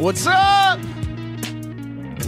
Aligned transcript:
What's 0.00 0.26
up? 0.26 0.80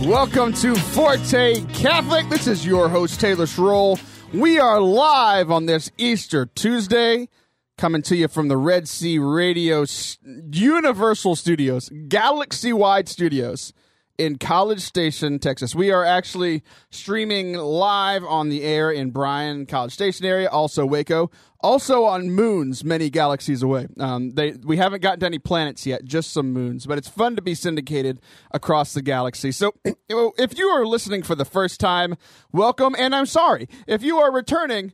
Welcome 0.01 0.53
to 0.57 0.75
Forte 0.75 1.63
Catholic. 1.73 2.29
This 2.29 2.47
is 2.47 2.67
your 2.67 2.91
host, 2.91 3.19
Taylor 3.19 3.47
Schroll. 3.47 3.99
We 4.35 4.59
are 4.59 4.79
live 4.79 5.51
on 5.51 5.65
this 5.65 5.91
Easter 5.97 6.45
Tuesday, 6.45 7.31
coming 7.79 8.03
to 8.03 8.15
you 8.15 8.29
from 8.29 8.49
the 8.49 8.59
Red 8.59 8.89
Sea 8.89 9.19
Radio 9.19 9.87
Universal 10.23 11.37
Studios, 11.37 11.89
galaxy 12.09 12.75
wide 12.75 13.09
studios 13.09 13.73
in 14.19 14.39
College 14.39 14.81
Station, 14.81 15.39
Texas. 15.39 15.75
We 15.75 15.91
are 15.91 16.05
actually 16.05 16.63
streaming 16.91 17.55
live 17.55 18.25
on 18.25 18.49
the 18.49 18.63
air 18.63 18.91
in 18.91 19.11
Bryan, 19.11 19.67
College 19.67 19.93
Station 19.93 20.27
area, 20.27 20.49
also 20.49 20.85
Waco, 20.85 21.31
also 21.61 22.05
on 22.05 22.31
moons 22.31 22.85
many 22.85 23.11
galaxies 23.11 23.63
away. 23.63 23.87
Um, 23.99 24.33
they 24.33 24.53
we 24.53 24.77
haven't 24.77 25.03
gotten 25.03 25.21
to 25.21 25.27
any 25.27 25.39
planets 25.39 25.87
yet, 25.87 26.05
just 26.05 26.33
some 26.33 26.53
moons, 26.53 26.87
but 26.87 26.99
it's 26.99 27.09
fun 27.09 27.37
to 27.37 27.43
be 27.43 27.55
syndicated 27.55 28.21
across 28.51 28.93
the 28.93 29.03
galaxy. 29.03 29.53
So 29.53 29.73
if 29.85 30.59
you 30.59 30.67
are 30.67 30.87
listening 30.87 31.23
for 31.23 31.35
the 31.35 31.45
first 31.45 31.81
time, 31.81 32.17
welcome, 32.53 32.95
and 32.99 33.15
I'm 33.15 33.27
sorry 33.27 33.69
if 33.87 34.03
you 34.03 34.19
are 34.19 34.33
returning. 34.33 34.93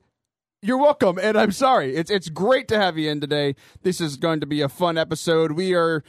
You're 0.61 0.79
welcome, 0.79 1.21
and 1.23 1.39
I'm 1.39 1.53
sorry. 1.53 1.95
It's 1.95 2.11
it's 2.11 2.29
great 2.29 2.67
to 2.69 2.81
have 2.81 2.99
you 2.99 3.09
in 3.11 3.21
today. 3.21 3.55
This 3.83 4.01
is 4.01 4.17
going 4.17 4.41
to 4.41 4.47
be 4.47 4.61
a 4.61 4.69
fun 4.69 4.99
episode. 4.99 5.53
We 5.53 5.73
are 5.73 6.03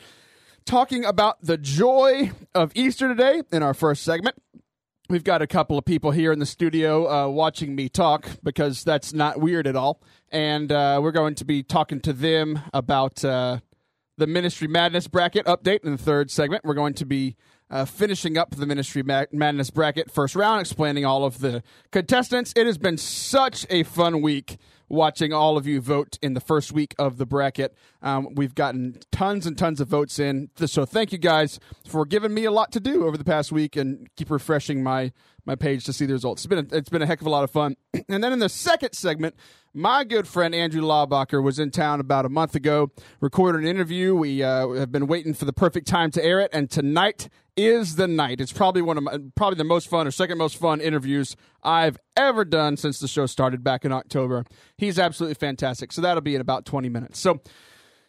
talking 0.69 1.03
about 1.03 1.41
the 1.41 1.57
joy 1.57 2.31
of 2.53 2.71
Easter 2.75 3.07
today 3.07 3.41
in 3.51 3.63
our 3.63 3.73
first 3.73 4.03
segment. 4.03 4.39
We've 5.09 5.23
got 5.23 5.41
a 5.41 5.47
couple 5.47 5.79
of 5.79 5.85
people 5.85 6.11
here 6.11 6.31
in 6.31 6.37
the 6.37 6.45
studio 6.45 7.09
uh, 7.09 7.27
watching 7.27 7.75
me 7.75 7.89
talk 7.89 8.27
because 8.43 8.83
that's 8.83 9.11
not 9.11 9.39
weird 9.39 9.65
at 9.65 9.75
all. 9.75 9.99
And 10.31 10.71
uh, 10.71 10.99
we're 11.01 11.11
going 11.11 11.33
to 11.35 11.43
be 11.43 11.63
talking 11.63 11.99
to 12.01 12.13
them 12.13 12.59
about 12.71 13.25
uh, 13.25 13.61
the 14.19 14.27
Ministry 14.27 14.67
Madness 14.67 15.07
bracket 15.07 15.47
update 15.47 15.83
in 15.83 15.93
the 15.93 15.97
third 15.97 16.29
segment. 16.29 16.63
We're 16.63 16.75
going 16.75 16.93
to 16.93 17.05
be 17.05 17.35
uh, 17.71 17.85
finishing 17.85 18.37
up 18.37 18.51
the 18.51 18.67
Ministry 18.67 19.01
Ma- 19.01 19.25
Madness 19.31 19.71
bracket 19.71 20.11
first 20.11 20.35
round, 20.35 20.61
explaining 20.61 21.03
all 21.03 21.25
of 21.25 21.39
the 21.39 21.63
contestants. 21.91 22.53
It 22.55 22.67
has 22.67 22.77
been 22.77 22.99
such 22.99 23.65
a 23.71 23.81
fun 23.81 24.21
week 24.21 24.57
watching 24.89 25.31
all 25.31 25.57
of 25.57 25.67
you 25.67 25.79
vote 25.79 26.17
in 26.21 26.33
the 26.33 26.41
first 26.41 26.71
week 26.71 26.95
of 26.97 27.17
the 27.17 27.25
bracket. 27.25 27.75
Um, 28.01 28.35
we've 28.35 28.55
gotten 28.55 28.99
tons 29.11 29.45
and 29.45 29.57
tons 29.57 29.79
of 29.79 29.87
votes 29.87 30.19
in. 30.19 30.49
So 30.55 30.85
thank 30.85 31.11
you 31.11 31.17
guys 31.17 31.59
for 31.87 32.05
giving 32.05 32.33
me 32.33 32.45
a 32.45 32.51
lot 32.51 32.71
to 32.73 32.79
do 32.79 33.05
over 33.05 33.17
the 33.17 33.23
past 33.23 33.51
week 33.51 33.75
and 33.75 34.09
keep 34.15 34.29
refreshing 34.29 34.83
my 34.83 35.11
my 35.45 35.55
page 35.55 35.83
to 35.85 35.93
see 35.93 36.05
the 36.05 36.13
results. 36.13 36.43
It's 36.43 36.47
been 36.47 36.59
a, 36.59 36.75
it's 36.75 36.89
been 36.89 37.01
a 37.01 37.07
heck 37.07 37.21
of 37.21 37.27
a 37.27 37.29
lot 37.29 37.43
of 37.43 37.51
fun. 37.51 37.75
And 38.09 38.23
then 38.23 38.33
in 38.33 38.39
the 38.39 38.49
second 38.49 38.93
segment, 38.93 39.35
my 39.73 40.03
good 40.03 40.27
friend 40.27 40.53
Andrew 40.53 40.81
Laubacher 40.81 41.43
was 41.43 41.59
in 41.59 41.71
town 41.71 41.99
about 41.99 42.25
a 42.25 42.29
month 42.29 42.55
ago, 42.55 42.91
recorded 43.19 43.61
an 43.61 43.67
interview. 43.67 44.15
We 44.15 44.43
uh, 44.43 44.69
have 44.69 44.91
been 44.91 45.07
waiting 45.07 45.33
for 45.33 45.45
the 45.45 45.53
perfect 45.53 45.87
time 45.87 46.11
to 46.11 46.23
air 46.23 46.39
it, 46.39 46.49
and 46.53 46.69
tonight 46.69 47.29
is 47.59 47.95
the 47.95 48.07
night. 48.07 48.41
It's 48.41 48.51
probably 48.51 48.81
one 48.81 48.97
of 48.97 49.03
my, 49.03 49.17
probably 49.35 49.57
the 49.57 49.63
most 49.63 49.87
fun 49.87 50.07
or 50.07 50.11
second 50.11 50.37
most 50.37 50.57
fun 50.57 50.81
interviews 50.81 51.35
I've 51.63 51.97
ever 52.15 52.45
done 52.45 52.77
since 52.77 52.99
the 52.99 53.07
show 53.07 53.25
started 53.25 53.63
back 53.63 53.85
in 53.85 53.91
October. 53.91 54.45
He's 54.77 54.97
absolutely 54.97 55.35
fantastic. 55.35 55.91
So 55.91 56.01
that'll 56.01 56.21
be 56.21 56.35
in 56.35 56.41
about 56.41 56.65
20 56.65 56.89
minutes. 56.89 57.19
So 57.19 57.41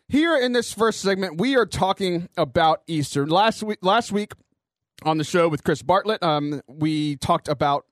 here 0.09 0.37
in 0.37 0.53
this 0.53 0.73
first 0.73 1.01
segment, 1.01 1.39
we 1.39 1.57
are 1.57 1.67
talking 1.67 2.29
about 2.37 2.83
Easter. 2.87 3.27
Last 3.27 3.63
week, 3.63 3.79
last 3.83 4.11
week 4.11 4.33
on 5.05 5.19
the 5.19 5.25
show 5.25 5.49
with 5.49 5.65
Chris 5.65 5.83
Bartlett, 5.83 6.23
um, 6.23 6.61
we 6.67 7.17
talked 7.17 7.49
about 7.49 7.87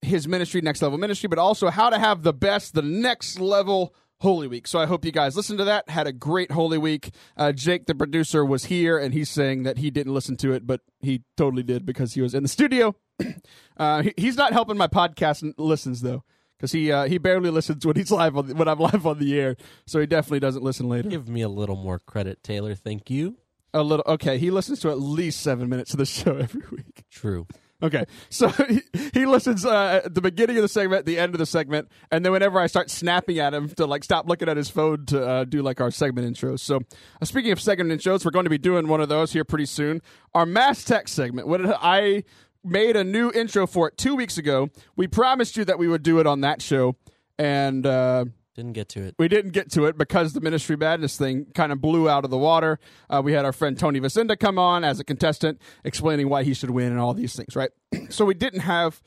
his 0.00 0.28
ministry, 0.28 0.60
Next 0.60 0.80
Level 0.80 0.98
Ministry, 0.98 1.28
but 1.28 1.38
also 1.38 1.70
how 1.70 1.90
to 1.90 1.98
have 1.98 2.22
the 2.22 2.32
best, 2.32 2.74
the 2.74 2.82
next 2.82 3.40
level 3.40 3.94
Holy 4.20 4.48
Week. 4.48 4.66
So 4.66 4.78
I 4.78 4.86
hope 4.86 5.04
you 5.04 5.12
guys 5.12 5.36
listened 5.36 5.58
to 5.58 5.64
that. 5.64 5.88
Had 5.88 6.06
a 6.06 6.12
great 6.12 6.50
Holy 6.50 6.78
Week. 6.78 7.10
Uh, 7.36 7.52
Jake, 7.52 7.86
the 7.86 7.94
producer, 7.94 8.44
was 8.44 8.64
here, 8.64 8.98
and 8.98 9.14
he's 9.14 9.30
saying 9.30 9.62
that 9.62 9.78
he 9.78 9.90
didn't 9.90 10.14
listen 10.14 10.36
to 10.38 10.52
it, 10.52 10.66
but 10.66 10.80
he 11.00 11.22
totally 11.36 11.62
did 11.62 11.86
because 11.86 12.14
he 12.14 12.20
was 12.20 12.34
in 12.34 12.42
the 12.42 12.48
studio. 12.48 12.96
uh, 13.76 14.02
he, 14.02 14.14
he's 14.16 14.36
not 14.36 14.52
helping 14.52 14.76
my 14.76 14.88
podcast 14.88 15.52
listens 15.56 16.00
though, 16.00 16.24
because 16.56 16.72
he 16.72 16.90
uh, 16.90 17.06
he 17.06 17.18
barely 17.18 17.50
listens 17.50 17.86
when 17.86 17.96
he's 17.96 18.10
live 18.10 18.36
on 18.36 18.48
the, 18.48 18.54
when 18.54 18.68
I'm 18.68 18.78
live 18.78 19.06
on 19.06 19.18
the 19.18 19.38
air. 19.38 19.56
So 19.86 20.00
he 20.00 20.06
definitely 20.06 20.40
doesn't 20.40 20.62
listen 20.62 20.88
later. 20.88 21.08
Give 21.08 21.28
me 21.28 21.42
a 21.42 21.48
little 21.48 21.76
more 21.76 21.98
credit, 21.98 22.42
Taylor. 22.42 22.74
Thank 22.74 23.10
you. 23.10 23.36
A 23.74 23.82
little 23.82 24.04
okay. 24.06 24.38
He 24.38 24.50
listens 24.50 24.80
to 24.80 24.90
at 24.90 24.98
least 24.98 25.40
seven 25.40 25.68
minutes 25.68 25.92
of 25.92 25.98
the 25.98 26.06
show 26.06 26.36
every 26.36 26.64
week. 26.70 27.04
True. 27.10 27.46
Okay, 27.80 28.06
so 28.28 28.48
he, 28.48 28.82
he 29.14 29.26
listens 29.26 29.64
uh, 29.64 30.02
at 30.04 30.14
the 30.14 30.20
beginning 30.20 30.56
of 30.56 30.62
the 30.62 30.68
segment, 30.68 31.06
the 31.06 31.18
end 31.18 31.34
of 31.34 31.38
the 31.38 31.46
segment, 31.46 31.88
and 32.10 32.24
then 32.24 32.32
whenever 32.32 32.58
I 32.58 32.66
start 32.66 32.90
snapping 32.90 33.38
at 33.38 33.54
him 33.54 33.68
to 33.70 33.86
like 33.86 34.02
stop 34.02 34.28
looking 34.28 34.48
at 34.48 34.56
his 34.56 34.68
phone 34.68 35.06
to 35.06 35.24
uh, 35.24 35.44
do 35.44 35.62
like 35.62 35.80
our 35.80 35.92
segment 35.92 36.26
intros. 36.26 36.60
So, 36.60 36.80
uh, 37.22 37.24
speaking 37.24 37.52
of 37.52 37.60
segment 37.60 37.90
intros, 37.90 38.24
we're 38.24 38.32
going 38.32 38.46
to 38.46 38.50
be 38.50 38.58
doing 38.58 38.88
one 38.88 39.00
of 39.00 39.08
those 39.08 39.32
here 39.32 39.44
pretty 39.44 39.66
soon. 39.66 40.02
Our 40.34 40.44
mass 40.44 40.82
text 40.82 41.14
segment. 41.14 41.46
What 41.46 41.60
I 41.80 42.24
made 42.64 42.96
a 42.96 43.04
new 43.04 43.30
intro 43.30 43.66
for 43.66 43.88
it 43.88 43.96
two 43.96 44.16
weeks 44.16 44.38
ago. 44.38 44.68
We 44.96 45.06
promised 45.06 45.56
you 45.56 45.64
that 45.64 45.78
we 45.78 45.88
would 45.88 46.02
do 46.02 46.18
it 46.18 46.26
on 46.26 46.40
that 46.40 46.60
show, 46.60 46.96
and 47.38 47.86
uh, 47.86 48.24
Didn't 48.58 48.72
get 48.72 48.88
to 48.88 49.02
it. 49.04 49.14
we 49.20 49.28
didn't 49.28 49.52
get 49.52 49.70
to 49.74 49.84
it 49.84 49.96
because 49.96 50.32
the 50.32 50.40
Ministry 50.40 50.76
Madness 50.76 51.16
thing 51.16 51.46
kind 51.54 51.70
of 51.70 51.80
blew 51.80 52.08
out 52.08 52.24
of 52.24 52.30
the 52.32 52.36
water. 52.38 52.80
Uh, 53.08 53.22
we 53.24 53.32
had 53.32 53.44
our 53.44 53.52
friend 53.52 53.78
Tony 53.78 54.00
Vacinda 54.00 54.36
come 54.36 54.58
on 54.58 54.82
as 54.82 54.98
a 54.98 55.04
contestant 55.04 55.62
explaining 55.84 56.28
why 56.28 56.42
he 56.42 56.54
should 56.54 56.70
win 56.70 56.90
and 56.90 56.98
all 56.98 57.14
these 57.14 57.36
things, 57.36 57.54
right? 57.54 57.70
so 58.08 58.24
we 58.24 58.34
didn't 58.34 58.62
have 58.62 59.00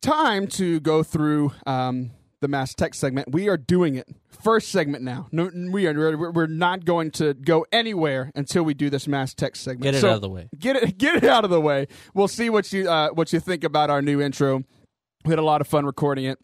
time 0.00 0.46
to 0.46 0.80
go 0.80 1.02
through 1.02 1.52
um, 1.66 2.12
the 2.40 2.48
mass 2.48 2.72
text 2.72 2.98
segment. 2.98 3.30
We 3.30 3.46
are 3.50 3.58
doing 3.58 3.96
it. 3.96 4.08
First 4.30 4.70
segment 4.70 5.04
now. 5.04 5.28
No, 5.32 5.50
we 5.70 5.86
are 5.86 6.16
we're- 6.16 6.46
not 6.48 6.86
going 6.86 7.10
to 7.10 7.34
go 7.34 7.66
anywhere 7.72 8.32
until 8.34 8.62
we 8.62 8.72
do 8.72 8.88
this 8.88 9.06
mass 9.06 9.34
text 9.34 9.64
segment. 9.64 9.82
Get 9.82 9.96
it 9.96 10.00
So 10.00 10.08
out 10.08 10.14
of 10.14 10.22
the 10.22 10.30
way. 10.30 10.48
Get 10.58 10.76
it 10.76 10.96
get 10.96 11.16
it 11.22 11.24
out 11.24 11.44
of 11.44 11.50
the 11.50 11.60
way. 11.60 11.88
We'll 12.14 12.26
see 12.26 12.48
what 12.48 12.72
you 12.72 12.88
uh, 12.88 13.10
what 13.10 13.34
you 13.34 13.38
think 13.40 13.64
about 13.64 13.90
our 13.90 14.00
new 14.00 14.22
intro. 14.22 14.64
We 15.26 15.30
had 15.30 15.38
a 15.38 15.42
lot 15.42 15.60
of 15.60 15.68
fun 15.68 15.84
recording 15.84 16.24
it 16.24 16.38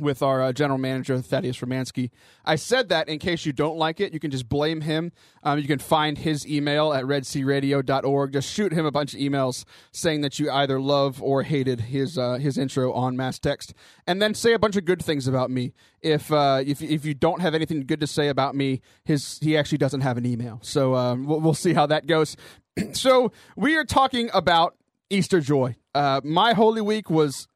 with 0.00 0.22
our 0.22 0.42
uh, 0.42 0.52
general 0.52 0.78
manager 0.78 1.20
Thaddeus 1.20 1.58
Romansky. 1.58 2.10
I 2.44 2.56
said 2.56 2.88
that 2.88 3.08
in 3.08 3.18
case 3.18 3.46
you 3.46 3.52
don't 3.52 3.76
like 3.78 4.00
it, 4.00 4.12
you 4.12 4.20
can 4.20 4.30
just 4.30 4.48
blame 4.48 4.80
him. 4.80 5.12
Um, 5.42 5.58
you 5.58 5.66
can 5.66 5.78
find 5.78 6.18
his 6.18 6.46
email 6.46 6.92
at 6.92 7.04
redsearadio.org. 7.04 8.32
Just 8.32 8.52
shoot 8.52 8.72
him 8.72 8.86
a 8.86 8.90
bunch 8.90 9.14
of 9.14 9.20
emails 9.20 9.64
saying 9.92 10.22
that 10.22 10.38
you 10.38 10.50
either 10.50 10.80
love 10.80 11.22
or 11.22 11.42
hated 11.42 11.80
his 11.80 12.18
uh, 12.18 12.34
his 12.34 12.58
intro 12.58 12.92
on 12.92 13.16
Mass 13.16 13.38
Text, 13.38 13.74
and 14.06 14.20
then 14.20 14.34
say 14.34 14.52
a 14.52 14.58
bunch 14.58 14.76
of 14.76 14.84
good 14.84 15.02
things 15.02 15.28
about 15.28 15.50
me. 15.50 15.72
If 16.02 16.32
uh, 16.32 16.62
if 16.64 16.82
if 16.82 17.04
you 17.04 17.14
don't 17.14 17.40
have 17.40 17.54
anything 17.54 17.84
good 17.86 18.00
to 18.00 18.06
say 18.06 18.28
about 18.28 18.54
me, 18.54 18.80
his 19.04 19.38
he 19.40 19.56
actually 19.56 19.78
doesn't 19.78 20.00
have 20.00 20.16
an 20.16 20.26
email. 20.26 20.58
So 20.62 20.94
um, 20.94 21.26
we'll, 21.26 21.40
we'll 21.40 21.54
see 21.54 21.72
how 21.72 21.86
that 21.86 22.06
goes. 22.06 22.36
so 22.92 23.32
we 23.56 23.76
are 23.76 23.84
talking 23.84 24.30
about 24.34 24.76
Easter 25.10 25.40
joy. 25.40 25.76
Uh, 25.94 26.20
my 26.24 26.54
Holy 26.54 26.80
Week 26.80 27.08
was 27.08 27.46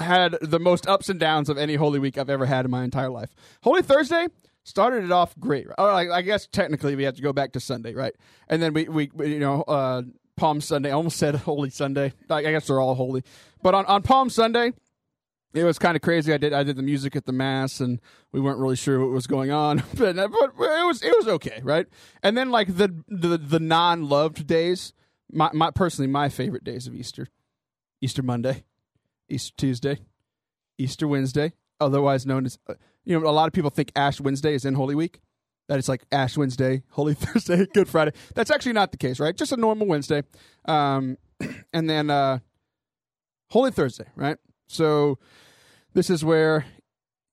had 0.00 0.36
the 0.42 0.60
most 0.60 0.86
ups 0.86 1.08
and 1.08 1.18
downs 1.18 1.48
of 1.48 1.58
any 1.58 1.74
Holy 1.74 1.98
Week 1.98 2.18
I've 2.18 2.30
ever 2.30 2.46
had 2.46 2.64
in 2.64 2.70
my 2.70 2.84
entire 2.84 3.10
life. 3.10 3.30
Holy 3.62 3.82
Thursday 3.82 4.28
started 4.62 5.04
it 5.04 5.12
off 5.12 5.38
great. 5.38 5.66
Or 5.78 5.90
I, 5.90 6.22
guess 6.22 6.46
technically 6.46 6.96
we 6.96 7.04
have 7.04 7.16
to 7.16 7.22
go 7.22 7.32
back 7.32 7.52
to 7.52 7.60
Sunday, 7.60 7.94
right? 7.94 8.14
And 8.48 8.62
then 8.62 8.74
we, 8.74 8.88
we, 8.88 9.10
you 9.18 9.38
know, 9.38 9.62
uh, 9.62 10.02
Palm 10.36 10.60
Sunday. 10.60 10.90
I 10.90 10.92
almost 10.92 11.16
said 11.16 11.34
Holy 11.36 11.70
Sunday. 11.70 12.12
I 12.28 12.42
guess 12.42 12.66
they're 12.66 12.80
all 12.80 12.94
holy, 12.94 13.22
but 13.62 13.74
on, 13.74 13.86
on 13.86 14.02
Palm 14.02 14.28
Sunday, 14.28 14.72
it 15.54 15.64
was 15.64 15.78
kind 15.78 15.96
of 15.96 16.02
crazy. 16.02 16.32
I 16.32 16.36
did 16.36 16.52
I 16.52 16.62
did 16.62 16.76
the 16.76 16.82
music 16.82 17.16
at 17.16 17.24
the 17.24 17.32
mass, 17.32 17.80
and 17.80 18.00
we 18.32 18.40
weren't 18.40 18.58
really 18.58 18.76
sure 18.76 19.00
what 19.00 19.10
was 19.10 19.26
going 19.26 19.50
on, 19.50 19.78
but, 19.94 20.16
but 20.16 20.52
it 20.58 20.86
was 20.86 21.02
it 21.02 21.16
was 21.16 21.28
okay, 21.28 21.60
right? 21.62 21.86
And 22.22 22.36
then 22.36 22.50
like 22.50 22.76
the 22.76 22.94
the, 23.08 23.38
the 23.38 23.60
non 23.60 24.08
loved 24.08 24.46
days, 24.46 24.92
my, 25.32 25.50
my 25.54 25.70
personally 25.70 26.10
my 26.10 26.28
favorite 26.28 26.64
days 26.64 26.86
of 26.86 26.94
Easter, 26.94 27.28
Easter 28.02 28.22
Monday, 28.22 28.64
Easter 29.28 29.54
Tuesday, 29.56 29.98
Easter 30.78 31.08
Wednesday, 31.08 31.52
otherwise 31.80 32.26
known 32.26 32.46
as, 32.46 32.58
uh, 32.68 32.74
you 33.04 33.18
know, 33.18 33.28
a 33.28 33.30
lot 33.30 33.46
of 33.46 33.52
people 33.52 33.70
think 33.70 33.92
Ash 33.96 34.20
Wednesday 34.20 34.54
is 34.54 34.64
in 34.64 34.74
Holy 34.74 34.94
Week. 34.94 35.20
That 35.68 35.78
it's 35.78 35.88
like 35.88 36.04
Ash 36.12 36.36
Wednesday, 36.36 36.82
Holy 36.90 37.14
Thursday, 37.14 37.66
Good 37.74 37.88
Friday. 37.88 38.12
That's 38.34 38.50
actually 38.50 38.74
not 38.74 38.92
the 38.92 38.98
case, 38.98 39.18
right? 39.18 39.36
Just 39.36 39.52
a 39.52 39.56
normal 39.56 39.86
Wednesday. 39.86 40.22
Um, 40.66 41.18
and 41.72 41.90
then 41.90 42.08
uh, 42.08 42.38
Holy 43.50 43.72
Thursday, 43.72 44.06
right? 44.14 44.36
So 44.68 45.18
this 45.94 46.10
is 46.10 46.24
where 46.24 46.66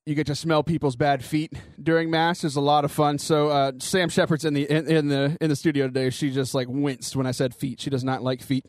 you 0.06 0.16
get 0.16 0.28
to 0.28 0.36
smell 0.36 0.64
people's 0.64 0.96
bad 0.96 1.24
feet 1.24 1.54
during 1.82 2.10
mass. 2.10 2.44
Is 2.44 2.56
a 2.56 2.62
lot 2.62 2.86
of 2.86 2.92
fun. 2.92 3.18
So 3.18 3.50
uh, 3.50 3.72
Sam 3.80 4.10
Shepard's 4.10 4.46
in 4.46 4.54
the 4.54 4.70
in, 4.70 4.88
in 4.88 5.08
the 5.08 5.38
in 5.40 5.50
the 5.50 5.56
studio 5.56 5.88
today. 5.88 6.10
She 6.10 6.32
just 6.32 6.54
like 6.54 6.68
winced 6.70 7.16
when 7.16 7.26
I 7.26 7.32
said 7.32 7.56
feet. 7.56 7.80
She 7.80 7.90
does 7.90 8.04
not 8.04 8.24
like 8.24 8.42
feet. 8.42 8.66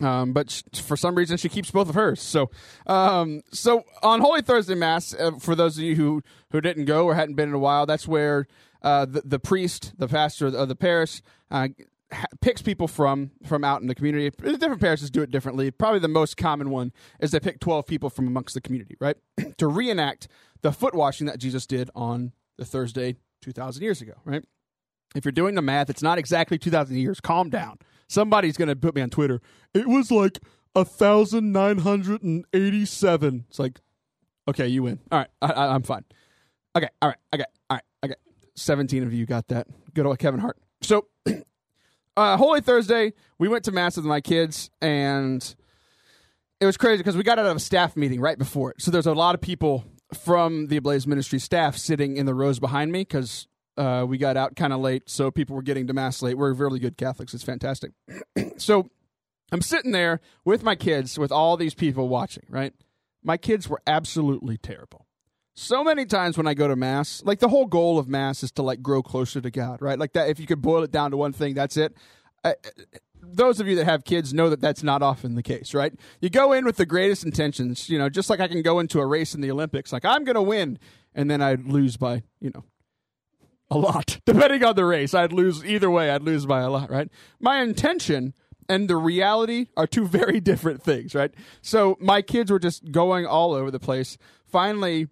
Um, 0.00 0.32
but 0.32 0.62
for 0.74 0.96
some 0.96 1.14
reason, 1.14 1.36
she 1.36 1.48
keeps 1.48 1.70
both 1.70 1.88
of 1.88 1.94
hers. 1.94 2.22
So, 2.22 2.50
um, 2.86 3.42
so 3.52 3.84
on 4.02 4.20
Holy 4.20 4.42
Thursday 4.42 4.74
Mass, 4.74 5.12
uh, 5.14 5.32
for 5.40 5.54
those 5.54 5.76
of 5.76 5.84
you 5.84 5.96
who 5.96 6.22
who 6.52 6.60
didn't 6.60 6.84
go 6.84 7.06
or 7.06 7.14
hadn't 7.14 7.34
been 7.34 7.48
in 7.48 7.54
a 7.54 7.58
while, 7.58 7.84
that's 7.86 8.06
where 8.06 8.46
uh, 8.82 9.06
the, 9.06 9.22
the 9.24 9.38
priest, 9.38 9.92
the 9.98 10.08
pastor 10.08 10.46
of 10.46 10.68
the 10.68 10.76
parish, 10.76 11.20
uh, 11.50 11.68
ha- 12.12 12.26
picks 12.40 12.62
people 12.62 12.86
from 12.86 13.32
from 13.44 13.64
out 13.64 13.80
in 13.80 13.88
the 13.88 13.94
community. 13.94 14.30
Different 14.30 14.80
parishes 14.80 15.10
do 15.10 15.22
it 15.22 15.30
differently. 15.30 15.70
Probably 15.70 15.98
the 15.98 16.08
most 16.08 16.36
common 16.36 16.70
one 16.70 16.92
is 17.20 17.32
they 17.32 17.40
pick 17.40 17.58
twelve 17.58 17.86
people 17.86 18.08
from 18.08 18.28
amongst 18.28 18.54
the 18.54 18.60
community, 18.60 18.96
right, 19.00 19.16
to 19.58 19.66
reenact 19.66 20.28
the 20.62 20.72
foot 20.72 20.94
washing 20.94 21.26
that 21.26 21.38
Jesus 21.38 21.66
did 21.66 21.90
on 21.94 22.32
the 22.56 22.64
Thursday 22.64 23.16
two 23.42 23.52
thousand 23.52 23.82
years 23.82 24.00
ago, 24.00 24.14
right. 24.24 24.44
If 25.14 25.24
you're 25.24 25.32
doing 25.32 25.54
the 25.54 25.62
math, 25.62 25.88
it's 25.88 26.02
not 26.02 26.18
exactly 26.18 26.58
2,000 26.58 26.96
years. 26.98 27.20
Calm 27.20 27.48
down. 27.48 27.78
Somebody's 28.08 28.56
to 28.56 28.76
put 28.76 28.94
me 28.94 29.02
on 29.02 29.10
Twitter. 29.10 29.42
It 29.74 29.86
was 29.86 30.10
like 30.10 30.38
a 30.74 30.84
1,987. 30.84 33.44
It's 33.48 33.58
like, 33.58 33.80
okay, 34.48 34.66
you 34.66 34.82
win. 34.82 34.98
All 35.12 35.18
right, 35.18 35.28
I, 35.42 35.66
I'm 35.68 35.82
fine. 35.82 36.06
Okay, 36.74 36.88
all 37.02 37.10
right, 37.10 37.18
okay, 37.34 37.44
all 37.70 37.76
right, 37.76 37.84
okay. 38.04 38.14
17 38.56 39.02
of 39.04 39.12
you 39.12 39.26
got 39.26 39.48
that. 39.48 39.66
Good 39.94 40.06
old 40.06 40.18
Kevin 40.18 40.40
Hart. 40.40 40.56
So, 40.80 41.06
uh, 42.16 42.36
Holy 42.36 42.60
Thursday, 42.60 43.12
we 43.38 43.48
went 43.48 43.64
to 43.64 43.72
Mass 43.72 43.96
with 43.96 44.06
my 44.06 44.20
kids, 44.20 44.70
and 44.80 45.54
it 46.60 46.66
was 46.66 46.76
crazy 46.76 46.98
because 46.98 47.16
we 47.16 47.22
got 47.22 47.38
out 47.38 47.46
of 47.46 47.56
a 47.56 47.60
staff 47.60 47.96
meeting 47.96 48.20
right 48.20 48.38
before 48.38 48.72
it. 48.72 48.82
So 48.82 48.90
there's 48.90 49.06
a 49.06 49.12
lot 49.12 49.34
of 49.34 49.40
people 49.40 49.84
from 50.14 50.68
the 50.68 50.78
Ablaze 50.78 51.06
Ministry 51.06 51.38
staff 51.38 51.76
sitting 51.76 52.16
in 52.16 52.26
the 52.26 52.34
rows 52.34 52.58
behind 52.58 52.90
me 52.90 53.00
because 53.00 53.46
uh, 53.78 54.04
we 54.04 54.18
got 54.18 54.36
out 54.36 54.56
kind 54.56 54.72
of 54.72 54.80
late, 54.80 55.08
so 55.08 55.30
people 55.30 55.56
were 55.56 55.62
getting 55.62 55.86
to 55.86 55.92
Mass 55.92 56.20
late. 56.20 56.36
We're 56.36 56.52
really 56.52 56.80
good 56.80 56.96
Catholics. 56.96 57.32
It's 57.32 57.44
fantastic. 57.44 57.92
so 58.56 58.90
I'm 59.52 59.62
sitting 59.62 59.92
there 59.92 60.20
with 60.44 60.62
my 60.62 60.74
kids, 60.74 61.18
with 61.18 61.32
all 61.32 61.56
these 61.56 61.74
people 61.74 62.08
watching, 62.08 62.44
right? 62.50 62.74
My 63.22 63.36
kids 63.36 63.68
were 63.68 63.80
absolutely 63.86 64.58
terrible. 64.58 65.06
So 65.54 65.82
many 65.82 66.06
times 66.06 66.36
when 66.36 66.46
I 66.46 66.54
go 66.54 66.68
to 66.68 66.76
Mass, 66.76 67.22
like 67.24 67.40
the 67.40 67.48
whole 67.48 67.66
goal 67.66 67.98
of 67.98 68.08
Mass 68.08 68.42
is 68.42 68.52
to 68.52 68.62
like 68.62 68.82
grow 68.82 69.02
closer 69.02 69.40
to 69.40 69.50
God, 69.50 69.82
right? 69.82 69.98
Like 69.98 70.12
that, 70.12 70.28
if 70.28 70.38
you 70.38 70.46
could 70.46 70.62
boil 70.62 70.82
it 70.82 70.90
down 70.90 71.10
to 71.10 71.16
one 71.16 71.32
thing, 71.32 71.54
that's 71.54 71.76
it. 71.76 71.96
I, 72.44 72.54
those 73.20 73.58
of 73.58 73.66
you 73.66 73.74
that 73.76 73.84
have 73.84 74.04
kids 74.04 74.32
know 74.32 74.50
that 74.50 74.60
that's 74.60 74.82
not 74.82 75.02
often 75.02 75.34
the 75.34 75.42
case, 75.42 75.74
right? 75.74 75.92
You 76.20 76.30
go 76.30 76.52
in 76.52 76.64
with 76.64 76.76
the 76.76 76.86
greatest 76.86 77.24
intentions, 77.24 77.88
you 77.88 77.98
know, 77.98 78.08
just 78.08 78.30
like 78.30 78.40
I 78.40 78.48
can 78.48 78.62
go 78.62 78.78
into 78.78 79.00
a 79.00 79.06
race 79.06 79.34
in 79.34 79.40
the 79.40 79.50
Olympics, 79.50 79.92
like 79.92 80.04
I'm 80.04 80.24
going 80.24 80.36
to 80.36 80.42
win, 80.42 80.78
and 81.14 81.30
then 81.30 81.42
I'd 81.42 81.66
lose 81.66 81.96
by, 81.96 82.22
you 82.40 82.50
know, 82.54 82.64
a 83.70 83.78
lot. 83.78 84.20
Depending 84.26 84.64
on 84.64 84.76
the 84.76 84.84
race, 84.84 85.14
I'd 85.14 85.32
lose 85.32 85.64
either 85.64 85.90
way, 85.90 86.10
I'd 86.10 86.22
lose 86.22 86.46
by 86.46 86.60
a 86.60 86.70
lot, 86.70 86.90
right? 86.90 87.08
My 87.40 87.60
intention 87.60 88.34
and 88.68 88.88
the 88.88 88.96
reality 88.96 89.66
are 89.76 89.86
two 89.86 90.06
very 90.08 90.40
different 90.40 90.82
things, 90.82 91.14
right? 91.14 91.32
So 91.62 91.96
my 92.00 92.22
kids 92.22 92.50
were 92.50 92.58
just 92.58 92.90
going 92.92 93.26
all 93.26 93.52
over 93.52 93.70
the 93.70 93.80
place. 93.80 94.18
Finally, 94.46 95.08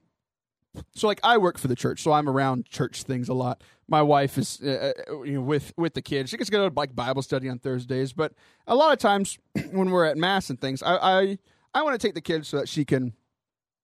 so 0.95 1.07
like 1.07 1.21
I 1.23 1.39
work 1.39 1.59
for 1.59 1.69
the 1.69 1.77
church, 1.77 2.03
so 2.03 2.13
I'm 2.13 2.29
around 2.29 2.67
church 2.67 3.03
things 3.03 3.29
a 3.29 3.35
lot. 3.35 3.63
My 3.89 4.03
wife 4.03 4.37
is 4.37 4.61
uh, 4.63 4.93
uh, 5.09 5.23
you 5.23 5.35
know, 5.35 5.41
with 5.41 5.73
with 5.77 5.95
the 5.95 6.03
kids. 6.03 6.31
She 6.31 6.37
gets 6.37 6.51
to 6.51 6.53
go 6.53 6.69
to 6.69 6.75
like 6.75 6.95
Bible 6.95 7.23
study 7.23 7.49
on 7.49 7.59
Thursdays, 7.59 8.13
but 8.13 8.33
a 8.67 8.75
lot 8.75 8.93
of 8.93 8.99
times 8.99 9.39
when 9.71 9.91
we're 9.91 10.05
at 10.05 10.19
mass 10.19 10.51
and 10.51 10.61
things, 10.61 10.83
I 10.83 10.97
I, 10.97 11.39
I 11.73 11.83
want 11.83 11.99
to 11.99 12.07
take 12.07 12.15
the 12.15 12.21
kids 12.21 12.49
so 12.49 12.59
that 12.59 12.69
she 12.69 12.85
can 12.85 13.15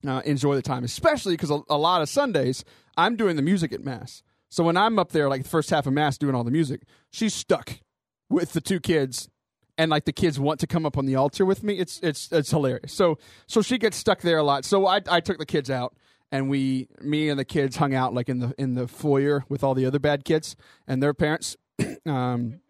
uh, 0.07 0.23
enjoy 0.25 0.55
the 0.55 0.63
time, 0.63 0.85
especially 0.85 1.35
because 1.35 1.51
a, 1.51 1.61
a 1.71 1.79
lot 1.79 2.03
of 2.03 2.09
Sundays 2.09 2.65
I'm 2.97 3.17
doing 3.17 3.37
the 3.37 3.43
music 3.43 3.73
at 3.73 3.83
mass. 3.83 4.23
So 4.53 4.65
when 4.65 4.77
I'm 4.77 4.99
up 4.99 5.13
there, 5.13 5.31
like 5.31 5.45
the 5.45 5.49
first 5.49 5.71
half 5.71 5.87
of 5.87 5.95
mass 5.95 6.19
doing 6.19 6.35
all 6.35 6.45
the 6.45 6.51
music, 6.51 6.83
she's 7.11 7.33
stuck 7.33 7.81
with 8.29 8.53
the 8.53 8.61
two 8.61 8.81
kids 8.81 9.31
and 9.79 9.91
like 9.91 10.05
the 10.05 10.13
kids 10.13 10.39
want 10.39 10.61
to 10.61 10.67
come 10.67 10.85
up 10.85 10.99
on 10.99 11.07
the 11.07 11.17
altar 11.17 11.47
with 11.47 11.63
me. 11.63 11.79
It's 11.79 11.99
it's 12.01 12.31
it's 12.31 12.51
hilarious. 12.51 12.93
So 12.93 13.17
so 13.47 13.63
she 13.63 13.79
gets 13.79 13.97
stuck 13.97 14.21
there 14.21 14.37
a 14.37 14.43
lot. 14.43 14.67
So 14.67 14.87
I 14.87 15.01
I 15.09 15.21
took 15.21 15.39
the 15.39 15.47
kids 15.47 15.71
out 15.71 15.97
and 16.31 16.51
we 16.51 16.89
me 17.01 17.31
and 17.31 17.39
the 17.39 17.47
kids 17.47 17.77
hung 17.77 17.95
out 17.95 18.13
like 18.13 18.29
in 18.29 18.41
the 18.41 18.55
in 18.59 18.75
the 18.75 18.87
foyer 18.87 19.47
with 19.49 19.65
all 19.65 19.73
the 19.73 19.87
other 19.87 19.99
bad 19.99 20.27
kids 20.27 20.55
and 20.87 21.03
their 21.03 21.15
parents. 21.15 21.57
um, 22.07 22.61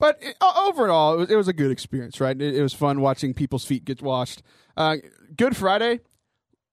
but 0.00 0.18
it, 0.20 0.36
overall, 0.42 1.14
it 1.14 1.18
was, 1.18 1.30
it 1.30 1.36
was, 1.36 1.46
a 1.46 1.52
good 1.52 1.70
experience, 1.70 2.20
right? 2.20 2.38
It, 2.38 2.56
it, 2.56 2.62
was 2.62 2.74
fun 2.74 3.00
watching 3.00 3.32
people's 3.32 3.64
feet 3.64 3.84
get 3.84 4.02
washed. 4.02 4.42
Uh, 4.76 4.96
good 5.36 5.56
Friday, 5.56 6.00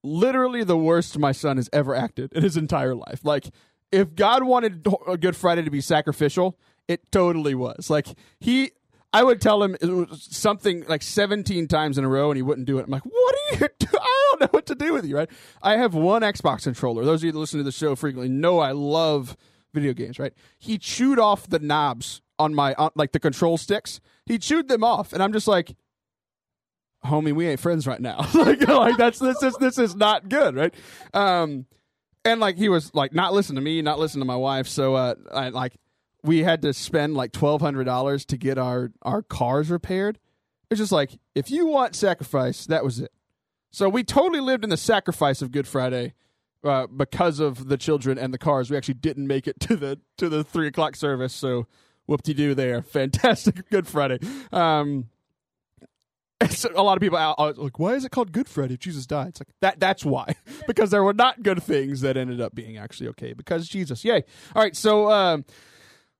literally 0.03 0.63
the 0.63 0.75
worst 0.75 1.19
my 1.19 1.31
son 1.31 1.57
has 1.57 1.69
ever 1.71 1.93
acted 1.93 2.33
in 2.33 2.41
his 2.41 2.57
entire 2.57 2.95
life. 2.95 3.23
Like, 3.23 3.51
if 3.91 4.15
God 4.15 4.43
wanted 4.43 4.87
a 5.07 5.17
Good 5.17 5.35
Friday 5.35 5.63
to 5.63 5.71
be 5.71 5.81
sacrificial, 5.81 6.57
it 6.87 7.11
totally 7.11 7.55
was. 7.55 7.89
Like, 7.89 8.07
he 8.39 8.71
I 9.13 9.23
would 9.23 9.41
tell 9.41 9.61
him 9.61 10.07
something 10.13 10.85
like 10.87 11.03
17 11.03 11.67
times 11.67 11.97
in 11.97 12.05
a 12.05 12.07
row 12.07 12.31
and 12.31 12.37
he 12.37 12.41
wouldn't 12.41 12.65
do 12.65 12.77
it. 12.77 12.85
I'm 12.85 12.91
like, 12.91 13.03
what 13.03 13.35
are 13.35 13.53
you 13.55 13.69
doing? 13.79 13.91
I 14.01 14.27
don't 14.31 14.41
know 14.41 14.47
what 14.51 14.65
to 14.67 14.75
do 14.75 14.93
with 14.93 15.05
you, 15.05 15.17
right? 15.17 15.29
I 15.61 15.77
have 15.77 15.93
one 15.93 16.21
Xbox 16.21 16.63
controller. 16.63 17.03
Those 17.03 17.21
of 17.21 17.25
you 17.25 17.31
that 17.33 17.39
listen 17.39 17.57
to 17.57 17.63
the 17.63 17.73
show 17.73 17.95
frequently 17.95 18.29
know 18.29 18.59
I 18.59 18.71
love 18.71 19.35
video 19.73 19.93
games, 19.93 20.17
right? 20.17 20.33
He 20.57 20.77
chewed 20.77 21.19
off 21.19 21.49
the 21.49 21.59
knobs 21.59 22.21
on 22.39 22.55
my, 22.55 22.73
on, 22.75 22.91
like 22.95 23.11
the 23.11 23.19
control 23.19 23.57
sticks. 23.57 23.99
He 24.25 24.37
chewed 24.37 24.69
them 24.69 24.83
off. 24.83 25.11
And 25.11 25.21
I'm 25.21 25.33
just 25.33 25.47
like, 25.47 25.75
homie, 27.03 27.33
we 27.33 27.47
ain't 27.47 27.59
friends 27.59 27.85
right 27.85 27.99
now. 27.99 28.25
like, 28.33 28.65
like 28.65 28.97
that's, 28.97 29.19
this 29.19 29.43
is, 29.43 29.55
this 29.57 29.77
is 29.77 29.93
not 29.93 30.29
good, 30.29 30.55
right? 30.55 30.73
Um, 31.13 31.65
and 32.25 32.39
like 32.39 32.57
he 32.57 32.69
was 32.69 32.93
like 32.93 33.13
not 33.13 33.33
listening 33.33 33.55
to 33.55 33.61
me, 33.61 33.81
not 33.81 33.99
listening 33.99 34.21
to 34.21 34.27
my 34.27 34.35
wife. 34.35 34.67
So, 34.67 34.95
uh, 34.95 35.15
I 35.33 35.49
like, 35.49 35.77
we 36.23 36.43
had 36.43 36.61
to 36.63 36.73
spend 36.73 37.15
like 37.15 37.31
twelve 37.31 37.61
hundred 37.61 37.85
dollars 37.85 38.25
to 38.25 38.37
get 38.37 38.57
our 38.57 38.91
our 39.01 39.21
cars 39.21 39.69
repaired. 39.69 40.19
It's 40.69 40.79
just 40.79 40.91
like 40.91 41.19
if 41.35 41.49
you 41.51 41.67
want 41.67 41.95
sacrifice, 41.95 42.65
that 42.67 42.83
was 42.83 42.99
it. 42.99 43.11
So 43.71 43.89
we 43.89 44.03
totally 44.03 44.41
lived 44.41 44.63
in 44.63 44.69
the 44.69 44.77
sacrifice 44.77 45.41
of 45.41 45.51
Good 45.51 45.67
Friday 45.67 46.13
uh, 46.63 46.87
because 46.87 47.39
of 47.39 47.69
the 47.69 47.77
children 47.77 48.17
and 48.17 48.33
the 48.33 48.37
cars. 48.37 48.69
We 48.69 48.77
actually 48.77 48.95
didn't 48.95 49.27
make 49.27 49.47
it 49.47 49.59
to 49.61 49.75
the 49.75 49.99
to 50.17 50.29
the 50.29 50.43
three 50.43 50.67
o'clock 50.67 50.95
service. 50.95 51.33
So 51.33 51.67
whoop 52.05 52.23
de 52.23 52.33
doo 52.33 52.53
there. 52.53 52.81
Fantastic 52.81 53.69
Good 53.69 53.87
Friday. 53.87 54.19
Um, 54.51 55.05
so 56.49 56.69
a 56.75 56.83
lot 56.83 56.97
of 56.97 57.01
people 57.01 57.17
are 57.17 57.35
like, 57.37 57.79
why 57.79 57.93
is 57.93 58.05
it 58.05 58.11
called 58.11 58.31
Good 58.31 58.47
Friday? 58.47 58.77
Jesus 58.77 59.05
died. 59.05 59.29
It's 59.29 59.41
like 59.41 59.49
that. 59.61 59.79
That's 59.79 60.05
why, 60.05 60.35
because 60.67 60.91
there 60.91 61.03
were 61.03 61.13
not 61.13 61.43
good 61.43 61.61
things 61.63 62.01
that 62.01 62.17
ended 62.17 62.41
up 62.41 62.55
being 62.55 62.77
actually 62.77 63.09
okay 63.09 63.33
because 63.33 63.67
Jesus. 63.67 64.03
Yay! 64.03 64.23
All 64.55 64.61
right, 64.61 64.75
so 64.75 65.11
um, 65.11 65.45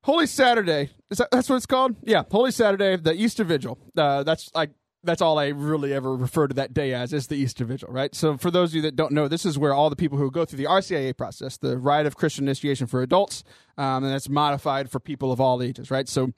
Holy 0.03 0.27
Saturday. 0.27 0.89
Is 1.09 1.19
that 1.19 1.29
that's 1.31 1.49
what 1.49 1.57
it's 1.57 1.65
called? 1.65 1.95
Yeah, 2.03 2.23
Holy 2.29 2.51
Saturday, 2.51 2.95
the 2.95 3.13
Easter 3.13 3.43
Vigil. 3.43 3.77
Uh, 3.95 4.23
that's 4.23 4.51
like 4.53 4.71
that's 5.03 5.21
all 5.21 5.39
I 5.39 5.47
really 5.47 5.93
ever 5.93 6.15
refer 6.15 6.47
to 6.47 6.53
that 6.55 6.73
day 6.73 6.93
as 6.93 7.11
is 7.11 7.27
the 7.27 7.35
Easter 7.35 7.65
Vigil, 7.65 7.89
right? 7.91 8.13
So 8.13 8.37
for 8.37 8.51
those 8.51 8.71
of 8.71 8.75
you 8.75 8.81
that 8.83 8.95
don't 8.95 9.11
know, 9.11 9.27
this 9.27 9.45
is 9.45 9.57
where 9.57 9.73
all 9.73 9.89
the 9.89 9.95
people 9.95 10.17
who 10.17 10.29
go 10.29 10.45
through 10.45 10.57
the 10.57 10.65
RCIA 10.65 11.17
process, 11.17 11.57
the 11.57 11.77
rite 11.77 12.05
of 12.05 12.15
Christian 12.15 12.45
initiation 12.45 12.87
for 12.87 13.01
adults, 13.01 13.43
um, 13.77 14.03
and 14.03 14.13
that's 14.13 14.29
modified 14.29 14.91
for 14.91 14.99
people 14.99 15.31
of 15.31 15.41
all 15.41 15.63
ages, 15.63 15.89
right? 15.89 16.07
So 16.07 16.33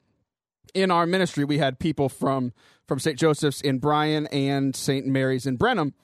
in 0.72 0.90
our 0.90 1.06
ministry, 1.06 1.44
we 1.44 1.58
had 1.58 1.78
people 1.78 2.08
from 2.08 2.52
from 2.86 2.98
St. 2.98 3.18
Joseph's 3.18 3.60
in 3.60 3.78
Bryan 3.78 4.26
and 4.28 4.76
St. 4.76 5.06
Mary's 5.06 5.46
in 5.46 5.56
Brenham 5.56 5.94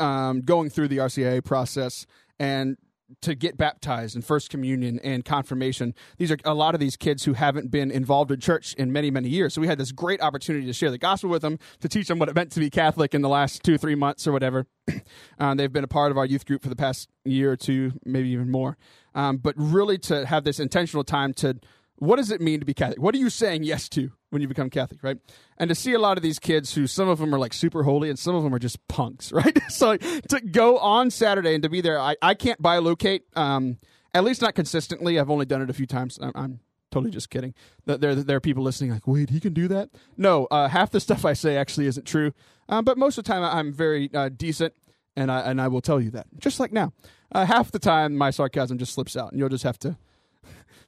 um, 0.00 0.40
going 0.40 0.70
through 0.70 0.88
the 0.88 0.98
RCIA 0.98 1.44
process 1.44 2.06
and 2.38 2.76
to 3.22 3.34
get 3.34 3.56
baptized 3.56 4.14
and 4.14 4.24
first 4.24 4.50
communion 4.50 5.00
and 5.02 5.24
confirmation. 5.24 5.94
These 6.18 6.30
are 6.30 6.36
a 6.44 6.52
lot 6.52 6.74
of 6.74 6.80
these 6.80 6.96
kids 6.96 7.24
who 7.24 7.32
haven't 7.32 7.70
been 7.70 7.90
involved 7.90 8.30
in 8.30 8.38
church 8.38 8.74
in 8.74 8.92
many, 8.92 9.10
many 9.10 9.30
years. 9.30 9.54
So 9.54 9.62
we 9.62 9.66
had 9.66 9.78
this 9.78 9.92
great 9.92 10.20
opportunity 10.20 10.66
to 10.66 10.74
share 10.74 10.90
the 10.90 10.98
gospel 10.98 11.30
with 11.30 11.40
them, 11.40 11.58
to 11.80 11.88
teach 11.88 12.08
them 12.08 12.18
what 12.18 12.28
it 12.28 12.34
meant 12.34 12.52
to 12.52 12.60
be 12.60 12.68
Catholic 12.68 13.14
in 13.14 13.22
the 13.22 13.28
last 13.28 13.62
two, 13.62 13.78
three 13.78 13.94
months 13.94 14.26
or 14.26 14.32
whatever. 14.32 14.66
uh, 15.38 15.54
they've 15.54 15.72
been 15.72 15.84
a 15.84 15.88
part 15.88 16.10
of 16.10 16.18
our 16.18 16.26
youth 16.26 16.44
group 16.44 16.62
for 16.62 16.68
the 16.68 16.76
past 16.76 17.08
year 17.24 17.50
or 17.50 17.56
two, 17.56 17.92
maybe 18.04 18.28
even 18.28 18.50
more. 18.50 18.76
Um, 19.14 19.38
but 19.38 19.54
really 19.56 19.96
to 19.98 20.26
have 20.26 20.44
this 20.44 20.60
intentional 20.60 21.02
time 21.02 21.32
to 21.34 21.58
what 21.98 22.16
does 22.16 22.30
it 22.30 22.40
mean 22.40 22.60
to 22.60 22.66
be 22.66 22.74
Catholic? 22.74 23.00
What 23.00 23.14
are 23.14 23.18
you 23.18 23.30
saying 23.30 23.64
yes 23.64 23.88
to 23.90 24.12
when 24.30 24.42
you 24.42 24.48
become 24.48 24.70
Catholic, 24.70 25.02
right? 25.02 25.18
And 25.56 25.68
to 25.68 25.74
see 25.74 25.92
a 25.92 25.98
lot 25.98 26.16
of 26.16 26.22
these 26.22 26.38
kids 26.38 26.74
who 26.74 26.86
some 26.86 27.08
of 27.08 27.18
them 27.18 27.34
are 27.34 27.38
like 27.38 27.52
super 27.52 27.82
holy 27.82 28.08
and 28.08 28.18
some 28.18 28.34
of 28.34 28.42
them 28.42 28.54
are 28.54 28.58
just 28.58 28.86
punks, 28.88 29.32
right? 29.32 29.58
so 29.68 29.96
to 29.96 30.40
go 30.40 30.78
on 30.78 31.10
Saturday 31.10 31.54
and 31.54 31.62
to 31.62 31.68
be 31.68 31.80
there, 31.80 31.98
I, 31.98 32.16
I 32.22 32.34
can't 32.34 32.60
bilocate, 32.62 33.22
um, 33.36 33.78
at 34.14 34.24
least 34.24 34.42
not 34.42 34.54
consistently. 34.54 35.18
I've 35.18 35.30
only 35.30 35.46
done 35.46 35.62
it 35.62 35.70
a 35.70 35.74
few 35.74 35.86
times. 35.86 36.18
I'm, 36.22 36.32
I'm 36.34 36.60
totally 36.90 37.10
just 37.10 37.30
kidding. 37.30 37.54
There, 37.84 38.14
there 38.14 38.36
are 38.36 38.40
people 38.40 38.62
listening 38.62 38.90
like, 38.90 39.06
wait, 39.06 39.30
he 39.30 39.40
can 39.40 39.52
do 39.52 39.68
that? 39.68 39.90
No, 40.16 40.46
uh, 40.50 40.68
half 40.68 40.90
the 40.90 41.00
stuff 41.08 41.24
I 41.24 41.32
say 41.32 41.56
actually 41.56 41.86
isn't 41.86 42.06
true. 42.06 42.32
Um, 42.68 42.84
but 42.84 42.98
most 42.98 43.18
of 43.18 43.24
the 43.24 43.32
time 43.32 43.42
I'm 43.42 43.72
very 43.72 44.10
uh, 44.14 44.28
decent 44.28 44.74
and 45.16 45.32
I, 45.32 45.40
and 45.40 45.60
I 45.60 45.68
will 45.68 45.80
tell 45.80 46.00
you 46.00 46.10
that, 46.12 46.26
just 46.38 46.60
like 46.60 46.72
now. 46.72 46.92
Uh, 47.30 47.44
half 47.44 47.72
the 47.72 47.78
time 47.78 48.16
my 48.16 48.30
sarcasm 48.30 48.78
just 48.78 48.94
slips 48.94 49.16
out 49.16 49.32
and 49.32 49.38
you'll 49.38 49.48
just 49.50 49.64
have 49.64 49.78
to 49.80 49.98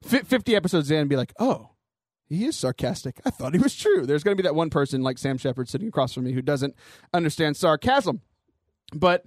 50 0.03 0.57
episodes 0.57 0.91
in 0.91 0.99
and 0.99 1.09
be 1.09 1.17
like, 1.17 1.33
oh, 1.39 1.71
he 2.29 2.45
is 2.45 2.57
sarcastic. 2.57 3.21
I 3.25 3.31
thought 3.31 3.55
he 3.55 3.61
was 3.61 3.75
true. 3.75 4.07
There's 4.07 4.23
going 4.23 4.37
to 4.37 4.43
be 4.43 4.47
that 4.47 4.55
one 4.55 4.71
person 4.71 5.03
like 5.03 5.19
Sam 5.19 5.37
Shepard 5.37 5.69
sitting 5.69 5.89
across 5.89 6.15
from 6.15 6.25
me 6.25 6.33
who 6.33 6.43
doesn't 6.43 6.75
understand 7.13 7.57
sarcasm. 7.57 8.23
But 8.95 9.27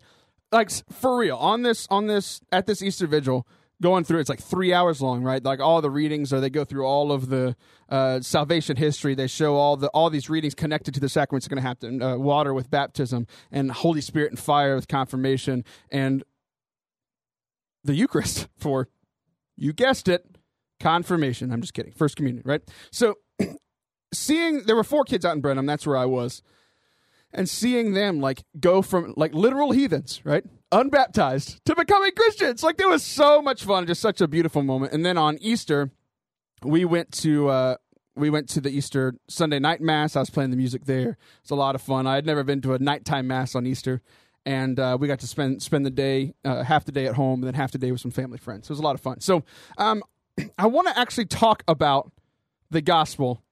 like 0.52 0.72
for 0.92 1.18
real, 1.18 1.36
on 1.38 1.64
this 1.64 1.88
on 1.90 2.08
this 2.08 2.40
at 2.52 2.66
this 2.66 2.82
Easter 2.82 3.08
vigil, 3.08 3.48
going 3.82 4.04
through 4.04 4.20
it's 4.20 4.30
like 4.30 4.42
three 4.42 4.74
hours 4.74 5.02
long, 5.02 5.24
right? 5.24 5.44
Like 5.44 5.60
all 5.60 5.82
the 5.82 5.90
readings, 5.90 6.32
or 6.32 6.40
they 6.40 6.50
go 6.50 6.64
through 6.64 6.86
all 6.86 7.12
of 7.12 7.30
the 7.30 7.56
uh, 7.90 8.22
salvation 8.22 8.78
history. 8.78 9.16
They 9.16 9.28
show 9.28 9.56
all 9.56 9.78
the 9.78 9.90
all 9.90 10.10
these 10.10 10.30
readings 10.30 10.56
connected 10.56 10.94
to 10.94 11.00
the 11.00 11.10
sacraments 11.10 11.48
going 11.48 11.62
to 11.62 11.68
happen: 11.68 12.02
uh, 12.02 12.18
water 12.18 12.54
with 12.54 12.70
baptism, 12.70 13.28
and 13.52 13.72
Holy 13.72 14.02
Spirit 14.02 14.32
and 14.32 14.40
fire 14.40 14.76
with 14.76 14.88
confirmation, 14.88 15.66
and 15.92 16.24
the 17.84 17.96
Eucharist 17.96 18.48
for 18.58 18.88
you 19.56 19.74
guessed 19.74 20.08
it, 20.08 20.33
confirmation. 20.84 21.52
I'm 21.52 21.62
just 21.62 21.74
kidding. 21.74 21.94
First 21.94 22.18
communion, 22.18 22.44
right? 22.46 22.62
So 22.92 23.16
seeing 24.14 24.64
there 24.66 24.76
were 24.76 24.84
four 24.84 25.06
kids 25.06 25.24
out 25.24 25.34
in 25.34 25.42
Brenham, 25.42 25.66
that's 25.66 25.88
where 25.88 25.98
I 25.98 26.06
was. 26.06 26.44
And 27.32 27.50
seeing 27.50 27.94
them 27.94 28.20
like 28.20 28.44
go 28.60 28.82
from 28.82 29.14
like 29.18 29.34
literal 29.34 29.72
heathens, 29.72 30.22
right? 30.24 30.44
Unbaptized 30.72 31.62
to 31.66 31.76
becoming 31.76 32.12
Christians. 32.16 32.62
Like 32.62 32.78
there 32.78 32.90
was 32.90 33.02
so 33.02 33.42
much 33.42 33.64
fun, 33.64 33.88
just 33.88 34.02
such 34.02 34.22
a 34.22 34.28
beautiful 34.28 34.62
moment. 34.62 34.92
And 34.94 35.04
then 35.06 35.18
on 35.18 35.38
Easter, 35.40 35.90
we 36.64 36.86
went 36.86 37.12
to 37.14 37.48
uh, 37.48 37.76
we 38.16 38.30
went 38.30 38.50
to 38.50 38.62
the 38.62 38.70
Easter 38.70 39.16
Sunday 39.30 39.58
night 39.58 39.82
mass. 39.82 40.16
I 40.16 40.20
was 40.20 40.30
playing 40.30 40.52
the 40.52 40.58
music 40.58 40.86
there. 40.86 41.18
It's 41.42 41.50
a 41.50 41.56
lot 41.56 41.74
of 41.74 41.82
fun. 41.82 42.06
I 42.06 42.16
had 42.16 42.26
never 42.26 42.44
been 42.44 42.62
to 42.62 42.74
a 42.74 42.80
nighttime 42.80 43.26
mass 43.26 43.56
on 43.56 43.66
Easter, 43.66 44.02
and 44.46 44.80
uh, 44.80 44.98
we 45.00 45.08
got 45.08 45.20
to 45.22 45.28
spend 45.28 45.64
spend 45.64 45.88
the 45.88 45.92
day, 45.92 46.36
uh, 46.46 46.62
half 46.64 46.86
the 46.86 46.92
day 46.92 47.08
at 47.08 47.16
home, 47.16 47.40
and 47.40 47.48
then 47.48 47.56
half 47.56 47.72
the 47.72 47.80
day 47.80 47.92
with 47.92 48.02
some 48.02 48.12
family 48.12 48.38
friends. 48.38 48.68
So 48.68 48.72
it 48.72 48.74
was 48.74 48.80
a 48.80 48.84
lot 48.84 48.94
of 48.94 49.02
fun. 49.02 49.22
So 49.22 49.44
um, 49.80 50.04
I 50.58 50.68
want 50.68 50.88
to 50.88 50.98
actually 50.98 51.26
talk 51.26 51.64
about 51.68 52.12
the 52.70 52.82
gospel 52.82 53.44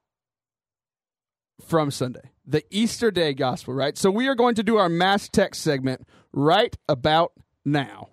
from 1.66 1.90
Sunday, 1.90 2.30
the 2.44 2.64
Easter 2.70 3.10
Day 3.10 3.34
gospel. 3.34 3.74
Right. 3.74 3.96
So 3.96 4.10
we 4.10 4.28
are 4.28 4.34
going 4.34 4.54
to 4.56 4.62
do 4.62 4.78
our 4.78 4.88
mass 4.88 5.28
text 5.28 5.62
segment 5.62 6.06
right 6.32 6.76
about 6.88 7.32
now. 7.64 8.08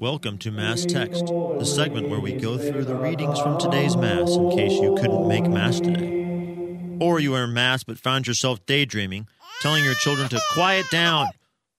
Welcome 0.00 0.38
to 0.38 0.50
Mass 0.50 0.86
Text, 0.86 1.26
the 1.26 1.64
segment 1.64 2.08
where 2.08 2.20
we 2.20 2.32
go 2.32 2.56
through 2.56 2.86
the 2.86 2.94
readings 2.94 3.38
from 3.38 3.58
today's 3.58 3.98
Mass 3.98 4.34
in 4.34 4.50
case 4.50 4.72
you 4.72 4.94
couldn't 4.94 5.28
make 5.28 5.46
Mass 5.46 5.78
today. 5.78 6.96
Or 7.02 7.20
you 7.20 7.32
were 7.32 7.44
in 7.44 7.52
Mass 7.52 7.84
but 7.84 7.98
found 7.98 8.26
yourself 8.26 8.64
daydreaming, 8.64 9.28
telling 9.60 9.84
your 9.84 9.92
children 9.96 10.30
to 10.30 10.40
quiet 10.54 10.86
down, 10.90 11.26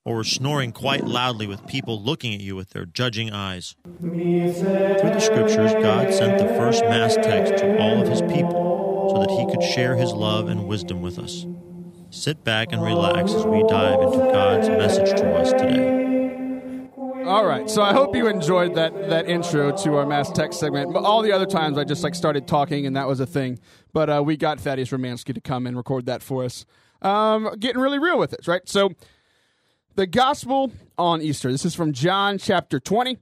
or 0.03 0.23
snoring 0.23 0.71
quite 0.71 1.05
loudly 1.05 1.45
with 1.47 1.65
people 1.67 2.01
looking 2.01 2.33
at 2.33 2.39
you 2.39 2.55
with 2.55 2.69
their 2.71 2.85
judging 2.85 3.31
eyes. 3.31 3.75
Through 3.99 4.11
the 4.13 5.19
Scriptures, 5.19 5.73
God 5.73 6.13
sent 6.13 6.39
the 6.39 6.47
first 6.55 6.83
Mass 6.85 7.15
text 7.15 7.57
to 7.57 7.77
all 7.79 8.01
of 8.01 8.07
His 8.07 8.21
people 8.21 9.09
so 9.11 9.19
that 9.19 9.29
He 9.29 9.45
could 9.51 9.63
share 9.63 9.95
His 9.95 10.11
love 10.11 10.47
and 10.47 10.67
wisdom 10.67 11.01
with 11.01 11.19
us. 11.19 11.45
Sit 12.09 12.43
back 12.43 12.71
and 12.71 12.81
relax 12.83 13.33
as 13.33 13.45
we 13.45 13.63
dive 13.67 14.01
into 14.01 14.17
God's 14.17 14.69
message 14.69 15.17
to 15.19 15.35
us 15.35 15.51
today. 15.51 16.01
All 17.25 17.45
right, 17.45 17.69
so 17.69 17.83
I 17.83 17.93
hope 17.93 18.15
you 18.15 18.27
enjoyed 18.27 18.75
that 18.75 19.09
that 19.09 19.29
intro 19.29 19.71
to 19.77 19.95
our 19.95 20.05
mass 20.07 20.31
text 20.31 20.59
segment. 20.59 20.91
But 20.91 21.03
all 21.03 21.21
the 21.21 21.31
other 21.31 21.45
times 21.45 21.77
I 21.77 21.83
just 21.83 22.03
like 22.03 22.15
started 22.15 22.47
talking 22.47 22.87
and 22.87 22.95
that 22.95 23.07
was 23.07 23.19
a 23.19 23.27
thing. 23.27 23.59
But 23.93 24.09
uh, 24.09 24.23
we 24.25 24.37
got 24.37 24.59
Thaddeus 24.59 24.89
Romansky 24.89 25.33
to 25.33 25.39
come 25.39 25.67
and 25.67 25.77
record 25.77 26.07
that 26.07 26.23
for 26.23 26.43
us. 26.43 26.65
Um, 27.01 27.55
getting 27.59 27.79
really 27.79 27.99
real 27.99 28.17
with 28.17 28.33
it, 28.33 28.47
right? 28.47 28.67
So 28.67 28.91
the 29.95 30.07
gospel 30.07 30.71
on 30.97 31.21
Easter. 31.21 31.51
This 31.51 31.65
is 31.65 31.75
from 31.75 31.93
John 31.93 32.37
chapter 32.37 32.79
twenty. 32.79 33.17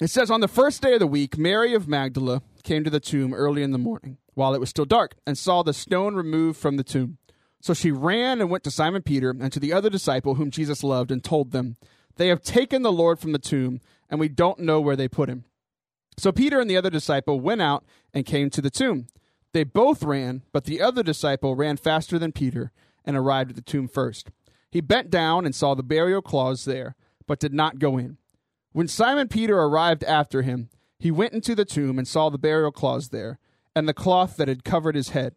It 0.00 0.08
says, 0.08 0.30
On 0.30 0.40
the 0.40 0.48
first 0.48 0.82
day 0.82 0.94
of 0.94 1.00
the 1.00 1.06
week, 1.06 1.38
Mary 1.38 1.74
of 1.74 1.86
Magdala 1.86 2.42
came 2.64 2.82
to 2.82 2.90
the 2.90 2.98
tomb 2.98 3.32
early 3.32 3.62
in 3.62 3.70
the 3.70 3.78
morning, 3.78 4.18
while 4.34 4.52
it 4.52 4.58
was 4.58 4.68
still 4.68 4.84
dark, 4.84 5.14
and 5.26 5.38
saw 5.38 5.62
the 5.62 5.72
stone 5.72 6.16
removed 6.16 6.58
from 6.58 6.76
the 6.76 6.82
tomb. 6.82 7.18
So 7.60 7.72
she 7.72 7.92
ran 7.92 8.40
and 8.40 8.50
went 8.50 8.64
to 8.64 8.70
Simon 8.72 9.02
Peter 9.02 9.30
and 9.30 9.52
to 9.52 9.60
the 9.60 9.72
other 9.72 9.88
disciple 9.88 10.34
whom 10.34 10.50
Jesus 10.50 10.82
loved, 10.82 11.12
and 11.12 11.22
told 11.22 11.52
them, 11.52 11.76
They 12.16 12.28
have 12.28 12.42
taken 12.42 12.82
the 12.82 12.90
Lord 12.90 13.20
from 13.20 13.30
the 13.30 13.38
tomb, 13.38 13.80
and 14.10 14.18
we 14.18 14.28
don't 14.28 14.58
know 14.58 14.80
where 14.80 14.96
they 14.96 15.08
put 15.08 15.28
him. 15.28 15.44
So 16.18 16.32
Peter 16.32 16.60
and 16.60 16.68
the 16.68 16.76
other 16.76 16.90
disciple 16.90 17.38
went 17.38 17.62
out 17.62 17.84
and 18.12 18.26
came 18.26 18.50
to 18.50 18.60
the 18.60 18.70
tomb. 18.70 19.06
They 19.52 19.62
both 19.62 20.02
ran, 20.02 20.42
but 20.52 20.64
the 20.64 20.80
other 20.80 21.04
disciple 21.04 21.54
ran 21.54 21.76
faster 21.76 22.18
than 22.18 22.32
Peter 22.32 22.72
and 23.04 23.16
arrived 23.16 23.50
at 23.50 23.56
the 23.56 23.62
tomb 23.62 23.86
first. 23.86 24.30
He 24.72 24.80
bent 24.80 25.10
down 25.10 25.44
and 25.44 25.54
saw 25.54 25.74
the 25.74 25.82
burial 25.82 26.22
cloths 26.22 26.64
there, 26.64 26.96
but 27.26 27.38
did 27.38 27.52
not 27.52 27.78
go 27.78 27.98
in. 27.98 28.16
When 28.72 28.88
Simon 28.88 29.28
Peter 29.28 29.58
arrived 29.58 30.02
after 30.02 30.40
him, 30.40 30.70
he 30.98 31.10
went 31.10 31.34
into 31.34 31.54
the 31.54 31.66
tomb 31.66 31.98
and 31.98 32.08
saw 32.08 32.30
the 32.30 32.38
burial 32.38 32.72
cloths 32.72 33.08
there, 33.08 33.38
and 33.76 33.86
the 33.86 33.92
cloth 33.92 34.38
that 34.38 34.48
had 34.48 34.64
covered 34.64 34.94
his 34.94 35.10
head, 35.10 35.34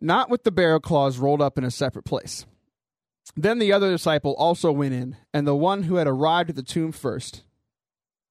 not 0.00 0.28
with 0.28 0.42
the 0.42 0.50
burial 0.50 0.80
cloths 0.80 1.18
rolled 1.18 1.40
up 1.40 1.58
in 1.58 1.64
a 1.64 1.70
separate 1.70 2.04
place. 2.04 2.44
Then 3.36 3.60
the 3.60 3.72
other 3.72 3.92
disciple 3.92 4.34
also 4.36 4.72
went 4.72 4.94
in, 4.94 5.16
and 5.32 5.46
the 5.46 5.54
one 5.54 5.84
who 5.84 5.94
had 5.94 6.08
arrived 6.08 6.50
at 6.50 6.56
the 6.56 6.62
tomb 6.64 6.90
first, 6.90 7.44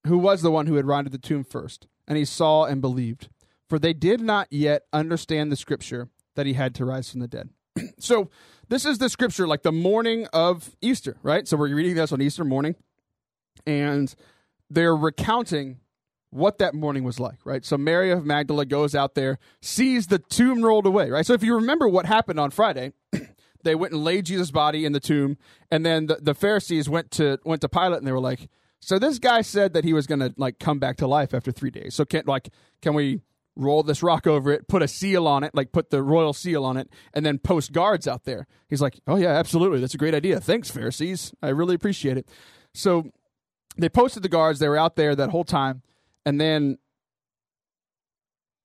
who 0.06 0.18
was 0.18 0.42
the 0.42 0.52
one 0.52 0.68
who 0.68 0.76
had 0.76 0.86
arrived 0.86 1.08
at 1.08 1.12
the 1.14 1.18
tomb 1.18 1.46
first, 1.46 1.88
and 2.10 2.18
he 2.18 2.26
saw 2.26 2.66
and 2.66 2.82
believed, 2.82 3.30
for 3.70 3.80
they 3.80 3.94
did 3.94 4.20
not 4.20 4.48
yet 4.52 4.84
understand 4.92 5.50
the 5.50 5.56
scripture 5.56 6.10
that 6.36 6.46
he 6.46 6.54
had 6.54 6.76
to 6.76 6.84
rise 6.84 7.10
from 7.10 7.22
the 7.22 7.28
dead. 7.28 7.50
so 8.00 8.30
this 8.70 8.86
is 8.86 9.00
the 9.00 9.10
scripture 9.10 9.48
like 9.48 9.64
the 9.64 9.72
morning 9.72 10.28
of 10.32 10.76
Easter, 10.82 11.18
right? 11.24 11.48
So 11.48 11.58
we're 11.58 11.76
reading 11.76 11.96
this 11.96 12.12
on 12.12 12.22
Easter 12.22 12.46
morning, 12.46 12.76
and 13.66 14.14
they're 14.70 14.96
recounting 14.96 15.80
what 16.30 16.60
that 16.60 16.76
morning 16.76 17.04
was 17.04 17.20
like, 17.20 17.40
right? 17.44 17.66
So 17.66 17.78
Mary 17.78 18.12
of 18.12 18.24
Magdala 18.24 18.66
goes 18.66 18.94
out 18.94 19.16
there, 19.16 19.40
sees 19.62 20.08
the 20.08 20.20
tomb 20.20 20.64
rolled 20.64 20.86
away, 20.86 21.10
right? 21.10 21.26
So 21.26 21.34
if 21.34 21.44
you 21.44 21.56
remember 21.56 21.88
what 21.88 22.06
happened 22.06 22.40
on 22.40 22.52
Friday, 22.52 22.94
they 23.64 23.74
went 23.74 23.94
and 23.94 24.04
laid 24.04 24.28
Jesus' 24.28 24.52
body 24.52 24.86
in 24.86 24.92
the 24.92 25.00
tomb, 25.00 25.38
and 25.72 25.84
then 25.84 26.06
the, 26.06 26.16
the 26.16 26.36
Pharisees 26.36 26.88
went 26.88 27.10
to 27.12 27.40
went 27.44 27.62
to 27.62 27.70
Pilate 27.70 27.98
and 27.98 28.08
they 28.08 28.12
were 28.12 28.20
like, 28.20 28.50
"So 28.80 29.00
this 29.00 29.18
guy 29.18 29.42
said 29.42 29.74
that 29.74 29.84
he 29.84 29.94
was 29.94 30.06
going 30.06 30.20
to 30.20 30.32
like 30.38 30.60
come 30.60 30.78
back 30.78 30.98
to 30.98 31.08
life 31.08 31.34
after 31.34 31.52
three 31.52 31.72
days. 31.72 31.96
So 31.96 32.06
can't 32.06 32.28
like 32.28 32.50
can 32.84 32.94
we 32.94 33.22
roll 33.60 33.84
this 33.84 34.02
rock 34.02 34.26
over 34.26 34.52
it, 34.52 34.68
put 34.68 34.82
a 34.82 34.88
seal 34.88 35.28
on 35.28 35.44
it, 35.44 35.54
like 35.54 35.72
put 35.72 35.90
the 35.90 36.02
royal 36.02 36.34
seal 36.34 36.66
on 36.66 36.78
it, 36.78 36.90
and 37.14 37.26
then 37.26 37.38
post 37.38 37.72
guards 37.72 38.08
out 38.08 38.24
there?" 38.24 38.48
He's 38.68 38.82
like, 38.82 39.00
"Oh 39.08 39.18
yeah, 39.18 39.32
absolutely, 39.32 39.80
that's 39.80 39.94
a 39.94 39.98
great 39.98 40.16
idea. 40.16 40.40
Thanks, 40.40 40.70
Pharisees. 40.70 41.34
I 41.42 41.50
really 41.50 41.76
appreciate 41.76 42.18
it." 42.18 42.28
So 42.74 43.12
they 43.78 43.90
posted 43.90 44.24
the 44.24 44.30
guards. 44.30 44.60
They 44.60 44.70
were 44.70 44.78
out 44.78 44.96
there 44.96 45.16
that 45.16 45.30
whole 45.30 45.44
time, 45.44 45.82
and 46.26 46.40
then 46.40 46.78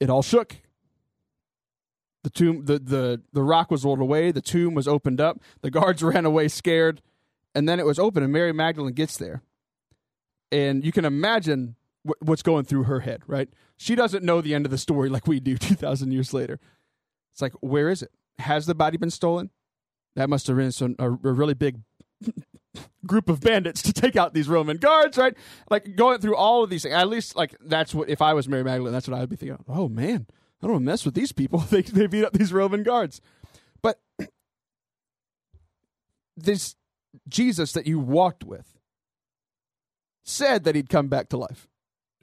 it 0.01 0.11
all 0.11 0.23
shook 0.23 0.57
the 2.25 2.31
tomb 2.31 2.65
the, 2.65 2.79
the 2.79 3.23
the 3.33 3.43
rock 3.43 3.71
was 3.71 3.85
rolled 3.85 4.01
away 4.01 4.33
the 4.33 4.41
tomb 4.41 4.75
was 4.75 4.89
opened 4.89 5.21
up 5.21 5.41
the 5.61 5.71
guards 5.71 6.03
ran 6.03 6.25
away 6.25 6.49
scared 6.49 7.01
and 7.55 7.69
then 7.69 7.79
it 7.79 7.87
was 7.87 7.99
open 7.99 8.23
and 8.23 8.33
mary 8.33 8.53
magdalene 8.53 8.95
gets 8.95 9.17
there 9.17 9.43
and 10.51 10.85
you 10.85 10.91
can 10.91 11.05
imagine 11.05 11.77
wh- 12.07 12.23
what's 12.23 12.43
going 12.43 12.65
through 12.65 12.85
her 12.85 13.01
head 13.01 13.23
right? 13.27 13.49
She 13.77 13.95
doesn't 13.95 14.25
know 14.25 14.41
the 14.41 14.55
end 14.55 14.65
of 14.65 14.71
the 14.71 14.79
story 14.79 15.09
like 15.09 15.27
we 15.27 15.41
do 15.41 15.57
2000 15.59 16.13
years 16.13 16.33
later. 16.33 16.61
It's 17.33 17.43
like 17.43 17.53
where 17.61 17.91
is 17.91 18.03
it? 18.03 18.11
Has 18.39 18.67
the 18.67 18.75
body 18.75 18.97
been 18.97 19.11
stolen? 19.11 19.51
That 20.17 20.31
must 20.31 20.47
have 20.47 20.57
been 20.57 20.73
some, 20.73 20.95
a, 20.99 21.07
a 21.07 21.33
really 21.33 21.55
big 21.55 21.81
group 23.07 23.29
of 23.29 23.41
bandits 23.41 23.83
to 23.83 23.93
take 23.93 24.17
out 24.17 24.33
these 24.35 24.49
roman 24.49 24.79
guards 24.79 25.19
right? 25.19 25.37
Like 25.71 25.97
going 25.97 26.21
through 26.21 26.37
all 26.37 26.63
of 26.63 26.71
these 26.71 26.83
things. 26.83 26.95
At 26.95 27.09
least 27.09 27.37
like 27.37 27.55
that's 27.61 27.95
what 27.95 28.09
if 28.09 28.23
i 28.23 28.33
was 28.33 28.49
mary 28.49 28.65
magdalene 28.65 28.93
that's 28.93 29.09
what 29.09 29.17
i 29.17 29.21
would 29.21 29.29
be 29.29 29.37
thinking 29.37 29.63
oh 29.69 29.89
man 29.89 30.27
I 30.65 30.67
don't 30.67 30.77
want 30.77 30.83
to 30.85 30.87
mess 30.93 31.05
with 31.05 31.15
these 31.15 31.33
people. 31.33 31.59
they 31.71 31.83
they 31.83 32.07
beat 32.07 32.25
up 32.25 32.33
these 32.33 32.53
Roman 32.53 32.83
guards. 32.83 33.21
But 33.83 34.01
this 36.37 36.77
Jesus 37.29 37.73
that 37.73 37.87
you 37.87 37.99
walked 37.99 38.45
with 38.45 38.79
said 40.25 40.65
that 40.65 40.75
he'd 40.75 40.89
come 40.89 41.09
back 41.09 41.29
to 41.29 41.37
life. 41.37 41.69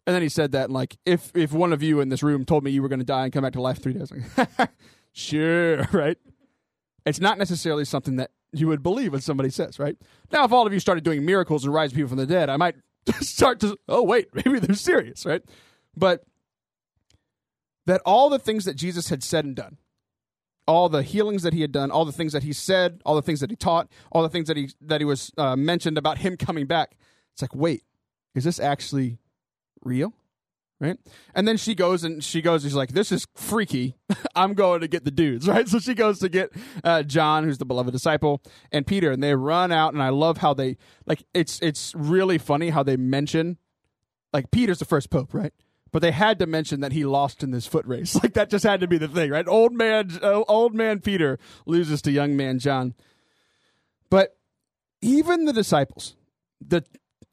And 0.08 0.16
then 0.16 0.22
he 0.22 0.30
said 0.30 0.52
that 0.54 0.66
and 0.66 0.74
like 0.74 0.98
if 1.06 1.32
if 1.36 1.52
one 1.52 1.74
of 1.74 1.84
you 1.84 2.00
in 2.00 2.10
this 2.10 2.24
room 2.24 2.44
told 2.44 2.64
me 2.64 2.72
you 2.72 2.82
were 2.82 2.90
going 2.90 3.00
to 3.00 3.06
die 3.06 3.24
and 3.24 3.34
come 3.34 3.44
back 3.44 3.54
to 3.54 3.62
life 3.62 3.82
3 3.82 3.94
days 3.94 4.12
like 4.12 4.70
sure, 5.14 5.84
right? 5.92 6.18
It's 7.06 7.20
not 7.20 7.38
necessarily 7.38 7.86
something 7.86 8.16
that 8.18 8.32
you 8.52 8.68
would 8.68 8.84
believe 8.84 9.12
when 9.12 9.22
somebody 9.22 9.50
says, 9.50 9.80
right? 9.80 9.96
Now 10.32 10.44
if 10.44 10.52
all 10.52 10.66
of 10.66 10.74
you 10.74 10.80
started 10.80 11.04
doing 11.04 11.26
miracles 11.26 11.64
and 11.64 11.74
rise 11.74 11.94
people 11.94 12.10
from 12.10 12.18
the 12.18 12.26
dead, 12.26 12.50
I 12.50 12.58
might 12.58 12.76
start 13.20 13.60
to 13.62 13.78
oh 13.88 14.04
wait, 14.04 14.28
maybe 14.34 14.60
they're 14.60 14.76
serious, 14.76 15.26
right? 15.26 15.44
But 15.96 16.24
that 17.86 18.02
all 18.06 18.30
the 18.30 18.40
things 18.40 18.66
that 18.66 18.76
Jesus 18.76 19.10
had 19.10 19.24
said 19.24 19.46
and 19.46 19.56
done, 19.56 19.78
all 20.68 20.90
the 20.90 21.04
healings 21.04 21.44
that 21.44 21.54
he 21.54 21.62
had 21.62 21.72
done, 21.72 21.92
all 21.92 22.06
the 22.06 22.12
things 22.12 22.34
that 22.34 22.44
he 22.44 22.54
said, 22.54 23.02
all 23.06 23.16
the 23.16 23.22
things 23.22 23.40
that 23.40 23.50
he 23.50 23.56
taught, 23.56 23.90
all 24.12 24.24
the 24.24 24.30
things 24.30 24.48
that 24.48 24.58
he 24.58 24.70
that 24.82 25.02
he 25.02 25.06
was 25.06 25.32
uh, 25.38 25.56
mentioned 25.56 25.98
about 25.98 26.20
him 26.20 26.38
coming 26.38 26.66
back. 26.66 26.98
It's 27.34 27.42
like, 27.42 27.56
wait, 27.56 27.84
is 28.36 28.44
this 28.44 28.60
actually 28.60 29.20
real? 29.82 30.14
Right? 30.80 30.98
And 31.36 31.48
then 31.48 31.58
she 31.58 31.76
goes 31.76 32.04
and 32.04 32.24
she 32.24 32.42
goes, 32.42 32.64
she's 32.64 32.74
like, 32.74 32.94
this 32.94 33.12
is 33.12 33.28
freaky. 33.36 33.98
I'm 34.36 34.56
going 34.56 34.82
to 34.82 34.88
get 34.88 35.06
the 35.06 35.12
dudes, 35.12 35.48
right? 35.48 35.68
So 35.68 35.78
she 35.78 35.94
goes 35.94 36.20
to 36.20 36.30
get 36.30 36.52
uh, 36.84 37.04
John, 37.04 37.44
who's 37.44 37.60
the 37.60 37.66
beloved 37.66 37.92
disciple, 37.92 38.42
and 38.72 38.88
Peter, 38.88 39.12
and 39.12 39.22
they 39.22 39.36
run 39.36 39.72
out. 39.72 39.94
And 39.94 40.02
I 40.02 40.10
love 40.10 40.38
how 40.38 40.56
they 40.56 40.78
like. 41.06 41.24
It's 41.36 41.60
it's 41.62 41.94
really 41.96 42.40
funny 42.40 42.72
how 42.72 42.82
they 42.82 42.98
mention, 42.98 43.58
like 44.34 44.50
Peter's 44.50 44.80
the 44.80 44.86
first 44.86 45.12
pope, 45.12 45.36
right? 45.36 45.54
but 45.92 46.02
they 46.02 46.12
had 46.12 46.40
to 46.40 46.48
mention 46.48 46.80
that 46.80 46.94
he 46.94 47.04
lost 47.04 47.44
in 47.44 47.52
this 47.52 47.68
foot 47.68 47.86
race. 47.86 48.16
Like 48.22 48.34
that 48.34 48.50
just 48.50 48.64
had 48.64 48.82
to 48.82 48.88
be 48.88 48.98
the 48.98 49.08
thing, 49.08 49.32
right? 49.32 49.48
Old 49.48 49.74
man, 49.74 50.12
uh, 50.22 50.44
old 50.48 50.76
man 50.76 51.00
Peter 51.00 51.40
loses 51.66 52.02
to 52.04 52.12
young 52.12 52.38
man 52.38 52.60
John. 52.60 52.94
But 54.10 54.38
even 55.02 55.46
the 55.46 55.54
disciples, 55.54 56.16
the 56.66 56.84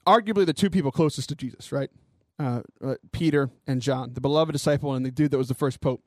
arguably 0.06 0.46
the 0.46 0.54
two 0.54 0.70
people 0.70 0.90
closest 0.90 1.28
to 1.28 1.34
Jesus, 1.34 1.70
right? 1.72 1.90
Uh, 2.38 2.62
uh, 2.82 2.94
Peter 3.12 3.50
and 3.66 3.82
John, 3.82 4.12
the 4.14 4.20
beloved 4.20 4.52
disciple 4.52 4.94
and 4.94 5.04
the 5.04 5.10
dude 5.10 5.32
that 5.32 5.38
was 5.38 5.48
the 5.48 5.54
first 5.54 5.80
pope. 5.80 6.02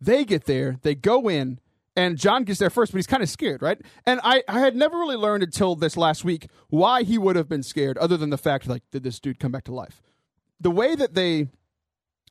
They 0.00 0.24
get 0.24 0.44
there, 0.44 0.76
they 0.82 0.94
go 0.94 1.28
in, 1.28 1.60
and 1.96 2.16
John 2.16 2.44
gets 2.44 2.60
there 2.60 2.70
first, 2.70 2.92
but 2.92 2.98
he's 2.98 3.06
kind 3.06 3.22
of 3.22 3.28
scared, 3.28 3.60
right? 3.60 3.78
And 4.06 4.20
I, 4.22 4.42
I 4.48 4.60
had 4.60 4.74
never 4.76 4.96
really 4.96 5.16
learned 5.16 5.42
until 5.42 5.74
this 5.74 5.96
last 5.96 6.24
week 6.24 6.48
why 6.68 7.02
he 7.02 7.18
would 7.18 7.36
have 7.36 7.48
been 7.48 7.62
scared, 7.62 7.98
other 7.98 8.16
than 8.16 8.30
the 8.30 8.38
fact, 8.38 8.68
like, 8.68 8.84
did 8.90 9.02
this 9.02 9.20
dude 9.20 9.38
come 9.38 9.52
back 9.52 9.64
to 9.64 9.74
life? 9.74 10.00
the 10.60 10.70
way 10.70 10.94
that 10.94 11.14
they 11.14 11.48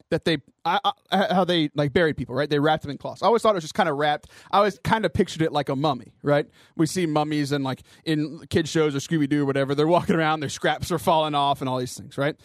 that 0.09 0.23
they 0.23 0.37
I, 0.63 0.79
I, 1.11 1.33
how 1.33 1.43
they 1.43 1.69
like 1.75 1.91
buried 1.91 2.15
people, 2.15 2.33
right? 2.33 2.49
They 2.49 2.59
wrapped 2.59 2.83
them 2.83 2.91
in 2.91 2.97
cloths. 2.97 3.21
I 3.21 3.27
always 3.27 3.41
thought 3.41 3.51
it 3.51 3.55
was 3.55 3.63
just 3.63 3.73
kind 3.73 3.89
of 3.89 3.97
wrapped. 3.97 4.29
I 4.51 4.57
always 4.57 4.79
kind 4.79 5.05
of 5.05 5.13
pictured 5.13 5.41
it 5.41 5.51
like 5.51 5.67
a 5.69 5.75
mummy, 5.75 6.13
right? 6.23 6.45
We 6.77 6.85
see 6.85 7.05
mummies 7.05 7.51
and 7.51 7.63
like 7.63 7.83
in 8.05 8.45
kid 8.49 8.69
shows 8.69 8.95
or 8.95 8.99
Scooby 8.99 9.27
Doo 9.27 9.43
or 9.43 9.45
whatever. 9.45 9.75
They're 9.75 9.87
walking 9.87 10.15
around, 10.15 10.39
their 10.39 10.49
scraps 10.49 10.91
are 10.91 10.99
falling 10.99 11.35
off, 11.35 11.61
and 11.61 11.69
all 11.69 11.77
these 11.77 11.97
things, 11.97 12.17
right? 12.17 12.37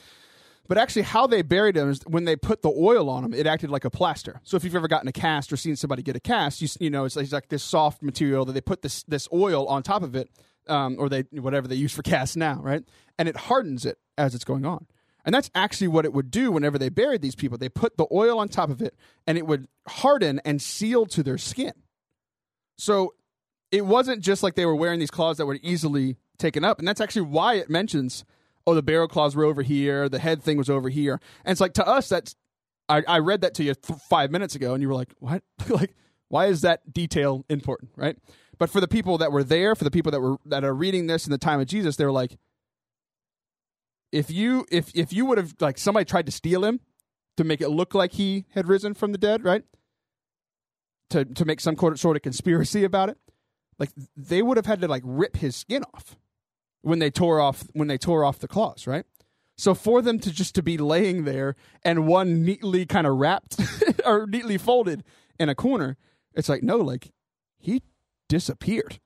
But 0.68 0.78
actually, 0.78 1.02
how 1.02 1.26
they 1.26 1.42
buried 1.42 1.74
them 1.74 1.90
is 1.90 2.00
when 2.06 2.24
they 2.24 2.36
put 2.36 2.62
the 2.62 2.70
oil 2.70 3.10
on 3.10 3.22
them, 3.22 3.34
it 3.34 3.46
acted 3.46 3.70
like 3.70 3.84
a 3.84 3.90
plaster. 3.90 4.40
So 4.44 4.56
if 4.56 4.64
you've 4.64 4.76
ever 4.76 4.88
gotten 4.88 5.08
a 5.08 5.12
cast 5.12 5.52
or 5.52 5.56
seen 5.56 5.76
somebody 5.76 6.02
get 6.02 6.16
a 6.16 6.20
cast, 6.20 6.62
you 6.62 6.68
you 6.78 6.88
know 6.88 7.04
it's 7.04 7.16
like, 7.16 7.24
it's 7.24 7.32
like 7.32 7.48
this 7.48 7.64
soft 7.64 8.02
material 8.02 8.44
that 8.44 8.52
they 8.52 8.60
put 8.60 8.82
this 8.82 9.02
this 9.04 9.28
oil 9.32 9.66
on 9.66 9.82
top 9.82 10.02
of 10.02 10.14
it, 10.14 10.30
um, 10.68 10.96
or 10.98 11.08
they 11.08 11.22
whatever 11.32 11.66
they 11.66 11.74
use 11.74 11.92
for 11.92 12.02
casts 12.02 12.36
now, 12.36 12.60
right? 12.62 12.84
And 13.18 13.28
it 13.28 13.36
hardens 13.36 13.84
it 13.84 13.98
as 14.16 14.34
it's 14.34 14.44
going 14.44 14.64
on. 14.64 14.86
And 15.24 15.34
that's 15.34 15.50
actually 15.54 15.88
what 15.88 16.04
it 16.04 16.12
would 16.12 16.30
do 16.30 16.50
whenever 16.50 16.78
they 16.78 16.88
buried 16.88 17.22
these 17.22 17.36
people. 17.36 17.56
They 17.58 17.68
put 17.68 17.96
the 17.96 18.06
oil 18.12 18.38
on 18.38 18.48
top 18.48 18.70
of 18.70 18.80
it, 18.80 18.94
and 19.26 19.36
it 19.36 19.46
would 19.46 19.68
harden 19.86 20.40
and 20.44 20.62
seal 20.62 21.06
to 21.06 21.22
their 21.22 21.38
skin. 21.38 21.72
So 22.78 23.14
it 23.70 23.86
wasn't 23.86 24.22
just 24.22 24.42
like 24.42 24.54
they 24.54 24.66
were 24.66 24.74
wearing 24.74 25.00
these 25.00 25.10
cloths 25.10 25.38
that 25.38 25.46
were 25.46 25.58
easily 25.62 26.16
taken 26.38 26.64
up, 26.64 26.78
and 26.78 26.86
that's 26.86 27.00
actually 27.00 27.22
why 27.22 27.54
it 27.54 27.68
mentions 27.68 28.24
oh, 28.66 28.74
the 28.74 28.82
burial 28.82 29.08
cloths 29.08 29.34
were 29.34 29.44
over 29.44 29.62
here, 29.62 30.08
the 30.08 30.18
head 30.18 30.42
thing 30.42 30.56
was 30.56 30.70
over 30.70 30.88
here. 30.88 31.20
And 31.44 31.52
it's 31.52 31.60
like 31.60 31.74
to 31.74 31.86
us, 31.86 32.08
that's 32.08 32.36
I, 32.88 33.02
I 33.06 33.18
read 33.18 33.40
that 33.42 33.54
to 33.54 33.64
you 33.64 33.74
th- 33.74 33.98
five 34.08 34.30
minutes 34.30 34.54
ago, 34.54 34.74
and 34.74 34.82
you 34.82 34.88
were 34.88 34.94
like, 34.94 35.14
what? 35.18 35.42
like, 35.68 35.94
why 36.28 36.46
is 36.46 36.62
that 36.62 36.92
detail 36.92 37.44
important, 37.48 37.92
right? 37.96 38.16
But 38.58 38.70
for 38.70 38.80
the 38.80 38.88
people 38.88 39.18
that 39.18 39.32
were 39.32 39.44
there, 39.44 39.74
for 39.74 39.84
the 39.84 39.90
people 39.90 40.12
that 40.12 40.20
were 40.20 40.36
that 40.46 40.64
are 40.64 40.74
reading 40.74 41.06
this 41.06 41.26
in 41.26 41.32
the 41.32 41.38
time 41.38 41.60
of 41.60 41.66
Jesus, 41.66 41.96
they 41.96 42.04
were 42.04 42.12
like, 42.12 42.38
if 44.10 44.30
you 44.30 44.66
if 44.70 44.94
if 44.94 45.12
you 45.12 45.24
would 45.26 45.38
have 45.38 45.54
like 45.60 45.78
somebody 45.78 46.04
tried 46.04 46.26
to 46.26 46.32
steal 46.32 46.64
him 46.64 46.80
to 47.36 47.44
make 47.44 47.60
it 47.60 47.70
look 47.70 47.94
like 47.94 48.12
he 48.12 48.44
had 48.54 48.68
risen 48.68 48.94
from 48.94 49.12
the 49.12 49.18
dead, 49.18 49.44
right? 49.44 49.64
To 51.10 51.24
to 51.24 51.44
make 51.44 51.60
some 51.60 51.76
sort 51.76 52.16
of 52.16 52.22
conspiracy 52.22 52.84
about 52.84 53.08
it, 53.08 53.18
like 53.78 53.90
they 54.16 54.42
would 54.42 54.56
have 54.58 54.66
had 54.66 54.80
to 54.82 54.88
like 54.88 55.02
rip 55.04 55.36
his 55.36 55.56
skin 55.56 55.82
off 55.94 56.16
when 56.82 56.98
they 56.98 57.10
tore 57.10 57.40
off 57.40 57.64
when 57.72 57.88
they 57.88 57.98
tore 57.98 58.24
off 58.24 58.38
the 58.38 58.48
cloths, 58.48 58.86
right? 58.86 59.04
So 59.56 59.74
for 59.74 60.02
them 60.02 60.18
to 60.20 60.32
just 60.32 60.54
to 60.56 60.62
be 60.62 60.76
laying 60.78 61.24
there 61.24 61.54
and 61.84 62.06
one 62.06 62.44
neatly 62.44 62.86
kind 62.86 63.06
of 63.06 63.16
wrapped 63.16 63.60
or 64.04 64.26
neatly 64.26 64.58
folded 64.58 65.04
in 65.38 65.48
a 65.48 65.54
corner, 65.54 65.96
it's 66.34 66.48
like 66.48 66.62
no, 66.62 66.76
like 66.76 67.12
he 67.58 67.82
disappeared. 68.28 69.00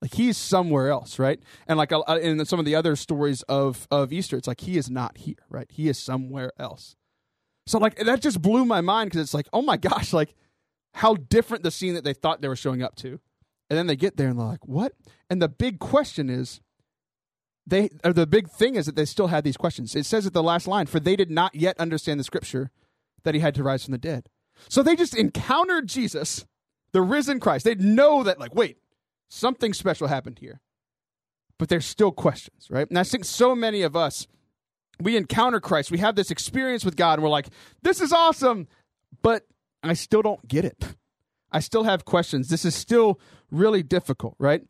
Like 0.00 0.14
he's 0.14 0.38
somewhere 0.38 0.88
else, 0.88 1.18
right? 1.18 1.38
And 1.66 1.76
like 1.76 1.92
uh, 1.92 2.18
in 2.22 2.42
some 2.46 2.58
of 2.58 2.64
the 2.64 2.74
other 2.74 2.96
stories 2.96 3.42
of 3.42 3.86
of 3.90 4.12
Easter, 4.12 4.36
it's 4.36 4.48
like 4.48 4.60
he 4.60 4.78
is 4.78 4.90
not 4.90 5.18
here, 5.18 5.44
right? 5.50 5.66
He 5.70 5.88
is 5.88 5.98
somewhere 5.98 6.52
else. 6.58 6.96
So 7.66 7.78
like 7.78 7.96
that 7.96 8.20
just 8.22 8.40
blew 8.40 8.64
my 8.64 8.80
mind 8.80 9.10
because 9.10 9.20
it's 9.20 9.34
like, 9.34 9.48
oh 9.52 9.62
my 9.62 9.76
gosh, 9.76 10.12
like 10.12 10.34
how 10.94 11.14
different 11.14 11.62
the 11.62 11.70
scene 11.70 11.94
that 11.94 12.04
they 12.04 12.14
thought 12.14 12.40
they 12.40 12.48
were 12.48 12.56
showing 12.56 12.82
up 12.82 12.96
to, 12.96 13.20
and 13.68 13.78
then 13.78 13.86
they 13.86 13.96
get 13.96 14.16
there 14.16 14.28
and 14.28 14.38
they're 14.38 14.46
like, 14.46 14.66
what? 14.66 14.92
And 15.28 15.42
the 15.42 15.48
big 15.48 15.78
question 15.78 16.30
is, 16.30 16.60
they 17.66 17.90
the 18.02 18.26
big 18.26 18.48
thing 18.50 18.74
is 18.74 18.86
that 18.86 18.96
they 18.96 19.04
still 19.04 19.28
had 19.28 19.44
these 19.44 19.56
questions. 19.56 19.94
It 19.94 20.06
says 20.06 20.26
at 20.26 20.32
the 20.32 20.42
last 20.42 20.66
line, 20.66 20.86
"For 20.86 21.00
they 21.00 21.16
did 21.16 21.30
not 21.30 21.54
yet 21.54 21.78
understand 21.78 22.18
the 22.18 22.24
scripture 22.24 22.70
that 23.22 23.34
he 23.34 23.40
had 23.40 23.54
to 23.56 23.62
rise 23.62 23.84
from 23.84 23.92
the 23.92 23.98
dead." 23.98 24.28
So 24.68 24.82
they 24.82 24.96
just 24.96 25.16
encountered 25.16 25.88
Jesus, 25.88 26.46
the 26.92 27.02
risen 27.02 27.40
Christ. 27.40 27.64
They 27.64 27.74
know 27.74 28.22
that, 28.22 28.38
like, 28.38 28.54
wait, 28.54 28.78
something 29.28 29.72
special 29.72 30.08
happened 30.08 30.38
here, 30.40 30.60
but 31.58 31.68
there's 31.68 31.86
still 31.86 32.12
questions, 32.12 32.68
right? 32.70 32.88
And 32.88 32.98
I 32.98 33.04
think 33.04 33.24
so 33.24 33.54
many 33.54 33.82
of 33.82 33.96
us, 33.96 34.26
we 35.00 35.16
encounter 35.16 35.60
Christ, 35.60 35.90
we 35.90 35.98
have 35.98 36.16
this 36.16 36.30
experience 36.30 36.84
with 36.84 36.96
God, 36.96 37.14
and 37.14 37.22
we're 37.22 37.30
like, 37.30 37.48
"This 37.82 38.00
is 38.00 38.12
awesome," 38.12 38.68
but 39.22 39.46
I 39.82 39.94
still 39.94 40.22
don't 40.22 40.46
get 40.46 40.64
it. 40.64 40.96
I 41.52 41.60
still 41.60 41.84
have 41.84 42.04
questions. 42.04 42.48
This 42.48 42.64
is 42.64 42.74
still 42.74 43.18
really 43.50 43.82
difficult, 43.82 44.36
right? 44.38 44.62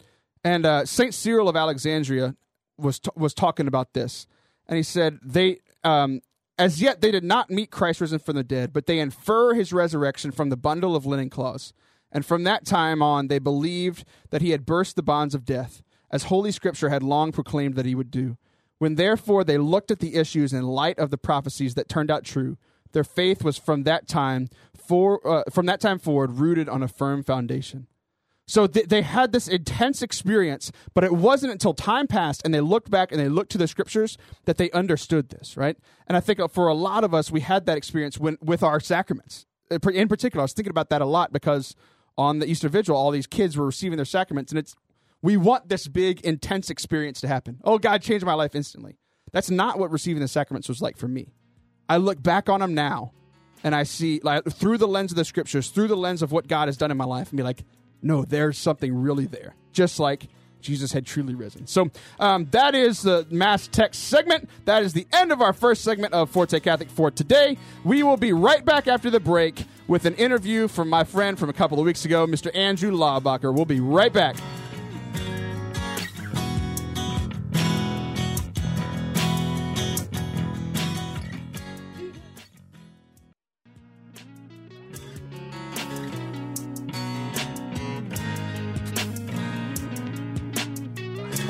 And 0.44 0.64
uh, 0.64 0.86
Saint 0.86 1.14
Cyril 1.14 1.48
of 1.48 1.56
Alexandria 1.56 2.36
was 2.80 2.98
t- 2.98 3.10
was 3.16 3.34
talking 3.34 3.66
about 3.66 3.92
this, 3.92 4.26
and 4.68 4.76
he 4.76 4.82
said 4.82 5.18
they 5.22 5.58
um, 5.84 6.20
as 6.58 6.82
yet 6.82 7.00
they 7.00 7.10
did 7.10 7.24
not 7.24 7.50
meet 7.50 7.70
Christ 7.70 8.00
risen 8.00 8.18
from 8.18 8.36
the 8.36 8.44
dead, 8.44 8.72
but 8.72 8.86
they 8.86 8.98
infer 8.98 9.54
his 9.54 9.72
resurrection 9.72 10.30
from 10.30 10.50
the 10.50 10.56
bundle 10.56 10.94
of 10.94 11.06
linen 11.06 11.30
cloths, 11.30 11.72
and 12.12 12.24
from 12.24 12.44
that 12.44 12.64
time 12.64 13.02
on 13.02 13.28
they 13.28 13.38
believed 13.38 14.04
that 14.30 14.42
he 14.42 14.50
had 14.50 14.66
burst 14.66 14.96
the 14.96 15.02
bonds 15.02 15.34
of 15.34 15.44
death, 15.44 15.82
as 16.10 16.24
Holy 16.24 16.52
Scripture 16.52 16.88
had 16.88 17.02
long 17.02 17.32
proclaimed 17.32 17.76
that 17.76 17.86
he 17.86 17.94
would 17.94 18.10
do. 18.10 18.36
When 18.78 18.94
therefore 18.94 19.44
they 19.44 19.58
looked 19.58 19.90
at 19.90 19.98
the 19.98 20.14
issues 20.14 20.52
in 20.52 20.62
light 20.62 20.98
of 20.98 21.10
the 21.10 21.18
prophecies 21.18 21.74
that 21.74 21.88
turned 21.88 22.10
out 22.10 22.24
true, 22.24 22.56
their 22.92 23.04
faith 23.04 23.44
was 23.44 23.58
from 23.58 23.84
that 23.84 24.08
time 24.08 24.48
for 24.74 25.26
uh, 25.26 25.44
from 25.50 25.66
that 25.66 25.80
time 25.80 25.98
forward 25.98 26.32
rooted 26.32 26.68
on 26.68 26.82
a 26.82 26.88
firm 26.88 27.22
foundation. 27.22 27.86
So 28.50 28.66
th- 28.66 28.88
they 28.88 29.02
had 29.02 29.30
this 29.30 29.46
intense 29.46 30.02
experience, 30.02 30.72
but 30.92 31.04
it 31.04 31.12
wasn't 31.12 31.52
until 31.52 31.72
time 31.72 32.08
passed 32.08 32.42
and 32.44 32.52
they 32.52 32.60
looked 32.60 32.90
back 32.90 33.12
and 33.12 33.20
they 33.20 33.28
looked 33.28 33.52
to 33.52 33.58
the 33.58 33.68
scriptures 33.68 34.18
that 34.44 34.56
they 34.56 34.72
understood 34.72 35.28
this, 35.28 35.56
right? 35.56 35.76
And 36.08 36.16
I 36.16 36.20
think 36.20 36.40
for 36.50 36.66
a 36.66 36.74
lot 36.74 37.04
of 37.04 37.14
us, 37.14 37.30
we 37.30 37.42
had 37.42 37.66
that 37.66 37.76
experience 37.76 38.18
when, 38.18 38.38
with 38.42 38.64
our 38.64 38.80
sacraments. 38.80 39.46
Uh, 39.70 39.78
in 39.90 40.08
particular, 40.08 40.40
I 40.40 40.46
was 40.46 40.52
thinking 40.52 40.72
about 40.72 40.90
that 40.90 41.00
a 41.00 41.06
lot 41.06 41.32
because 41.32 41.76
on 42.18 42.40
the 42.40 42.46
Easter 42.46 42.68
Vigil, 42.68 42.96
all 42.96 43.12
these 43.12 43.28
kids 43.28 43.56
were 43.56 43.66
receiving 43.66 43.94
their 43.94 44.04
sacraments, 44.04 44.50
and 44.50 44.58
it's 44.58 44.74
we 45.22 45.36
want 45.36 45.68
this 45.68 45.86
big, 45.86 46.20
intense 46.22 46.70
experience 46.70 47.20
to 47.20 47.28
happen. 47.28 47.60
Oh, 47.62 47.78
God 47.78 48.02
changed 48.02 48.26
my 48.26 48.34
life 48.34 48.56
instantly. 48.56 48.98
That's 49.30 49.50
not 49.50 49.78
what 49.78 49.92
receiving 49.92 50.22
the 50.22 50.28
sacraments 50.28 50.68
was 50.68 50.82
like 50.82 50.96
for 50.96 51.06
me. 51.06 51.34
I 51.88 51.98
look 51.98 52.20
back 52.20 52.48
on 52.48 52.58
them 52.58 52.74
now, 52.74 53.12
and 53.62 53.76
I 53.76 53.84
see 53.84 54.18
like 54.24 54.44
through 54.50 54.78
the 54.78 54.88
lens 54.88 55.12
of 55.12 55.16
the 55.16 55.24
scriptures, 55.24 55.68
through 55.68 55.86
the 55.86 55.96
lens 55.96 56.20
of 56.20 56.32
what 56.32 56.48
God 56.48 56.66
has 56.66 56.76
done 56.76 56.90
in 56.90 56.96
my 56.96 57.04
life, 57.04 57.28
and 57.28 57.36
be 57.36 57.44
like, 57.44 57.62
no, 58.02 58.24
there's 58.24 58.58
something 58.58 58.94
really 58.94 59.26
there, 59.26 59.54
just 59.72 60.00
like 60.00 60.28
Jesus 60.60 60.92
had 60.92 61.06
truly 61.06 61.34
risen. 61.34 61.66
So 61.66 61.90
um, 62.18 62.46
that 62.50 62.74
is 62.74 63.02
the 63.02 63.26
Mass 63.30 63.66
Text 63.66 64.04
segment. 64.04 64.48
That 64.64 64.82
is 64.82 64.92
the 64.92 65.06
end 65.12 65.32
of 65.32 65.40
our 65.40 65.52
first 65.52 65.82
segment 65.82 66.14
of 66.14 66.30
Forte 66.30 66.58
Catholic 66.60 66.90
for 66.90 67.10
today. 67.10 67.56
We 67.84 68.02
will 68.02 68.16
be 68.16 68.32
right 68.32 68.64
back 68.64 68.86
after 68.86 69.10
the 69.10 69.20
break 69.20 69.64
with 69.88 70.04
an 70.04 70.14
interview 70.14 70.68
from 70.68 70.88
my 70.88 71.04
friend 71.04 71.38
from 71.38 71.48
a 71.48 71.54
couple 71.54 71.78
of 71.78 71.86
weeks 71.86 72.04
ago, 72.04 72.26
Mr. 72.26 72.54
Andrew 72.54 72.92
Laubacher. 72.92 73.54
We'll 73.54 73.64
be 73.64 73.80
right 73.80 74.12
back. 74.12 74.36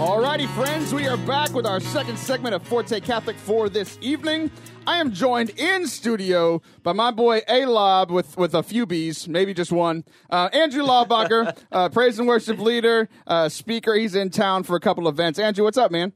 Alrighty, 0.00 0.48
friends, 0.54 0.94
we 0.94 1.06
are 1.06 1.18
back 1.18 1.52
with 1.52 1.66
our 1.66 1.78
second 1.78 2.18
segment 2.18 2.54
of 2.54 2.62
Forte 2.66 2.98
Catholic 3.00 3.36
for 3.36 3.68
this 3.68 3.98
evening. 4.00 4.50
I 4.86 4.96
am 4.96 5.12
joined 5.12 5.50
in 5.50 5.86
studio 5.86 6.62
by 6.82 6.94
my 6.94 7.10
boy 7.10 7.42
A 7.46 7.66
Lob 7.66 8.10
with, 8.10 8.34
with 8.38 8.54
a 8.54 8.62
few 8.62 8.86
B's, 8.86 9.28
maybe 9.28 9.52
just 9.52 9.70
one. 9.70 10.04
Uh, 10.30 10.48
Andrew 10.54 10.84
Laubacher, 10.84 11.54
uh, 11.72 11.90
praise 11.90 12.18
and 12.18 12.26
worship 12.26 12.58
leader, 12.58 13.10
uh, 13.26 13.50
speaker. 13.50 13.94
He's 13.94 14.14
in 14.14 14.30
town 14.30 14.62
for 14.62 14.74
a 14.74 14.80
couple 14.80 15.06
events. 15.06 15.38
Andrew, 15.38 15.64
what's 15.64 15.76
up, 15.76 15.90
man? 15.90 16.14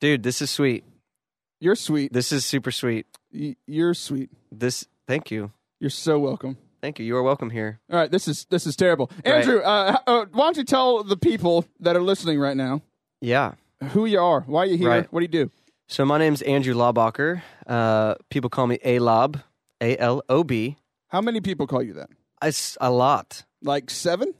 Dude, 0.00 0.22
this 0.22 0.40
is 0.40 0.48
sweet. 0.48 0.84
You're 1.60 1.76
sweet. 1.76 2.14
This 2.14 2.32
is 2.32 2.46
super 2.46 2.70
sweet. 2.70 3.04
Y- 3.34 3.56
You're 3.66 3.92
sweet. 3.92 4.30
This, 4.50 4.86
thank 5.06 5.30
you. 5.30 5.52
You're 5.78 5.90
so 5.90 6.18
welcome. 6.18 6.56
Thank 6.80 6.98
you. 6.98 7.04
You 7.04 7.18
are 7.18 7.22
welcome 7.22 7.50
here. 7.50 7.80
All 7.92 7.98
right, 7.98 8.10
this 8.10 8.28
is 8.28 8.46
this 8.48 8.66
is 8.66 8.76
terrible. 8.76 9.10
Right. 9.26 9.34
Andrew, 9.34 9.60
uh, 9.60 9.98
uh, 10.06 10.24
why 10.32 10.44
don't 10.44 10.56
you 10.56 10.64
tell 10.64 11.04
the 11.04 11.18
people 11.18 11.66
that 11.80 11.96
are 11.96 12.02
listening 12.02 12.38
right 12.38 12.56
now 12.56 12.80
Yeah. 13.20 13.52
who 13.92 14.06
you 14.06 14.20
are, 14.20 14.40
why 14.42 14.64
you 14.64 14.76
here, 14.76 14.88
Right. 14.88 15.12
what 15.12 15.20
do 15.20 15.24
you 15.24 15.46
do? 15.46 15.50
So 15.88 16.04
my 16.04 16.18
name's 16.18 16.42
Andrew 16.42 16.74
Laubacher. 16.74 17.42
Uh, 17.66 18.14
people 18.30 18.50
call 18.50 18.66
me 18.66 18.78
A 18.84 18.98
Lob, 18.98 19.38
A 19.80 19.96
L 19.98 20.22
O 20.28 20.42
B. 20.44 20.76
How 21.08 21.20
many 21.20 21.40
people 21.40 21.66
call 21.66 21.82
you 21.82 21.92
that? 21.94 22.08
It's 22.42 22.76
a 22.80 22.90
lot. 22.90 23.44
Like 23.62 23.90
seven? 23.90 24.34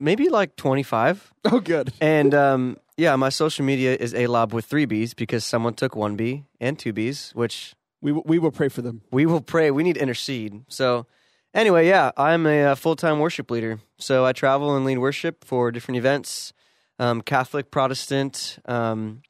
Maybe 0.00 0.28
like 0.28 0.56
25. 0.56 1.32
Oh, 1.52 1.60
good. 1.60 1.92
And 2.00 2.34
um, 2.34 2.76
yeah, 2.96 3.14
my 3.16 3.28
social 3.28 3.64
media 3.64 3.94
is 3.94 4.12
A 4.14 4.26
Lob 4.26 4.52
with 4.52 4.64
three 4.64 4.84
B's 4.84 5.14
because 5.14 5.44
someone 5.44 5.74
took 5.74 5.94
one 5.94 6.16
B 6.16 6.44
and 6.60 6.76
two 6.78 6.92
B's, 6.92 7.30
which 7.34 7.74
We 8.02 8.10
will- 8.12 8.24
we 8.26 8.38
will 8.40 8.50
pray 8.50 8.68
for 8.68 8.82
them. 8.82 9.02
we 9.12 9.26
will 9.26 9.40
pray. 9.40 9.70
We 9.70 9.82
need 9.84 9.94
to 9.94 10.02
intercede. 10.02 10.64
So, 10.68 11.06
anyway, 11.54 11.86
yeah, 11.86 12.10
I'm 12.16 12.46
a, 12.46 12.64
uh 12.64 12.74
full 12.74 12.96
time 12.96 13.20
worship 13.20 13.48
leader. 13.50 13.78
So 13.98 14.24
I 14.24 14.32
travel 14.32 14.74
and 14.76 14.84
lead 14.84 14.98
worship 14.98 15.44
for 15.44 15.70
different 15.70 15.98
events, 15.98 16.52
um, 16.98 17.20
Catholic, 17.22 17.70
Protestant, 17.70 18.58
um, 18.66 19.22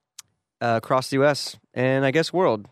uh, 0.60 0.74
across 0.82 1.10
the 1.10 1.16
U.S. 1.16 1.56
and 1.74 2.04
I 2.04 2.10
guess 2.10 2.32
world, 2.32 2.66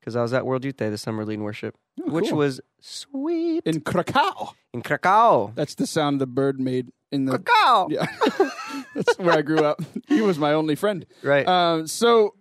because 0.00 0.16
I 0.16 0.22
was 0.22 0.32
at 0.32 0.44
World 0.46 0.64
Youth 0.64 0.76
Day 0.76 0.88
this 0.90 1.02
summer 1.02 1.24
leading 1.24 1.42
worship, 1.44 1.76
Oh, 2.02 2.10
which 2.10 2.28
cool. 2.30 2.38
was 2.38 2.60
sweet 2.80 3.62
in 3.66 3.80
Krakow. 3.82 4.54
in 4.72 4.82
Krakow. 4.82 5.52
That's 5.54 5.74
the 5.74 5.86
sound 5.86 6.20
the 6.20 6.26
bird 6.26 6.58
made 6.60 6.88
in 7.12 7.26
the. 7.26 7.38
Krakow, 7.38 7.88
Yeah, 7.90 8.06
that's 8.94 9.18
where 9.18 9.36
I 9.36 9.42
grew 9.42 9.64
up. 9.64 9.80
He 10.08 10.20
was 10.22 10.38
my 10.38 10.52
only 10.54 10.74
friend. 10.74 11.06
right? 11.22 11.46
Um, 11.46 11.86
so, 11.86 12.34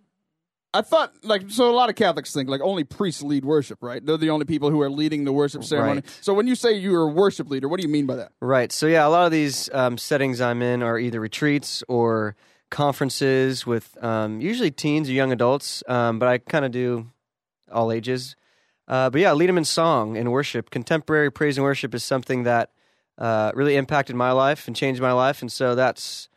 I 0.73 0.81
thought 0.81 1.13
like 1.23 1.49
so 1.49 1.69
a 1.69 1.73
lot 1.73 1.89
of 1.89 1.95
Catholics 1.95 2.31
think 2.31 2.47
like 2.47 2.61
only 2.61 2.83
priests 2.83 3.23
lead 3.23 3.43
worship, 3.43 3.81
right? 3.81 4.05
They're 4.05 4.17
the 4.17 4.29
only 4.29 4.45
people 4.45 4.69
who 4.69 4.81
are 4.81 4.89
leading 4.89 5.23
the 5.23 5.31
worship 5.31 5.63
ceremony. 5.63 6.01
Right. 6.01 6.17
So 6.21 6.33
when 6.33 6.45
you 6.45 6.53
say 6.53 6.73
you're 6.73 7.01
a 7.01 7.07
worship 7.07 7.49
leader, 7.49 7.67
what 7.67 7.79
do 7.79 7.87
you 7.87 7.91
mean 7.91 8.05
by 8.05 8.17
that? 8.17 8.33
Right. 8.39 8.71
So 8.71 8.85
yeah, 8.85 9.07
a 9.07 9.09
lot 9.09 9.25
of 9.25 9.31
these 9.31 9.69
um, 9.73 9.97
settings 9.97 10.39
I'm 10.39 10.61
in 10.61 10.83
are 10.83 10.99
either 10.99 11.19
retreats 11.19 11.83
or 11.87 12.35
conferences 12.69 13.65
with 13.65 14.01
um, 14.03 14.41
usually 14.41 14.69
teens 14.69 15.09
or 15.09 15.13
young 15.13 15.31
adults, 15.31 15.83
um, 15.87 16.19
but 16.19 16.29
I 16.29 16.37
kind 16.37 16.65
of 16.65 16.71
do 16.71 17.07
all 17.71 17.91
ages. 17.91 18.35
Uh, 18.87 19.09
but 19.09 19.21
yeah, 19.21 19.33
lead 19.33 19.49
them 19.49 19.57
in 19.57 19.65
song 19.65 20.17
and 20.17 20.31
worship. 20.31 20.69
Contemporary 20.69 21.31
praise 21.31 21.57
and 21.57 21.63
worship 21.63 21.95
is 21.95 22.03
something 22.03 22.43
that 22.43 22.71
uh, 23.17 23.51
really 23.55 23.75
impacted 23.75 24.15
my 24.15 24.31
life 24.31 24.67
and 24.67 24.75
changed 24.75 25.01
my 25.01 25.11
life, 25.13 25.41
and 25.41 25.51
so 25.51 25.73
that's 25.73 26.29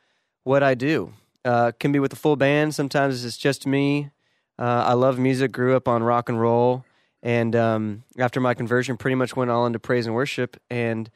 what 0.42 0.62
I 0.62 0.74
do. 0.74 1.12
Uh, 1.44 1.72
can 1.78 1.92
be 1.92 1.98
with 1.98 2.12
a 2.12 2.16
full 2.16 2.36
band. 2.36 2.74
Sometimes 2.74 3.24
it's 3.24 3.36
just 3.36 3.66
me. 3.66 4.10
Uh, 4.58 4.84
I 4.86 4.92
love 4.92 5.18
music. 5.18 5.52
Grew 5.52 5.76
up 5.76 5.88
on 5.88 6.02
rock 6.02 6.28
and 6.28 6.40
roll, 6.40 6.84
and 7.22 7.54
um, 7.56 8.04
after 8.18 8.40
my 8.40 8.54
conversion, 8.54 8.96
pretty 8.96 9.14
much 9.14 9.34
went 9.34 9.50
all 9.50 9.66
into 9.66 9.78
praise 9.78 10.06
and 10.06 10.14
worship. 10.14 10.56
And 10.70 11.10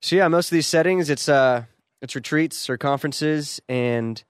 so 0.00 0.16
yeah, 0.16 0.28
most 0.28 0.46
of 0.46 0.56
these 0.56 0.66
settings, 0.66 1.10
it's 1.10 1.28
uh, 1.28 1.64
it's 2.00 2.14
retreats 2.14 2.70
or 2.70 2.78
conferences, 2.78 3.60
and 3.68 4.22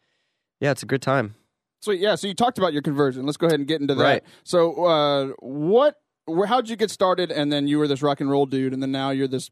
yeah, 0.60 0.70
it's 0.70 0.82
a 0.82 0.86
good 0.86 1.02
time. 1.02 1.34
So, 1.80 1.92
yeah. 1.92 2.16
So 2.16 2.26
you 2.26 2.34
talked 2.34 2.58
about 2.58 2.72
your 2.72 2.82
conversion. 2.82 3.24
Let's 3.24 3.36
go 3.36 3.46
ahead 3.46 3.60
and 3.60 3.68
get 3.68 3.80
into 3.80 3.94
that. 3.94 4.02
Right. 4.02 4.24
So, 4.44 4.84
uh, 4.84 5.26
what? 5.38 5.96
How'd 6.46 6.68
you 6.68 6.76
get 6.76 6.90
started? 6.90 7.30
And 7.30 7.50
then 7.50 7.68
you 7.68 7.78
were 7.78 7.88
this 7.88 8.02
rock 8.02 8.20
and 8.20 8.30
roll 8.30 8.46
dude, 8.46 8.72
and 8.72 8.82
then 8.82 8.92
now 8.92 9.10
you're 9.10 9.28
this. 9.28 9.50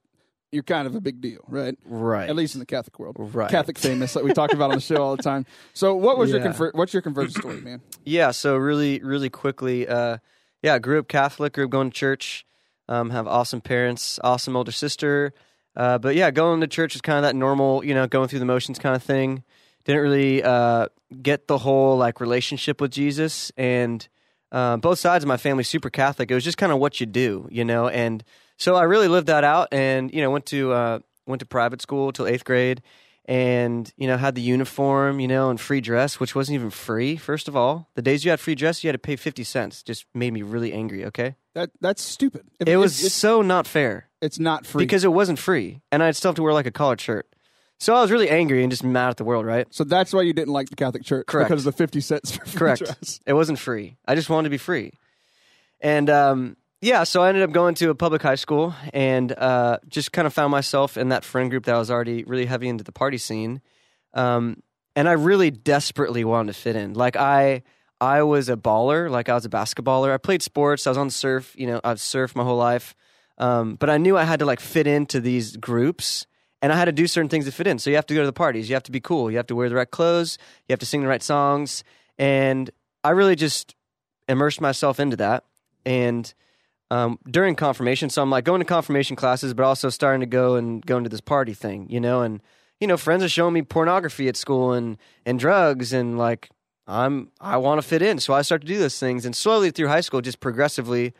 You're 0.53 0.63
kind 0.63 0.87
of 0.87 0.95
a 0.95 1.01
big 1.01 1.21
deal, 1.21 1.41
right? 1.49 1.77
Right. 1.85 2.31
At 2.31 2.37
least 2.37 2.55
in 2.55 2.61
the 2.61 2.67
Catholic 2.67 2.99
world, 2.99 3.17
Right. 3.19 3.51
Catholic 3.51 3.79
famous 3.79 4.15
that 4.15 4.25
we 4.25 4.33
talk 4.33 4.53
about 4.53 4.71
on 4.71 4.77
the 4.77 4.81
show 4.81 5.03
all 5.03 5.17
the 5.17 5.23
time. 5.23 5.45
So, 5.75 5.95
what 5.97 6.17
was 6.19 6.31
your 6.31 6.41
Yeah. 6.41 6.53
conver- 6.53 6.73
What's 6.75 6.93
your 6.93 7.03
conversion 7.03 7.33
story, 7.41 7.61
man? 7.61 7.81
Yeah, 8.05 8.31
so 8.31 8.57
really, 8.57 9.01
really 9.03 9.29
quickly, 9.29 9.89
uh, 9.89 10.19
yeah, 10.63 10.79
grew 10.79 11.01
up 11.01 11.09
Catholic, 11.09 11.53
grew 11.55 11.65
up 11.65 11.71
going 11.71 11.91
to 11.91 11.95
church, 11.97 12.47
um, 12.89 13.11
have 13.11 13.27
awesome 13.27 13.61
parents, 13.61 14.21
awesome 14.23 14.57
older 14.57 14.71
sister. 14.73 15.33
Uh, 15.75 15.99
but 15.99 16.15
yeah, 16.15 16.31
going 16.31 16.61
to 16.61 16.67
church 16.69 16.95
is 16.95 17.01
kind 17.03 17.19
of 17.19 17.23
that 17.25 17.35
normal, 17.37 17.85
you 17.85 17.93
know, 17.93 18.07
going 18.07 18.29
through 18.29 18.39
the 18.39 18.45
motions 18.47 18.79
kind 18.79 18.95
of 18.97 19.03
thing. 19.03 19.43
Didn't 19.85 20.01
really 20.03 20.43
uh, 20.43 20.87
get 21.23 21.49
the 21.49 21.59
whole 21.59 21.97
like 21.99 22.21
relationship 22.21 22.81
with 22.81 22.93
Jesus, 22.93 23.53
and 23.57 24.07
uh, 24.53 24.77
both 24.79 24.99
sides 25.01 25.23
of 25.25 25.29
my 25.29 25.37
family 25.37 25.65
super 25.65 25.91
Catholic. 25.91 26.31
It 26.31 26.35
was 26.35 26.45
just 26.45 26.57
kind 26.57 26.73
of 26.73 26.79
what 26.79 26.99
you 27.01 27.07
do, 27.07 27.47
you 27.51 27.65
know, 27.65 27.89
and 27.89 28.25
so 28.57 28.75
I 28.75 28.85
really 28.85 29.09
lived 29.09 29.27
that 29.29 29.45
out, 29.45 29.69
and 29.73 30.13
you 30.13 30.23
know, 30.23 30.31
went 30.31 30.47
to 30.47 30.73
uh, 30.73 30.99
went 31.27 31.41
to 31.41 31.47
private 31.47 31.83
school 31.83 32.13
till 32.13 32.27
eighth 32.27 32.45
grade, 32.45 32.83
and 33.27 33.93
you 33.97 34.07
know 34.07 34.17
had 34.17 34.35
the 34.35 34.41
uniform 34.41 35.21
you 35.21 35.29
know 35.29 35.51
and 35.51 35.61
free 35.61 35.81
dress 35.81 36.21
which 36.21 36.35
wasn't 36.35 36.55
even 36.55 36.71
free 36.71 37.17
first 37.17 37.49
of 37.49 37.57
all. 37.57 37.89
The 37.95 38.03
days 38.03 38.25
you 38.25 38.31
had 38.31 38.41
free 38.41 38.55
dress 38.55 38.83
you 38.83 38.89
had 38.89 38.95
to 38.95 38.99
pay 38.99 39.17
50 39.17 39.45
cents. 39.45 39.83
Just 39.83 40.07
made 40.15 40.33
me 40.33 40.43
really 40.43 40.73
angry 40.73 41.05
okay? 41.07 41.35
That 41.55 41.71
that's 41.81 42.03
stupid. 42.03 42.47
If- 42.61 42.69
it 42.69 42.77
was 42.77 43.13
so 43.13 43.43
not 43.43 43.67
fair. 43.67 44.09
It's 44.23 44.39
not 44.39 44.65
free. 44.65 44.83
Because 44.85 45.05
it 45.05 45.13
wasn't 45.13 45.39
free. 45.39 45.81
And 45.93 46.03
i'd 46.03 46.17
still 46.17 46.31
have 46.31 46.37
to 46.37 46.43
wear 46.43 46.53
like 46.53 46.67
a 46.67 46.71
collared 46.71 47.01
shirt. 47.01 47.27
So 47.79 47.95
i 47.95 48.01
was 48.01 48.11
really 48.11 48.31
angry 48.31 48.63
and 48.63 48.71
just 48.71 48.85
mad 48.85 49.11
at 49.11 49.17
the 49.17 49.25
world 49.25 49.45
right? 49.45 49.67
So 49.71 49.85
that's 49.85 50.13
why 50.13 50.23
you 50.23 50.33
didn't 50.33 50.53
like 50.53 50.71
the 50.71 50.77
Catholic 50.77 51.03
Church? 51.03 51.27
Correct. 51.27 51.51
because 51.51 51.67
of 51.67 51.75
the 51.75 51.77
fifty 51.77 52.01
cents 52.01 52.31
for 52.37 52.45
free 52.45 52.59
correct. 52.59 52.85
dress. 52.85 53.21
it 53.27 53.33
wasn't 53.33 53.59
free. 53.59 53.97
I 54.07 54.15
just 54.15 54.31
wanted 54.31 54.45
to 54.45 54.51
be 54.51 54.59
free. 54.59 54.93
And 55.81 56.09
um, 56.09 56.57
yeah 56.81 57.05
so 57.05 57.23
i 57.23 57.29
ended 57.29 57.43
up 57.43 57.53
going 57.53 57.75
to 57.75 57.91
a 57.91 57.95
public 57.95 58.23
high 58.23 58.35
school 58.35 58.75
and 58.93 59.33
uh, 59.33 59.79
just 59.89 60.13
kind 60.13 60.27
of 60.27 60.33
found 60.33 60.51
myself 60.51 60.97
in 60.97 61.09
that 61.11 61.25
friend 61.25 61.51
group 61.51 61.65
that 61.65 61.77
was 61.77 61.91
already 61.91 62.25
really 62.25 62.47
heavy 62.47 62.69
into 62.69 62.85
the 62.85 62.93
party 62.93 63.19
scene. 63.19 63.61
Um, 64.15 64.63
and 64.95 65.09
i 65.09 65.13
really 65.13 65.51
desperately 65.51 66.25
wanted 66.25 66.53
to 66.53 66.59
fit 66.59 66.77
in. 66.77 66.95
Like 66.95 67.17
i 67.17 67.63
i 68.01 68.23
was 68.23 68.49
a 68.49 68.57
baller. 68.57 69.11
Like 69.11 69.29
i 69.29 69.35
was 69.35 69.45
a 69.45 69.51
basketballer. 69.51 70.13
I 70.13 70.19
played 70.19 70.43
sports. 70.43 70.87
I 70.87 70.91
was 70.91 70.99
on 70.99 71.11
surf 71.11 71.55
you 71.57 71.67
know 71.67 71.81
i've 71.85 71.99
surfed 71.99 72.37
my 72.37 72.45
whole 72.45 72.59
life. 72.59 72.95
Um, 73.39 73.75
but 73.75 73.91
i 73.91 73.99
knew 73.99 74.17
i 74.17 74.25
had 74.25 74.39
to 74.41 74.47
like 74.47 74.61
fit 74.61 74.87
into 74.87 75.21
these 75.21 75.57
groups 75.57 76.27
and 76.63 76.73
I 76.73 76.77
had 76.77 76.87
to 76.87 76.93
do 76.93 77.07
certain 77.07 77.29
things 77.29 77.45
to 77.45 77.53
fit 77.53 77.67
in. 77.67 77.79
So 77.79 77.91
you 77.91 77.97
have 77.97 78.07
to 78.07 78.15
go 78.15 78.21
to 78.21 78.27
the 78.27 78.33
parties, 78.33 78.69
you 78.69 78.75
have 78.75 78.83
to 78.85 78.91
be 78.91 79.01
cool, 79.01 79.31
you 79.31 79.37
have 79.37 79.47
to 79.49 79.55
wear 79.55 79.69
the 79.69 79.75
right 79.75 79.91
clothes, 79.91 80.39
you 80.67 80.73
have 80.73 80.81
to 80.81 80.87
sing 80.87 81.03
the 81.03 81.07
right 81.07 81.23
songs, 81.23 81.85
and 82.19 82.71
I 83.05 83.11
really 83.11 83.37
just 83.37 83.75
immersed 84.29 84.61
myself 84.61 84.99
into 84.99 85.17
that. 85.19 85.45
And 85.85 86.33
um, 86.91 87.19
during 87.29 87.55
confirmation, 87.57 88.11
so 88.11 88.23
I'm 88.23 88.31
like 88.31 88.45
going 88.45 88.61
to 88.61 88.65
confirmation 88.65 89.17
classes, 89.17 89.55
but 89.55 89.65
also 89.65 89.89
starting 89.89 90.21
to 90.21 90.27
go 90.27 90.55
and 90.55 90.85
go 90.85 90.97
into 90.99 91.11
this 91.11 91.21
party 91.21 91.55
thing, 91.55 91.87
you 91.91 92.01
know. 92.01 92.23
And 92.23 92.41
you 92.81 92.87
know, 92.87 92.97
friends 92.97 93.23
are 93.25 93.29
showing 93.29 93.55
me 93.55 93.63
pornography 93.63 94.29
at 94.29 94.37
school 94.37 94.73
and 94.73 94.97
and 95.25 95.39
drugs, 95.39 95.93
and 95.93 96.17
like 96.19 96.51
I'm 96.87 97.31
I 97.41 97.57
want 97.57 97.81
to 97.81 97.87
fit 97.87 98.03
in, 98.03 98.19
so 98.21 98.35
I 98.35 98.43
start 98.43 98.61
to 98.63 98.67
do 98.67 98.79
those 98.79 98.99
things. 98.99 99.25
And 99.25 99.35
slowly 99.35 99.71
through 99.71 99.89
high 99.89 100.01
school, 100.03 100.21
just 100.21 100.41
progressively, 100.41 101.13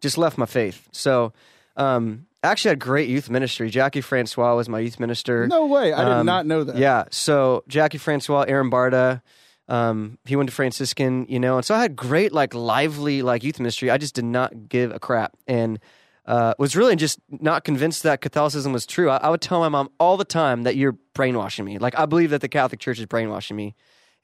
just 0.00 0.18
left 0.18 0.38
my 0.38 0.46
faith. 0.46 0.88
So. 0.92 1.32
Um, 1.76 2.26
actually 2.42 2.70
had 2.70 2.80
great 2.80 3.08
youth 3.08 3.30
ministry. 3.30 3.70
Jackie 3.70 4.00
Francois 4.00 4.56
was 4.56 4.68
my 4.68 4.80
youth 4.80 4.98
minister. 4.98 5.46
No 5.46 5.66
way! 5.66 5.92
I 5.92 6.02
did 6.04 6.12
Um, 6.12 6.26
not 6.26 6.44
know 6.44 6.64
that. 6.64 6.76
Yeah. 6.76 7.04
So 7.12 7.62
Jackie 7.68 7.98
Francois, 7.98 8.46
Aaron 8.48 8.68
Barda, 8.68 9.22
um, 9.68 10.18
he 10.24 10.34
went 10.36 10.48
to 10.48 10.54
Franciscan, 10.54 11.26
you 11.28 11.38
know, 11.38 11.56
and 11.56 11.64
so 11.64 11.74
I 11.74 11.80
had 11.80 11.94
great, 11.96 12.32
like, 12.32 12.54
lively, 12.54 13.22
like, 13.22 13.44
youth 13.44 13.58
ministry. 13.60 13.90
I 13.90 13.98
just 13.98 14.14
did 14.14 14.24
not 14.24 14.68
give 14.68 14.90
a 14.92 14.98
crap, 14.98 15.36
and 15.46 15.78
uh, 16.26 16.54
was 16.58 16.74
really 16.76 16.96
just 16.96 17.18
not 17.28 17.64
convinced 17.64 18.02
that 18.02 18.20
Catholicism 18.20 18.72
was 18.72 18.84
true. 18.86 19.08
I, 19.10 19.16
I 19.18 19.28
would 19.30 19.40
tell 19.40 19.60
my 19.60 19.68
mom 19.68 19.90
all 19.98 20.16
the 20.16 20.24
time 20.24 20.62
that 20.64 20.76
you're 20.76 20.92
brainwashing 21.14 21.64
me. 21.64 21.78
Like, 21.78 21.98
I 21.98 22.06
believe 22.06 22.30
that 22.30 22.40
the 22.40 22.48
Catholic 22.48 22.80
Church 22.80 22.98
is 22.98 23.06
brainwashing 23.06 23.56
me, 23.56 23.74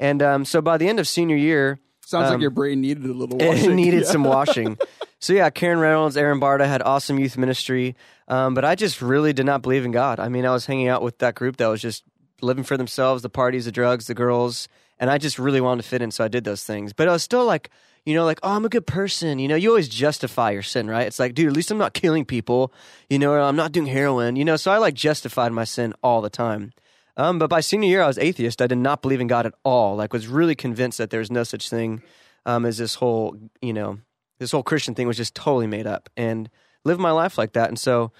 and 0.00 0.22
um, 0.22 0.44
so 0.44 0.61
by 0.62 0.76
the 0.78 0.88
end 0.88 0.98
of 1.00 1.07
senior 1.09 1.37
year, 1.37 1.78
Sounds 2.07 2.24
like 2.26 2.35
Um, 2.35 2.40
your 2.42 2.50
brain 2.50 2.83
needed 2.83 3.04
a 3.07 3.14
little 3.14 3.38
Washing. 3.40 3.70
it 3.70 3.74
needed 3.74 4.00
Yeah. 4.04 4.11
some 4.11 4.24
washing. 4.24 4.76
So 5.20 5.33
yeah, 5.33 5.48
Karen 5.48 5.78
Reynolds, 5.78 6.18
Aaron 6.18 6.38
Barda 6.38 6.66
had 6.66 6.83
awesome 6.83 7.18
youth 7.18 7.38
ministry, 7.38 7.96
um, 8.28 8.52
but 8.52 8.62
I 8.62 8.74
just 8.74 9.00
really 9.00 9.33
did 9.33 9.46
not 9.46 9.62
believe 9.62 9.87
in 9.87 9.90
God. 9.90 10.20
I 10.20 10.28
mean, 10.28 10.44
I 10.44 10.50
was 10.50 10.66
hanging 10.66 10.88
out 10.88 11.00
with 11.00 11.18
that 11.20 11.35
group 11.35 11.57
that 11.57 11.66
was 11.68 11.80
just 11.80 12.04
living 12.42 12.62
for 12.62 12.76
themselves, 12.76 13.22
the 13.22 13.30
parties, 13.30 13.64
the 13.64 13.72
drugs, 13.72 14.07
the 14.07 14.12
girls, 14.12 14.68
and 15.05 15.11
I 15.11 15.19
just 15.19 15.38
really 15.38 15.61
wanted 15.61 15.83
to 15.83 15.88
fit 15.90 16.01
in, 16.01 16.11
so 16.11 16.25
I 16.25 16.29
did 16.29 16.45
those 16.45 16.64
things. 16.64 16.95
But 16.95 17.09
I 17.09 17.12
was 17.12 17.23
still 17.23 17.45
like, 17.45 17.69
you 18.07 18.14
know, 18.14 18.25
like, 18.25 18.40
oh, 18.43 18.53
I'm 18.53 18.64
a 18.64 18.71
good 18.71 18.87
person. 18.87 19.38
You 19.38 19.49
know, 19.49 19.55
you 19.55 19.69
always 19.69 19.87
justify 19.87 20.53
your 20.53 20.62
sin, 20.62 20.88
right? 20.88 21.07
It's 21.07 21.19
like, 21.19 21.35
dude, 21.35 21.49
at 21.49 21.53
least 21.53 21.71
I'm 21.71 21.77
not 21.77 21.93
killing 21.93 22.25
people. 22.25 22.73
You 23.11 23.19
know, 23.19 23.33
or 23.33 23.40
I'm 23.40 23.55
not 23.55 23.73
doing 23.73 23.87
heroin. 23.87 24.37
You 24.37 24.47
know, 24.47 24.57
so 24.57 24.73
I 24.73 24.79
like 24.79 24.95
justified 24.95 25.53
my 25.53 25.64
sin 25.64 25.93
all 26.03 26.23
the 26.23 26.31
time. 26.31 26.73
Um, 27.19 27.38
but 27.38 27.51
by 27.51 27.61
senior 27.61 27.87
year, 27.87 28.01
I 28.01 28.07
was 28.07 28.17
atheist. 28.17 28.62
I 28.62 28.67
did 28.67 28.79
not 28.79 29.03
believe 29.03 29.21
in 29.21 29.27
God 29.27 29.45
at 29.45 29.53
all. 29.62 29.95
Like, 29.95 30.14
was 30.14 30.27
really 30.27 30.55
convinced 30.55 30.97
that 30.97 31.11
there 31.11 31.21
was 31.21 31.31
no 31.31 31.45
such 31.45 31.69
thing 31.69 32.03
um, 32.47 32.64
as 32.64 32.79
this 32.79 32.95
whole, 32.95 33.37
you 33.61 33.75
know, 33.75 33.99
this 34.38 34.53
whole 34.53 34.62
Christian 34.62 34.95
thing 34.95 35.07
was 35.07 35.19
just 35.19 35.35
totally 35.35 35.67
made 35.67 35.87
up, 35.87 36.09
and 36.17 36.49
lived 36.83 36.99
my 36.99 37.11
life 37.11 37.37
like 37.37 37.53
that. 37.53 37.69
And 37.69 37.79
so, 37.79 38.11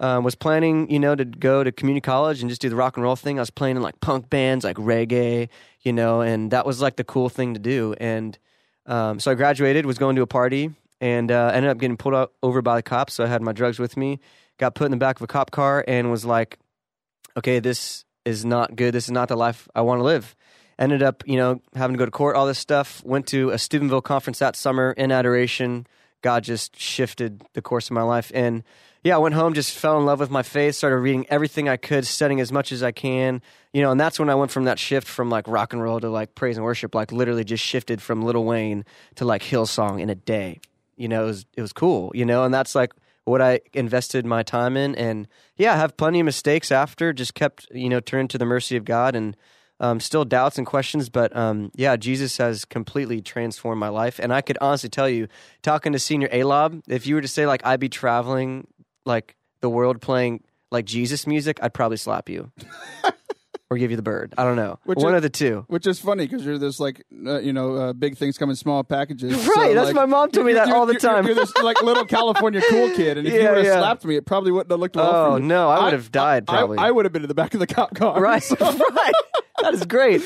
um, 0.00 0.24
was 0.24 0.34
planning, 0.34 0.90
you 0.90 0.98
know, 0.98 1.14
to 1.14 1.24
go 1.24 1.62
to 1.62 1.72
community 1.72 2.00
college 2.00 2.40
and 2.40 2.50
just 2.50 2.60
do 2.60 2.68
the 2.68 2.76
rock 2.76 2.96
and 2.96 3.04
roll 3.04 3.16
thing. 3.16 3.38
I 3.38 3.42
was 3.42 3.50
playing 3.50 3.76
in 3.76 3.82
like 3.82 4.00
punk 4.00 4.28
bands, 4.28 4.64
like 4.64 4.76
reggae, 4.76 5.48
you 5.82 5.92
know, 5.92 6.20
and 6.20 6.50
that 6.50 6.66
was 6.66 6.80
like 6.80 6.96
the 6.96 7.04
cool 7.04 7.28
thing 7.28 7.54
to 7.54 7.60
do. 7.60 7.94
And 7.98 8.38
um, 8.86 9.20
so 9.20 9.30
I 9.30 9.34
graduated, 9.34 9.86
was 9.86 9.98
going 9.98 10.16
to 10.16 10.22
a 10.22 10.26
party, 10.26 10.70
and 11.00 11.30
uh, 11.30 11.50
ended 11.54 11.70
up 11.70 11.78
getting 11.78 11.96
pulled 11.96 12.14
out, 12.14 12.32
over 12.42 12.62
by 12.62 12.76
the 12.76 12.82
cops. 12.82 13.14
So 13.14 13.24
I 13.24 13.28
had 13.28 13.42
my 13.42 13.52
drugs 13.52 13.78
with 13.78 13.96
me, 13.96 14.20
got 14.58 14.74
put 14.74 14.86
in 14.86 14.90
the 14.90 14.96
back 14.96 15.16
of 15.16 15.22
a 15.22 15.26
cop 15.26 15.50
car, 15.50 15.84
and 15.86 16.10
was 16.10 16.24
like, 16.24 16.58
okay, 17.36 17.60
this 17.60 18.04
is 18.24 18.44
not 18.44 18.76
good. 18.76 18.94
This 18.94 19.04
is 19.04 19.10
not 19.10 19.28
the 19.28 19.36
life 19.36 19.68
I 19.74 19.82
want 19.82 20.00
to 20.00 20.04
live. 20.04 20.34
Ended 20.78 21.02
up, 21.02 21.22
you 21.26 21.36
know, 21.36 21.60
having 21.74 21.94
to 21.94 21.98
go 21.98 22.04
to 22.04 22.10
court, 22.10 22.36
all 22.36 22.46
this 22.46 22.58
stuff. 22.58 23.02
Went 23.04 23.28
to 23.28 23.50
a 23.50 23.58
Steubenville 23.58 24.02
conference 24.02 24.40
that 24.40 24.56
summer 24.56 24.92
in 24.92 25.12
adoration. 25.12 25.86
God 26.20 26.42
just 26.42 26.76
shifted 26.76 27.42
the 27.52 27.62
course 27.62 27.86
of 27.86 27.92
my 27.92 28.02
life. 28.02 28.32
And 28.34 28.64
yeah, 29.04 29.16
I 29.16 29.18
went 29.18 29.34
home, 29.34 29.52
just 29.52 29.76
fell 29.76 29.98
in 29.98 30.06
love 30.06 30.18
with 30.18 30.30
my 30.30 30.42
faith, 30.42 30.74
started 30.74 30.96
reading 30.96 31.26
everything 31.28 31.68
I 31.68 31.76
could, 31.76 32.06
studying 32.06 32.40
as 32.40 32.50
much 32.50 32.72
as 32.72 32.82
I 32.82 32.90
can, 32.90 33.42
you 33.74 33.82
know, 33.82 33.90
and 33.90 34.00
that's 34.00 34.18
when 34.18 34.30
I 34.30 34.34
went 34.34 34.50
from 34.50 34.64
that 34.64 34.78
shift 34.78 35.06
from 35.06 35.28
like 35.28 35.46
rock 35.46 35.74
and 35.74 35.82
roll 35.82 36.00
to 36.00 36.08
like 36.08 36.34
praise 36.34 36.56
and 36.56 36.64
worship, 36.64 36.94
like 36.94 37.12
literally 37.12 37.44
just 37.44 37.62
shifted 37.62 38.00
from 38.00 38.22
Lil 38.22 38.42
Wayne 38.42 38.86
to 39.16 39.26
like 39.26 39.42
Hillsong 39.42 40.00
in 40.00 40.08
a 40.08 40.14
day. 40.14 40.58
You 40.96 41.08
know, 41.08 41.24
it 41.24 41.26
was 41.26 41.46
it 41.54 41.60
was 41.60 41.72
cool, 41.74 42.12
you 42.14 42.24
know, 42.24 42.44
and 42.44 42.54
that's 42.54 42.74
like 42.74 42.92
what 43.24 43.42
I 43.42 43.60
invested 43.74 44.24
my 44.24 44.42
time 44.42 44.76
in. 44.76 44.94
And 44.94 45.28
yeah, 45.56 45.74
I 45.74 45.76
have 45.76 45.96
plenty 45.96 46.20
of 46.20 46.24
mistakes 46.24 46.72
after, 46.72 47.12
just 47.12 47.34
kept, 47.34 47.68
you 47.72 47.90
know, 47.90 48.00
turned 48.00 48.30
to 48.30 48.38
the 48.38 48.46
mercy 48.46 48.76
of 48.76 48.84
God 48.84 49.14
and 49.14 49.36
um, 49.80 50.00
still 50.00 50.24
doubts 50.24 50.56
and 50.56 50.66
questions. 50.66 51.08
But 51.08 51.34
um, 51.36 51.70
yeah, 51.74 51.96
Jesus 51.96 52.36
has 52.38 52.64
completely 52.64 53.20
transformed 53.20 53.80
my 53.80 53.88
life. 53.88 54.18
And 54.18 54.32
I 54.32 54.40
could 54.40 54.58
honestly 54.60 54.88
tell 54.88 55.08
you, 55.08 55.28
talking 55.62 55.92
to 55.92 55.98
Senior 55.98 56.28
Alob, 56.28 56.82
if 56.88 57.06
you 57.06 57.16
were 57.16 57.20
to 57.20 57.28
say, 57.28 57.46
like, 57.46 57.64
I'd 57.66 57.80
be 57.80 57.88
traveling 57.88 58.66
like 59.04 59.36
the 59.60 59.68
world 59.70 60.00
playing 60.00 60.42
like 60.70 60.84
Jesus 60.84 61.26
music, 61.26 61.58
I'd 61.62 61.74
probably 61.74 61.96
slap 61.96 62.28
you. 62.28 62.50
or 63.70 63.78
give 63.78 63.90
you 63.90 63.96
the 63.96 64.02
bird. 64.02 64.34
I 64.36 64.44
don't 64.44 64.56
know. 64.56 64.78
Which 64.84 64.98
One 64.98 65.14
is- 65.14 65.18
of 65.18 65.22
the 65.22 65.30
two. 65.30 65.64
Which 65.68 65.86
is 65.86 65.98
funny 65.98 66.26
because 66.26 66.44
you're 66.44 66.58
this 66.58 66.78
like 66.78 67.02
uh, 67.26 67.38
you 67.40 67.52
know 67.52 67.74
uh, 67.76 67.92
big 67.94 68.16
things 68.16 68.36
come 68.36 68.50
in 68.50 68.56
small 68.56 68.84
packages. 68.84 69.32
Right, 69.32 69.68
So, 69.70 69.74
that's 69.74 69.86
like, 69.86 69.94
my 69.94 70.06
mom 70.06 70.30
told 70.30 70.46
me 70.46 70.52
you're- 70.52 70.60
that 70.60 70.68
you're- 70.68 70.78
all 70.78 70.86
the 70.86 70.92
you're- 70.92 71.00
time. 71.00 71.26
You're, 71.26 71.34
this 71.34 71.54
like 71.56 71.80
little 71.82 72.04
California 72.04 72.60
cool 72.68 72.90
kid, 72.94 73.16
and 73.18 73.26
if 73.26 73.32
you 73.34 73.40
would 73.40 73.56
have 73.56 73.64
yeah. 73.66 73.78
slapped 73.80 74.04
me, 74.04 74.16
it 74.16 74.26
probably 74.26 74.52
wouldn't 74.52 74.70
have 74.70 74.80
looked 74.80 74.96
well 74.96 75.32
Oh, 75.34 75.38
no, 75.38 75.70
I 75.70 75.84
would 75.84 75.92
have 75.94 76.12
died, 76.12 76.44
I- 76.48 76.52
probably. 76.58 76.78
I, 76.78 76.90
would 76.90 77.04
have 77.06 77.12
been 77.12 77.22
in 77.22 77.28
the 77.28 77.34
back 77.34 77.54
of 77.54 77.60
the 77.60 77.66
cop 77.66 77.94
car. 77.94 78.20
Right, 78.20 78.42
So- 78.42 78.56
right. 78.56 79.12
That 79.62 79.72
is 79.72 79.84
great. 79.86 80.20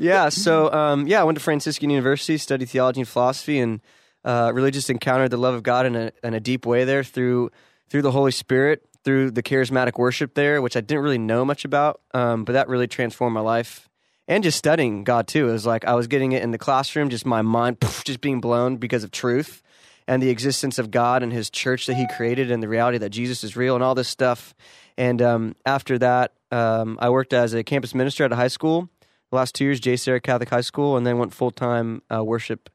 Yeah. 0.00 0.28
So, 0.28 0.70
um, 0.72 1.06
yeah, 1.08 1.20
I 1.20 1.24
went 1.24 1.38
to 1.38 1.42
Franciscan 1.42 1.90
University, 1.90 2.36
studied 2.38 2.68
theology 2.68 3.00
and 3.00 3.08
philosophy, 3.08 3.58
and 3.58 3.80
uh, 4.24 4.52
really 4.54 4.70
just 4.70 4.90
encountered 4.90 5.30
the 5.30 5.38
love 5.38 5.54
of 5.54 5.62
God 5.64 5.86
in 5.86 5.96
a 5.96 6.12
in 6.22 6.34
a 6.34 6.40
deep 6.40 6.66
way 6.66 6.84
there 6.84 7.02
through 7.02 7.50
through 7.90 8.02
the 8.02 8.12
Holy 8.12 8.30
Spirit, 8.30 8.86
through 9.04 9.32
the 9.32 9.42
charismatic 9.42 9.98
worship 9.98 10.34
there, 10.34 10.62
which 10.62 10.76
I 10.76 10.80
didn't 10.80 11.02
really 11.02 11.18
know 11.18 11.44
much 11.44 11.64
about, 11.64 12.00
um, 12.14 12.44
but 12.44 12.52
that 12.52 12.68
really 12.68 12.86
transformed 12.86 13.34
my 13.34 13.40
life. 13.40 13.88
And 14.28 14.44
just 14.44 14.58
studying 14.58 15.02
God 15.02 15.26
too. 15.26 15.48
It 15.48 15.52
was 15.52 15.66
like 15.66 15.84
I 15.84 15.94
was 15.94 16.06
getting 16.06 16.30
it 16.32 16.42
in 16.42 16.52
the 16.52 16.58
classroom, 16.58 17.10
just 17.10 17.26
my 17.26 17.42
mind 17.42 17.80
poof, 17.80 18.04
just 18.04 18.20
being 18.20 18.40
blown 18.40 18.76
because 18.76 19.02
of 19.02 19.10
truth 19.10 19.62
and 20.10 20.20
the 20.20 20.28
existence 20.30 20.80
of 20.80 20.90
God 20.90 21.22
and 21.22 21.32
His 21.32 21.50
church 21.50 21.86
that 21.86 21.94
He 21.94 22.06
created, 22.16 22.50
and 22.50 22.60
the 22.60 22.68
reality 22.68 22.98
that 22.98 23.10
Jesus 23.10 23.44
is 23.44 23.56
real, 23.56 23.76
and 23.76 23.84
all 23.84 23.94
this 23.94 24.08
stuff. 24.08 24.54
And 24.96 25.22
um, 25.22 25.54
after 25.64 25.98
that, 25.98 26.32
um, 26.50 26.98
I 27.00 27.10
worked 27.10 27.32
as 27.32 27.54
a 27.54 27.62
campus 27.62 27.94
minister 27.94 28.24
at 28.24 28.32
a 28.32 28.36
high 28.36 28.48
school. 28.48 28.88
The 29.30 29.36
last 29.36 29.54
two 29.54 29.66
years, 29.66 29.80
JSerra 29.80 30.20
Catholic 30.20 30.48
High 30.48 30.62
School, 30.62 30.96
and 30.96 31.06
then 31.06 31.18
went 31.18 31.32
full 31.32 31.52
time 31.52 32.02
uh, 32.12 32.24
worship 32.24 32.70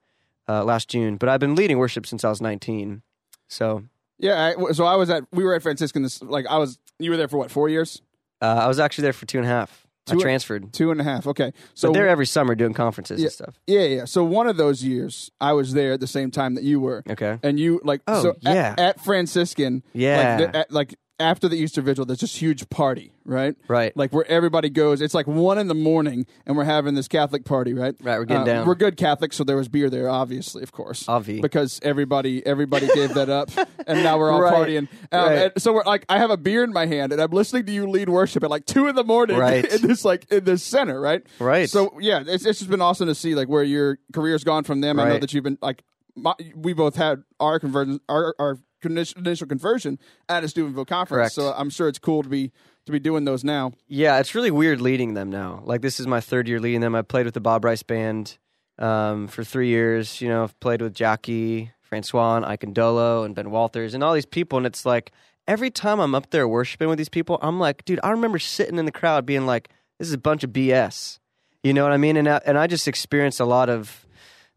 uh, 0.48 0.64
last 0.64 0.88
June. 0.88 1.18
But 1.18 1.28
I've 1.28 1.42
been 1.42 1.56
leading 1.56 1.78
worship 1.78 2.06
since 2.06 2.24
I 2.24 2.30
was 2.30 2.42
19. 2.42 3.02
So 3.50 3.84
yeah. 4.18 4.54
I, 4.58 4.72
so 4.72 4.86
I 4.86 4.96
was 4.96 5.10
at 5.10 5.24
we 5.32 5.44
were 5.44 5.54
at 5.56 5.62
Franciscan. 5.64 6.04
This 6.04 6.22
like 6.22 6.46
I 6.48 6.58
was. 6.58 6.78
You 7.00 7.12
were 7.12 7.18
there 7.18 7.28
for 7.28 7.38
what? 7.38 7.52
Four 7.52 7.70
years? 7.70 8.02
uh, 8.42 8.46
I 8.46 8.68
was 8.68 8.80
actually 8.80 9.04
there 9.04 9.14
for 9.14 9.26
two 9.26 9.38
and 9.40 9.46
a 9.46 9.50
half. 9.50 9.86
Two- 10.06 10.18
I 10.20 10.22
transferred. 10.22 10.72
Two 10.72 10.92
and 10.92 11.02
a 11.02 11.04
half. 11.04 11.26
Okay. 11.26 11.52
So 11.74 11.88
So 11.88 11.94
they're 11.94 12.08
every 12.08 12.28
summer 12.28 12.54
doing 12.54 12.74
conferences 12.74 13.20
Yeah. 13.20 13.26
and 13.26 13.34
stuff. 13.34 13.60
yeah, 13.66 13.82
yeah. 13.82 14.06
So 14.06 14.24
one 14.24 14.46
of 14.48 14.56
those 14.56 14.84
years, 14.84 15.32
I 15.42 15.54
was 15.54 15.74
there 15.74 15.94
at 15.94 16.00
the 16.00 16.06
same 16.08 16.30
time 16.30 16.54
that 16.56 16.64
you 16.64 16.80
were. 16.80 17.02
Okay. 17.10 17.40
And 17.42 17.60
you 17.60 17.82
like 17.84 18.02
Oh, 18.08 18.22
so 18.22 18.30
at- 18.30 18.54
yeah. 18.54 18.76
at, 18.78 19.04
Franciscan, 19.04 19.82
Yeah. 19.94 20.38
like, 20.40 20.52
the, 20.52 20.58
at, 20.60 20.72
like 20.72 20.96
after 21.20 21.48
the 21.48 21.56
Easter 21.56 21.82
Vigil, 21.82 22.06
there's 22.06 22.20
this 22.20 22.36
huge 22.36 22.70
party, 22.70 23.14
right? 23.24 23.56
Right. 23.70 23.96
Like 23.96 24.12
where 24.12 24.26
everybody 24.30 24.70
goes. 24.70 25.00
It's 25.02 25.14
like 25.14 25.28
one 25.28 25.58
in 25.58 25.68
the 25.68 25.74
morning, 25.76 26.26
and 26.46 26.58
we're 26.58 26.66
having 26.66 26.94
this 26.96 27.08
Catholic 27.08 27.46
party, 27.46 27.74
right? 27.74 27.96
Right, 28.02 28.18
we're 28.20 28.26
getting 28.26 28.44
Uh, 28.44 28.46
down. 28.46 28.68
We're 28.68 28.76
good 28.76 28.98
Catholics, 28.98 29.38
so 29.38 29.44
there 29.46 29.56
was 29.56 29.68
beer 29.70 29.90
there, 29.90 30.10
obviously, 30.10 30.62
of 30.64 30.72
course, 30.74 31.04
Obvi. 31.06 31.42
because 31.42 31.80
everybody 31.84 32.46
everybody 32.46 32.88
gave 32.94 33.14
that 33.14 33.30
up, 33.30 33.50
and 33.88 34.04
now 34.04 34.18
we're 34.18 34.30
all 34.32 34.42
Right, 34.42 34.54
partying. 34.54 34.88
Um, 35.12 35.28
right. 35.30 35.38
and 35.54 35.62
so 35.62 35.72
we're 35.74 35.84
like, 35.86 36.06
I 36.10 36.18
have 36.18 36.32
a 36.32 36.38
beer 36.38 36.64
in 36.64 36.74
my 36.74 36.86
hand, 36.86 37.14
and 37.14 37.22
I'm 37.22 37.32
listening 37.32 37.66
to 37.68 37.72
you 37.72 37.88
lead 37.90 38.10
worship 38.10 38.44
at 38.44 38.50
like 38.50 38.66
two 38.66 38.88
in 38.88 38.96
the 38.96 39.04
morning, 39.06 39.38
Right. 39.38 39.64
in 39.74 39.88
this 39.88 40.04
like 40.04 40.30
in 40.32 40.44
this 40.44 40.64
center, 40.64 41.00
right? 41.00 41.22
Right. 41.40 41.70
So 41.70 41.98
yeah, 42.02 42.24
it's, 42.28 42.46
it's 42.46 42.60
just 42.60 42.70
been 42.70 42.82
awesome 42.82 43.08
to 43.08 43.16
see 43.16 43.36
like 43.36 43.48
where 43.48 43.64
your 43.64 44.00
career's 44.14 44.44
gone 44.44 44.66
from 44.66 44.82
them. 44.82 45.00
I 45.00 45.08
know 45.10 45.20
that 45.20 45.34
you've 45.34 45.44
been 45.46 45.58
like 45.62 45.84
my, 46.18 46.34
we 46.56 46.74
both 46.74 46.96
had 46.96 47.24
our 47.40 47.60
conversion, 47.60 48.00
our 48.10 48.36
our 48.40 48.58
initial 48.86 49.48
conversion 49.48 50.00
at 50.30 50.44
a 50.44 50.48
Steubenville 50.48 50.86
conference. 50.86 51.34
Correct. 51.34 51.34
So 51.34 51.54
I'm 51.58 51.70
sure 51.70 51.88
it's 51.88 52.00
cool 52.00 52.24
to 52.24 52.30
be 52.30 52.52
to 52.86 52.92
be 52.92 53.00
doing 53.00 53.26
those 53.26 53.44
now. 53.44 53.72
Yeah, 53.88 54.20
it's 54.20 54.36
really 54.36 54.52
weird 54.52 54.82
leading 54.82 55.14
them 55.14 55.30
now. 55.30 55.62
Like 55.66 55.82
this 55.82 56.00
is 56.00 56.08
my 56.08 56.22
third 56.22 56.48
year 56.48 56.60
leading 56.60 56.82
them. 56.82 56.96
I 56.96 57.02
played 57.02 57.26
with 57.26 57.34
the 57.34 57.42
Bob 57.42 57.66
Rice 57.66 57.84
band 57.84 58.38
um, 58.78 59.28
for 59.28 59.44
three 59.44 59.70
years. 59.70 60.22
You 60.22 60.30
know, 60.30 60.44
I've 60.44 60.60
played 60.60 60.82
with 60.82 60.94
Jackie, 60.94 61.72
Francois, 61.82 62.38
and 62.38 62.46
Ike 62.46 62.62
Ndolo, 62.62 63.26
and 63.26 63.36
Ben 63.36 63.52
Walther, 63.52 63.84
and 63.86 64.04
all 64.04 64.14
these 64.14 64.26
people. 64.26 64.58
And 64.58 64.68
it's 64.68 64.86
like 64.86 65.12
every 65.48 65.72
time 65.72 66.00
I'm 66.00 66.16
up 66.16 66.30
there 66.32 66.48
worshiping 66.48 66.90
with 66.90 66.98
these 66.98 67.10
people, 67.10 67.40
I'm 67.42 67.60
like, 67.60 67.86
dude, 67.86 68.00
I 68.04 68.12
remember 68.12 68.40
sitting 68.40 68.78
in 68.78 68.86
the 68.86 68.92
crowd 68.92 69.26
being 69.26 69.46
like, 69.46 69.70
this 70.00 70.08
is 70.08 70.14
a 70.14 70.20
bunch 70.20 70.44
of 70.44 70.52
BS. 70.52 71.20
You 71.64 71.74
know 71.74 71.84
what 71.84 71.94
I 71.94 71.98
mean? 71.98 72.18
And 72.18 72.28
I, 72.28 72.42
and 72.46 72.58
I 72.58 72.68
just 72.68 72.88
experienced 72.88 73.40
a 73.40 73.46
lot 73.46 73.70
of 73.70 74.05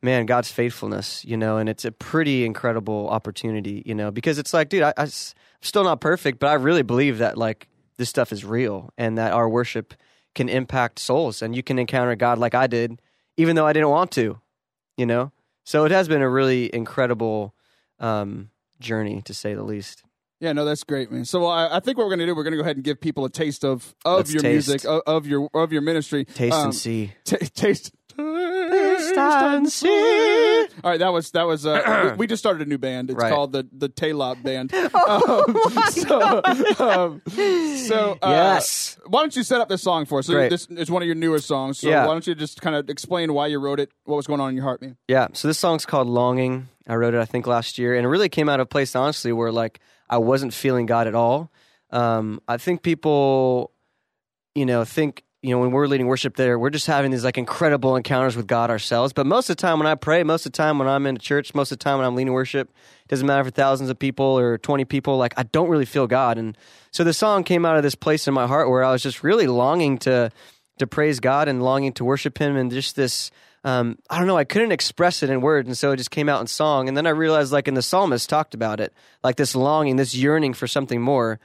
man 0.02 0.26
God's 0.26 0.50
faithfulness. 0.50 1.24
You 1.24 1.36
know, 1.36 1.56
and 1.58 1.68
it's 1.68 1.84
a 1.84 1.92
pretty 1.92 2.44
incredible 2.44 3.08
opportunity. 3.08 3.82
You 3.86 3.94
know, 3.94 4.10
because 4.10 4.38
it's 4.38 4.52
like, 4.54 4.68
dude, 4.68 4.82
I, 4.82 4.92
am 4.96 5.08
still 5.62 5.84
not 5.84 6.00
perfect, 6.00 6.38
but 6.38 6.48
I 6.48 6.54
really 6.54 6.82
believe 6.82 7.18
that 7.18 7.36
like 7.38 7.68
this 7.96 8.08
stuff 8.08 8.32
is 8.32 8.44
real 8.44 8.90
and 8.96 9.18
that 9.18 9.32
our 9.32 9.48
worship 9.48 9.94
can 10.34 10.48
impact 10.48 10.98
souls 11.00 11.42
and 11.42 11.56
you 11.56 11.62
can 11.62 11.78
encounter 11.78 12.14
God 12.14 12.38
like 12.38 12.54
I 12.54 12.68
did, 12.68 13.00
even 13.36 13.56
though 13.56 13.66
I 13.66 13.72
didn't 13.72 13.88
want 13.88 14.12
to, 14.12 14.38
you 14.96 15.04
know? 15.04 15.32
So 15.64 15.84
it 15.84 15.90
has 15.90 16.06
been 16.06 16.22
a 16.22 16.28
really 16.28 16.72
incredible 16.72 17.54
um, 17.98 18.50
journey, 18.78 19.20
to 19.22 19.34
say 19.34 19.54
the 19.54 19.64
least. 19.64 20.04
Yeah, 20.38 20.52
no, 20.52 20.64
that's 20.64 20.84
great, 20.84 21.10
man. 21.10 21.24
So 21.24 21.46
I, 21.46 21.78
I 21.78 21.80
think 21.80 21.98
what 21.98 22.04
we're 22.04 22.10
gonna 22.12 22.26
do, 22.26 22.36
we're 22.36 22.44
gonna 22.44 22.56
go 22.56 22.62
ahead 22.62 22.76
and 22.76 22.84
give 22.84 23.00
people 23.00 23.24
a 23.24 23.30
taste 23.30 23.64
of 23.64 23.92
of 24.04 24.18
Let's 24.18 24.32
your 24.32 24.42
taste. 24.42 24.68
music, 24.68 24.88
of, 24.88 25.02
of 25.06 25.26
your 25.26 25.48
of 25.52 25.72
your 25.72 25.82
ministry. 25.82 26.24
Taste 26.24 26.54
Um, 26.54 26.66
and 26.66 26.74
see. 26.74 27.12
ta- 27.24 27.38
taste. 27.54 27.90
And 29.16 29.70
see. 29.70 30.66
All 30.84 30.90
right, 30.90 30.98
that 30.98 31.12
was 31.12 31.30
that 31.32 31.44
was. 31.46 31.66
Uh, 31.66 32.10
we 32.18 32.18
we 32.18 32.26
just 32.26 32.40
started 32.42 32.66
a 32.66 32.68
new 32.68 32.78
band. 32.78 33.10
It's 33.10 33.18
Right. 33.18 33.32
called 33.32 33.52
the 33.52 33.66
the 33.72 33.88
Taylop 33.88 34.42
Band. 34.42 34.72
um, 34.74 34.90
so, 35.90 36.42
um, 36.78 37.22
so 37.26 38.18
uh, 38.22 38.28
Yes. 38.30 38.98
Why 39.06 39.20
don't 39.20 39.34
you 39.34 39.42
set 39.42 39.60
up 39.60 39.68
this 39.68 39.82
song 39.82 40.04
for 40.06 40.18
us? 40.20 40.26
So 40.26 40.34
Great. 40.34 40.50
this 40.50 40.66
is 40.66 40.90
one 40.90 41.02
of 41.02 41.06
your 41.06 41.14
newer 41.14 41.38
songs. 41.38 41.78
So 41.78 41.88
Yeah. 41.88 42.06
why 42.06 42.12
don't 42.12 42.26
you 42.26 42.34
just 42.34 42.60
kind 42.60 42.76
of 42.76 42.88
explain 42.90 43.32
why 43.32 43.46
you 43.46 43.58
wrote 43.58 43.80
it, 43.80 43.90
what 44.04 44.16
was 44.16 44.26
going 44.26 44.40
on 44.40 44.50
in 44.50 44.56
your 44.56 44.64
heart, 44.64 44.82
man? 44.82 44.96
Yeah. 45.08 45.28
So 45.32 45.48
this 45.48 45.58
song's 45.58 45.86
called 45.86 46.06
Longing. 46.08 46.68
I 46.86 46.94
wrote 46.94 47.14
it, 47.14 47.20
I 47.20 47.24
think, 47.26 47.46
last 47.46 47.78
year. 47.78 47.94
And 47.94 48.04
it 48.04 48.08
really 48.08 48.28
came 48.28 48.48
out 48.48 48.60
of 48.60 48.64
a 48.64 48.68
place, 48.68 48.94
honestly, 48.96 49.32
where 49.32 49.52
like 49.52 49.80
I 50.08 50.18
wasn't 50.18 50.54
feeling 50.54 50.86
God 50.86 51.06
at 51.06 51.14
all. 51.14 51.50
Um, 51.90 52.40
I 52.48 52.56
think 52.58 52.82
people, 52.82 53.72
you 54.54 54.66
know, 54.66 54.84
think, 54.84 55.24
you 55.48 55.54
know, 55.54 55.60
when 55.60 55.70
we're 55.70 55.86
leading 55.86 56.06
worship 56.06 56.36
there, 56.36 56.58
we're 56.58 56.68
just 56.68 56.86
having 56.86 57.10
these 57.10 57.24
like 57.24 57.38
incredible 57.38 57.96
encounters 57.96 58.36
with 58.36 58.46
God 58.46 58.68
ourselves. 58.68 59.14
But 59.14 59.24
most 59.24 59.48
of 59.48 59.56
the 59.56 59.60
time 59.62 59.78
when 59.78 59.86
I 59.86 59.94
pray, 59.94 60.22
most 60.22 60.44
of 60.44 60.52
the 60.52 60.56
time 60.56 60.78
when 60.78 60.86
I'm 60.86 61.06
in 61.06 61.16
a 61.16 61.18
church, 61.18 61.54
most 61.54 61.72
of 61.72 61.78
the 61.78 61.84
time 61.84 61.96
when 61.96 62.06
I'm 62.06 62.14
leading 62.14 62.34
worship, 62.34 62.70
doesn't 63.08 63.26
matter 63.26 63.44
for 63.44 63.50
thousands 63.50 63.88
of 63.88 63.98
people 63.98 64.38
or 64.38 64.58
20 64.58 64.84
people, 64.84 65.16
like 65.16 65.32
I 65.38 65.44
don't 65.44 65.70
really 65.70 65.86
feel 65.86 66.06
God. 66.06 66.36
And 66.36 66.56
so 66.90 67.02
the 67.02 67.14
song 67.14 67.44
came 67.44 67.64
out 67.64 67.78
of 67.78 67.82
this 67.82 67.94
place 67.94 68.28
in 68.28 68.34
my 68.34 68.46
heart 68.46 68.68
where 68.68 68.84
I 68.84 68.92
was 68.92 69.02
just 69.02 69.22
really 69.22 69.46
longing 69.46 69.96
to 70.00 70.30
to 70.78 70.86
praise 70.86 71.18
God 71.18 71.48
and 71.48 71.62
longing 71.62 71.94
to 71.94 72.04
worship 72.04 72.36
Him 72.36 72.54
and 72.56 72.70
just 72.70 72.94
this. 72.94 73.30
Um, 73.64 73.98
I 74.10 74.18
don't 74.18 74.26
know. 74.26 74.36
I 74.36 74.44
couldn't 74.44 74.72
express 74.72 75.22
it 75.22 75.30
in 75.30 75.40
words, 75.40 75.66
and 75.66 75.76
so 75.76 75.92
it 75.92 75.96
just 75.96 76.10
came 76.10 76.28
out 76.28 76.42
in 76.42 76.46
song. 76.46 76.88
And 76.88 76.96
then 76.96 77.06
I 77.06 77.10
realized, 77.10 77.52
like 77.52 77.68
in 77.68 77.74
the 77.74 77.82
psalmist 77.82 78.28
talked 78.28 78.52
about 78.52 78.80
it, 78.80 78.92
like 79.24 79.36
this 79.36 79.56
longing, 79.56 79.96
this 79.96 80.14
yearning 80.14 80.52
for 80.52 80.66
something 80.66 81.00
more. 81.00 81.40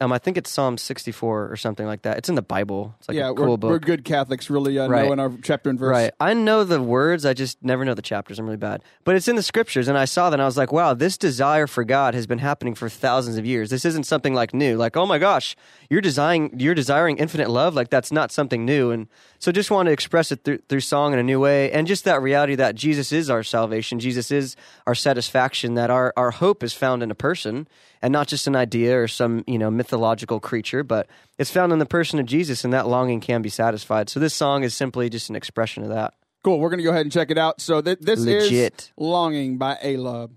Um, 0.00 0.12
I 0.12 0.18
think 0.18 0.36
it's 0.36 0.48
Psalm 0.48 0.78
64 0.78 1.50
or 1.50 1.56
something 1.56 1.84
like 1.84 2.02
that. 2.02 2.18
It's 2.18 2.28
in 2.28 2.36
the 2.36 2.42
Bible. 2.42 2.94
It's 3.00 3.08
like 3.08 3.16
yeah, 3.16 3.30
a 3.30 3.34
cool 3.34 3.46
we're, 3.46 3.56
book. 3.56 3.70
we're 3.70 3.78
good 3.80 4.04
Catholics, 4.04 4.48
really 4.48 4.78
uh, 4.78 4.86
Right. 4.86 5.06
know 5.06 5.12
in 5.12 5.18
our 5.18 5.32
chapter 5.42 5.70
and 5.70 5.78
verse. 5.78 5.90
Right. 5.90 6.12
I 6.20 6.34
know 6.34 6.62
the 6.62 6.80
words. 6.80 7.26
I 7.26 7.34
just 7.34 7.64
never 7.64 7.84
know 7.84 7.94
the 7.94 8.02
chapters. 8.02 8.38
I'm 8.38 8.44
really 8.44 8.58
bad. 8.58 8.84
But 9.02 9.16
it's 9.16 9.26
in 9.26 9.34
the 9.34 9.42
scriptures. 9.42 9.88
And 9.88 9.98
I 9.98 10.04
saw 10.04 10.30
that 10.30 10.34
and 10.34 10.42
I 10.42 10.46
was 10.46 10.56
like, 10.56 10.70
wow, 10.70 10.94
this 10.94 11.18
desire 11.18 11.66
for 11.66 11.82
God 11.82 12.14
has 12.14 12.28
been 12.28 12.38
happening 12.38 12.76
for 12.76 12.88
thousands 12.88 13.38
of 13.38 13.44
years. 13.44 13.70
This 13.70 13.84
isn't 13.84 14.04
something 14.04 14.34
like 14.34 14.54
new. 14.54 14.76
Like, 14.76 14.96
oh 14.96 15.04
my 15.04 15.18
gosh, 15.18 15.56
you're 15.90 16.00
desiring, 16.00 16.56
you're 16.56 16.76
desiring 16.76 17.18
infinite 17.18 17.50
love. 17.50 17.74
Like 17.74 17.90
that's 17.90 18.12
not 18.12 18.30
something 18.30 18.64
new. 18.64 18.92
And 18.92 19.08
so 19.40 19.50
just 19.50 19.72
want 19.72 19.86
to 19.86 19.92
express 19.92 20.30
it 20.30 20.44
through, 20.44 20.58
through 20.68 20.80
song 20.80 21.12
in 21.12 21.18
a 21.18 21.24
new 21.24 21.40
way. 21.40 21.72
And 21.72 21.88
just 21.88 22.04
that 22.04 22.22
reality 22.22 22.54
that 22.54 22.76
Jesus 22.76 23.10
is 23.10 23.28
our 23.28 23.42
salvation. 23.42 23.98
Jesus 23.98 24.30
is 24.30 24.54
our 24.86 24.94
satisfaction, 24.94 25.74
that 25.74 25.90
our, 25.90 26.12
our 26.16 26.30
hope 26.30 26.62
is 26.62 26.72
found 26.72 27.02
in 27.02 27.10
a 27.10 27.16
person 27.16 27.66
and 28.02 28.12
not 28.12 28.28
just 28.28 28.46
an 28.46 28.56
idea 28.56 29.00
or 29.00 29.08
some, 29.08 29.44
you 29.46 29.58
know, 29.58 29.70
mythological 29.70 30.40
creature, 30.40 30.82
but 30.82 31.06
it's 31.38 31.50
found 31.50 31.72
in 31.72 31.78
the 31.78 31.86
person 31.86 32.18
of 32.18 32.26
Jesus 32.26 32.64
and 32.64 32.72
that 32.72 32.86
longing 32.88 33.20
can 33.20 33.42
be 33.42 33.48
satisfied. 33.48 34.08
So 34.08 34.20
this 34.20 34.34
song 34.34 34.62
is 34.62 34.74
simply 34.74 35.08
just 35.08 35.30
an 35.30 35.36
expression 35.36 35.82
of 35.82 35.90
that. 35.90 36.14
Cool. 36.44 36.60
We're 36.60 36.70
gonna 36.70 36.82
go 36.82 36.90
ahead 36.90 37.02
and 37.02 37.12
check 37.12 37.30
it 37.30 37.38
out. 37.38 37.60
So 37.60 37.80
th- 37.82 37.98
this 38.00 38.20
is 38.24 38.90
"Longing" 38.96 39.58
by 39.58 39.78
A 39.82 39.96
Lob. 39.96 40.30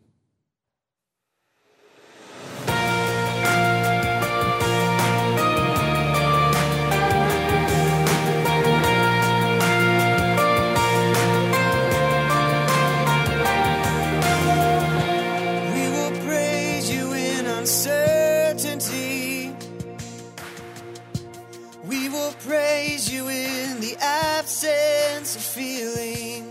Feeling. 25.54 26.50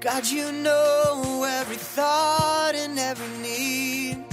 God, 0.00 0.26
you 0.26 0.50
know 0.52 1.46
every 1.60 1.76
thought 1.76 2.72
and 2.74 2.98
every 2.98 3.42
need. 3.42 4.24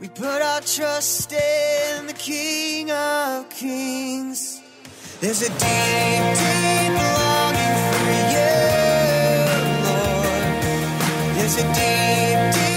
We 0.00 0.08
put 0.08 0.40
our 0.40 0.62
trust 0.62 1.30
in 1.32 2.06
the 2.06 2.14
King 2.14 2.90
of 2.90 3.50
Kings. 3.50 4.62
There's 5.20 5.42
a 5.42 5.50
deep, 5.50 6.24
deep 6.40 6.94
longing 7.20 7.76
for 7.84 8.16
you, 8.34 8.54
Lord. 9.86 10.52
There's 11.36 11.56
a 11.58 11.66
deep, 11.74 12.54
deep 12.54 12.71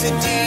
There's 0.00 0.12
a 0.12 0.20
deep, 0.22 0.39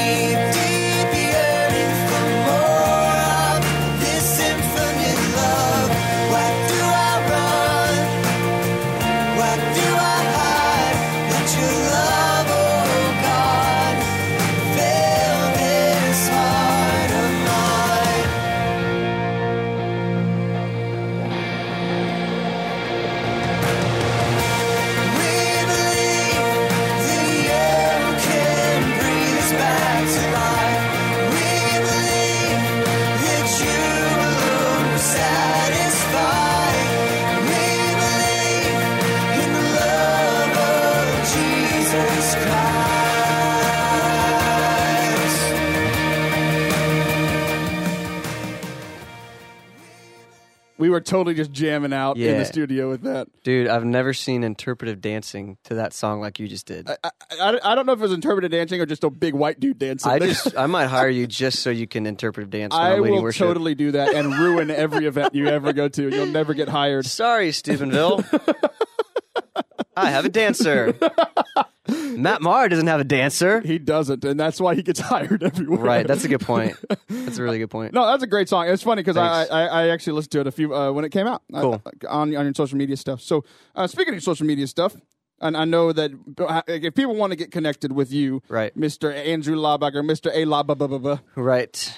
totally 51.06 51.36
just 51.36 51.52
jamming 51.52 51.94
out 51.94 52.18
in 52.18 52.24
Yeah. 52.24 52.38
the 52.39 52.46
studio 52.46 52.89
with 52.89 53.02
that. 53.04 53.28
Dude, 53.44 53.68
I've 53.68 53.86
never 53.86 54.13
seen 54.13 54.44
interpretive 54.44 55.02
dancing 55.02 55.58
to 55.66 55.76
that 55.76 55.94
song 55.94 56.20
like 56.22 56.39
you 56.39 56.48
just 56.48 56.66
did. 56.66 56.89
I, 56.89 56.98
I, 57.39 57.60
I 57.63 57.76
don't 57.76 57.86
know 57.86 57.94
if 57.94 58.00
it 58.00 58.04
was 58.04 58.13
interpretive 58.13 58.52
dancing 58.52 58.82
or 58.82 58.86
just 58.86 59.04
a 59.04 59.10
big 59.10 59.34
white 59.34 59.60
dude 59.60 59.80
dancing. 59.80 60.12
I 60.12 60.20
just, 60.20 60.58
I 60.58 60.66
might 60.66 60.88
hire 60.88 61.10
you 61.10 61.28
just 61.28 61.60
so 61.60 61.70
you 61.70 61.88
can 61.88 62.06
interpretive 62.06 62.50
dance 62.50 62.74
when 62.74 62.82
I 62.82 62.94
I'm 62.94 63.02
leading 63.02 63.16
will 63.18 63.24
worship. 63.24 63.48
totally 63.48 63.76
do 63.76 63.92
that 63.92 64.13
and 64.16 64.34
ruin 64.38 64.72
every 64.72 65.06
event 65.06 65.36
you 65.36 65.48
ever 65.48 65.74
go 65.74 65.88
to. 65.89 66.10
You'll 66.10 66.26
never 66.28 66.54
get 66.54 66.70
hired. 66.70 67.06
Sorry, 67.06 67.52
Steubenville. 67.52 68.24
I 69.96 70.10
have 70.10 70.26
a 70.26 70.30
dancer. 70.30 70.96
Matt 71.88 72.41
Maher 72.41 72.69
doesn't 72.69 72.88
have 72.88 73.00
a 73.02 73.04
dancer. 73.04 73.60
He 73.62 73.78
doesn't, 73.80 74.24
and 74.24 74.39
that's 74.39 74.62
why 74.62 74.76
he 74.76 74.84
gets 74.84 75.00
hired 75.12 75.43
everywhere. 75.43 75.80
Right, 75.80 76.08
that's 76.08 76.24
a 76.24 76.28
good 76.28 76.41
point. 76.41 76.78
That's 77.10 77.38
a 77.38 77.43
really 77.43 77.58
good 77.60 77.69
point. 77.69 77.93
No, 77.93 78.06
that's 78.06 78.22
a 78.24 78.28
great 78.28 78.48
song. 78.50 78.67
It's 78.67 78.84
funny 78.84 79.02
because 79.02 79.17
I, 79.17 79.46
I 79.46 79.65
I 79.65 79.88
actually 79.89 80.13
listened 80.13 80.32
to 80.34 80.39
it 80.41 80.48
a 80.48 80.52
few 80.52 80.74
uh, 80.76 80.91
when 80.91 81.04
it 81.06 81.10
came 81.10 81.26
out 81.28 81.41
uh, 81.54 81.78
on 82.08 82.36
on 82.36 82.46
your 82.46 82.54
social 82.54 82.78
media 82.78 82.96
stuff. 82.98 83.22
So 83.22 83.43
uh, 83.76 83.88
speaking 83.88 84.13
of 84.13 84.22
social 84.24 84.46
media 84.46 84.67
stuff, 84.67 84.96
and 85.41 85.58
I 85.58 85.65
know 85.65 85.91
that 85.93 86.12
uh, 86.38 86.62
if 86.67 86.93
people 86.96 87.15
want 87.15 87.32
to 87.32 87.36
get 87.36 87.52
connected 87.52 87.91
with 87.91 88.12
you, 88.12 88.41
Right. 88.50 88.76
Mister 88.78 89.12
Andrew 89.12 89.56
Laubacher, 89.56 90.06
Mister 90.06 90.30
A 90.32 90.46
Lababa, 90.46 91.22
Right. 91.36 91.98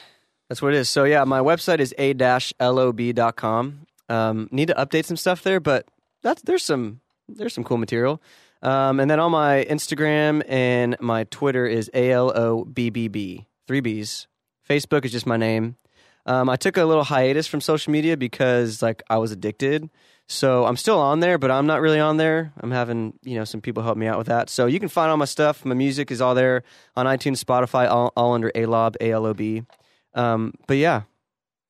That's 0.49 0.61
what 0.61 0.73
it 0.73 0.77
is. 0.77 0.89
So 0.89 1.03
yeah, 1.05 1.23
my 1.23 1.39
website 1.39 1.79
is 1.79 1.93
a-lob.com. 1.97 3.87
Um, 4.07 4.49
need 4.51 4.67
to 4.67 4.75
update 4.75 5.05
some 5.05 5.17
stuff 5.17 5.41
there, 5.43 5.59
but 5.59 5.87
that's 6.21 6.41
there's 6.43 6.63
some 6.63 7.01
there's 7.27 7.53
some 7.53 7.63
cool 7.63 7.77
material. 7.77 8.21
Um, 8.61 8.99
and 8.99 9.09
then 9.09 9.19
on 9.19 9.31
my 9.31 9.65
Instagram 9.69 10.41
and 10.47 10.95
my 10.99 11.25
Twitter 11.25 11.65
is 11.65 11.89
A 11.93 12.11
L 12.11 12.35
O 12.35 12.65
B 12.65 12.89
B 12.89 13.07
B. 13.07 13.45
Three 13.67 13.79
B's. 13.79 14.27
Facebook 14.67 15.05
is 15.05 15.11
just 15.11 15.25
my 15.25 15.37
name. 15.37 15.75
Um, 16.25 16.49
I 16.49 16.55
took 16.55 16.75
a 16.77 16.85
little 16.85 17.03
hiatus 17.03 17.45
from 17.45 17.61
social 17.61 17.91
media 17.91 18.17
because 18.17 18.81
like 18.81 19.03
I 19.09 19.17
was 19.17 19.31
addicted. 19.31 19.89
So 20.27 20.65
I'm 20.65 20.75
still 20.75 20.99
on 20.99 21.19
there, 21.19 21.37
but 21.37 21.51
I'm 21.51 21.67
not 21.67 21.81
really 21.81 21.99
on 21.99 22.17
there. 22.17 22.51
I'm 22.57 22.71
having, 22.71 23.13
you 23.21 23.35
know, 23.35 23.43
some 23.43 23.61
people 23.61 23.83
help 23.83 23.95
me 23.95 24.07
out 24.07 24.17
with 24.17 24.25
that. 24.27 24.49
So 24.49 24.65
you 24.65 24.79
can 24.79 24.89
find 24.89 25.11
all 25.11 25.17
my 25.17 25.25
stuff. 25.25 25.63
My 25.63 25.75
music 25.75 26.09
is 26.09 26.19
all 26.19 26.33
there 26.33 26.63
on 26.95 27.05
iTunes, 27.05 27.43
Spotify, 27.43 27.87
all, 27.87 28.11
all 28.17 28.33
under 28.33 28.49
ALOB, 28.55 28.95
A-L-O-B. 28.99 29.63
Um, 30.15 30.55
but 30.65 30.77
yeah, 30.77 31.03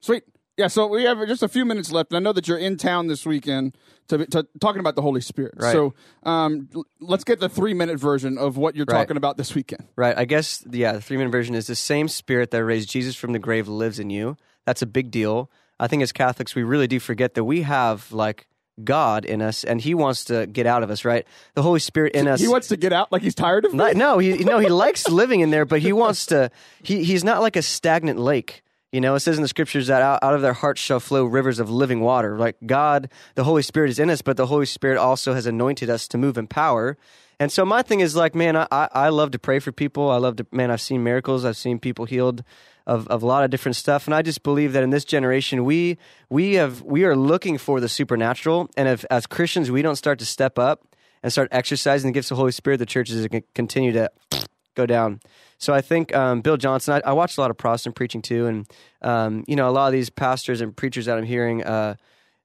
Sweet. 0.06 0.24
Yeah, 0.56 0.68
so 0.68 0.86
we 0.86 1.04
have 1.06 1.18
just 1.28 1.42
a 1.42 1.48
few 1.48 1.66
minutes 1.66 1.92
left. 1.92 2.14
I 2.14 2.20
know 2.20 2.32
that 2.32 2.48
you're 2.48 2.60
in 2.60 2.78
town 2.78 3.08
this 3.08 3.26
weekend 3.26 3.76
to, 4.10 4.26
to 4.28 4.48
talking 4.60 4.80
about 4.80 4.96
the 4.96 5.02
Holy 5.02 5.22
Spirit. 5.22 5.54
Right. 5.58 5.72
So 5.72 5.94
um, 6.24 6.70
let's 7.00 7.24
get 7.24 7.40
the 7.40 7.50
three 7.50 7.74
minute 7.74 8.00
version 8.00 8.38
of 8.38 8.58
what 8.58 8.76
you're 8.76 8.86
Right. 8.88 8.98
talking 8.98 9.18
about 9.18 9.38
this 9.38 9.56
weekend. 9.56 9.86
right. 9.96 10.18
I 10.18 10.26
guess, 10.26 10.64
yeah, 10.70 10.94
the 10.94 11.02
three 11.02 11.18
minute 11.18 11.32
version 11.32 11.56
is 11.56 11.68
the 11.68 11.76
same 11.76 12.08
spirit 12.08 12.52
that 12.52 12.64
raised 12.64 12.90
Jesus 12.90 13.16
from 13.16 13.32
the 13.34 13.40
grave 13.40 13.68
lives 13.68 14.00
in 14.00 14.10
you. 14.10 14.38
That's 14.66 14.82
a 14.82 14.86
big 14.88 15.12
deal. 15.12 15.50
I 15.80 15.88
think 15.88 16.04
as 16.04 16.12
Catholics, 16.12 16.56
we 16.56 16.64
really 16.64 16.88
do 16.88 17.00
forget 17.00 17.34
that 17.36 17.44
we 17.44 17.64
have 17.64 18.12
like 18.12 18.48
God 18.84 19.24
in 19.26 19.42
us 19.42 19.64
and 19.64 19.80
he 19.80 19.94
wants 19.94 20.26
to 20.26 20.46
get 20.48 20.66
out 20.66 20.84
of 20.84 20.90
us, 20.92 21.06
right? 21.06 21.26
The 21.54 21.62
Holy 21.62 21.80
Spirit 21.80 22.14
in 22.14 22.28
us. 22.28 22.42
He 22.42 22.48
wants 22.48 22.68
to 22.70 22.78
get 22.78 22.92
out 22.94 23.12
like 23.12 23.22
he's 23.22 23.36
tired 23.36 23.64
of 23.66 23.72
me. 23.72 23.78
Not- 23.78 23.96
no, 23.96 24.18
he 24.20 24.44
no, 24.44 24.60
he 24.60 24.68
likes 24.70 25.08
living 25.10 25.40
in 25.40 25.50
there, 25.50 25.66
but 25.66 25.80
he 25.80 25.94
wants 25.94 26.26
to. 26.28 26.52
He 26.84 27.04
he's 27.04 27.24
not 27.24 27.42
like 27.42 27.56
a 27.56 27.62
stagnant 27.62 28.20
lake. 28.20 28.64
You 28.92 29.02
know, 29.02 29.16
it 29.16 29.20
says 29.20 29.36
in 29.36 29.42
the 29.42 29.48
scriptures 29.48 29.88
that 29.88 30.02
out, 30.02 30.20
out 30.22 30.34
of 30.34 30.42
their 30.42 30.54
hearts 30.54 30.80
shall 30.80 31.00
flow 31.00 31.26
rivers 31.26 31.60
of 31.60 31.70
living 31.70 32.00
water. 32.00 32.38
Like 32.38 32.58
God, 32.66 33.10
the 33.36 33.44
Holy 33.44 33.62
Spirit 33.62 33.90
is 33.90 34.00
in 34.00 34.10
us, 34.10 34.22
but 34.22 34.38
the 34.38 34.46
Holy 34.46 34.66
Spirit 34.66 34.98
also 34.98 35.34
has 35.34 35.46
anointed 35.46 35.90
us 35.90 36.08
to 36.10 36.18
move 36.18 36.38
in 36.38 36.48
power. 36.48 36.98
And 37.40 37.52
so 37.52 37.66
my 37.66 37.82
thing 37.82 38.00
is 38.00 38.16
like, 38.16 38.34
man, 38.36 38.56
I, 38.56 38.68
I 38.72 39.10
love 39.10 39.32
to 39.32 39.40
pray 39.40 39.60
for 39.60 39.72
people. 39.72 40.10
I 40.10 40.18
love 40.18 40.38
to, 40.38 40.48
man, 40.52 40.72
I've 40.72 40.82
seen 40.82 41.04
miracles. 41.04 41.44
I've 41.44 41.58
seen 41.58 41.80
people 41.80 42.06
healed 42.06 42.44
of, 42.88 43.08
of 43.08 43.24
a 43.24 43.26
lot 43.26 43.44
of 43.44 43.50
different 43.50 43.76
stuff. 43.76 44.08
And 44.08 44.14
I 44.14 44.22
just 44.22 44.44
believe 44.44 44.74
that 44.74 44.84
in 44.84 44.92
this 44.92 45.04
generation, 45.04 45.66
we, 45.66 45.98
we 46.30 46.54
have, 46.54 46.82
we 46.82 47.04
are 47.04 47.16
looking 47.16 47.58
for 47.58 47.80
the 47.80 47.90
supernatural. 47.90 48.70
And 48.78 48.88
if 48.88 49.04
as 49.10 49.26
Christians, 49.26 49.70
we 49.72 49.82
don't 49.82 49.96
start 49.98 50.20
to 50.20 50.26
step 50.26 50.58
up 50.58 50.88
and 51.24 51.32
start 51.32 51.50
exercising 51.52 52.10
the 52.10 52.14
gifts 52.14 52.32
of 52.32 52.38
the 52.38 52.40
Holy 52.40 52.52
Spirit, 52.52 52.78
the 52.78 52.86
churches 52.86 53.26
are 53.26 53.28
going 53.28 53.42
to 53.42 53.48
continue 53.54 53.92
to 53.94 54.10
go 54.76 54.86
down. 54.86 55.20
So 55.58 55.74
I 55.74 55.82
think 55.82 56.16
um, 56.16 56.42
Bill 56.42 56.58
Johnson. 56.58 56.96
I, 56.96 57.10
I 57.10 57.14
watched 57.14 57.38
a 57.38 57.42
lot 57.42 57.52
of 57.52 57.58
Protestant 57.58 57.96
preaching 57.96 58.22
too, 58.22 58.46
and 58.46 58.68
um, 59.02 59.44
you 59.48 59.56
know 59.56 59.70
a 59.70 59.72
lot 59.72 59.88
of 59.88 59.94
these 59.94 60.10
pastors 60.10 60.62
and 60.62 60.76
preachers 60.76 61.06
that 61.06 61.18
I'm 61.18 61.24
hearing. 61.26 61.64
Uh, 61.64 61.96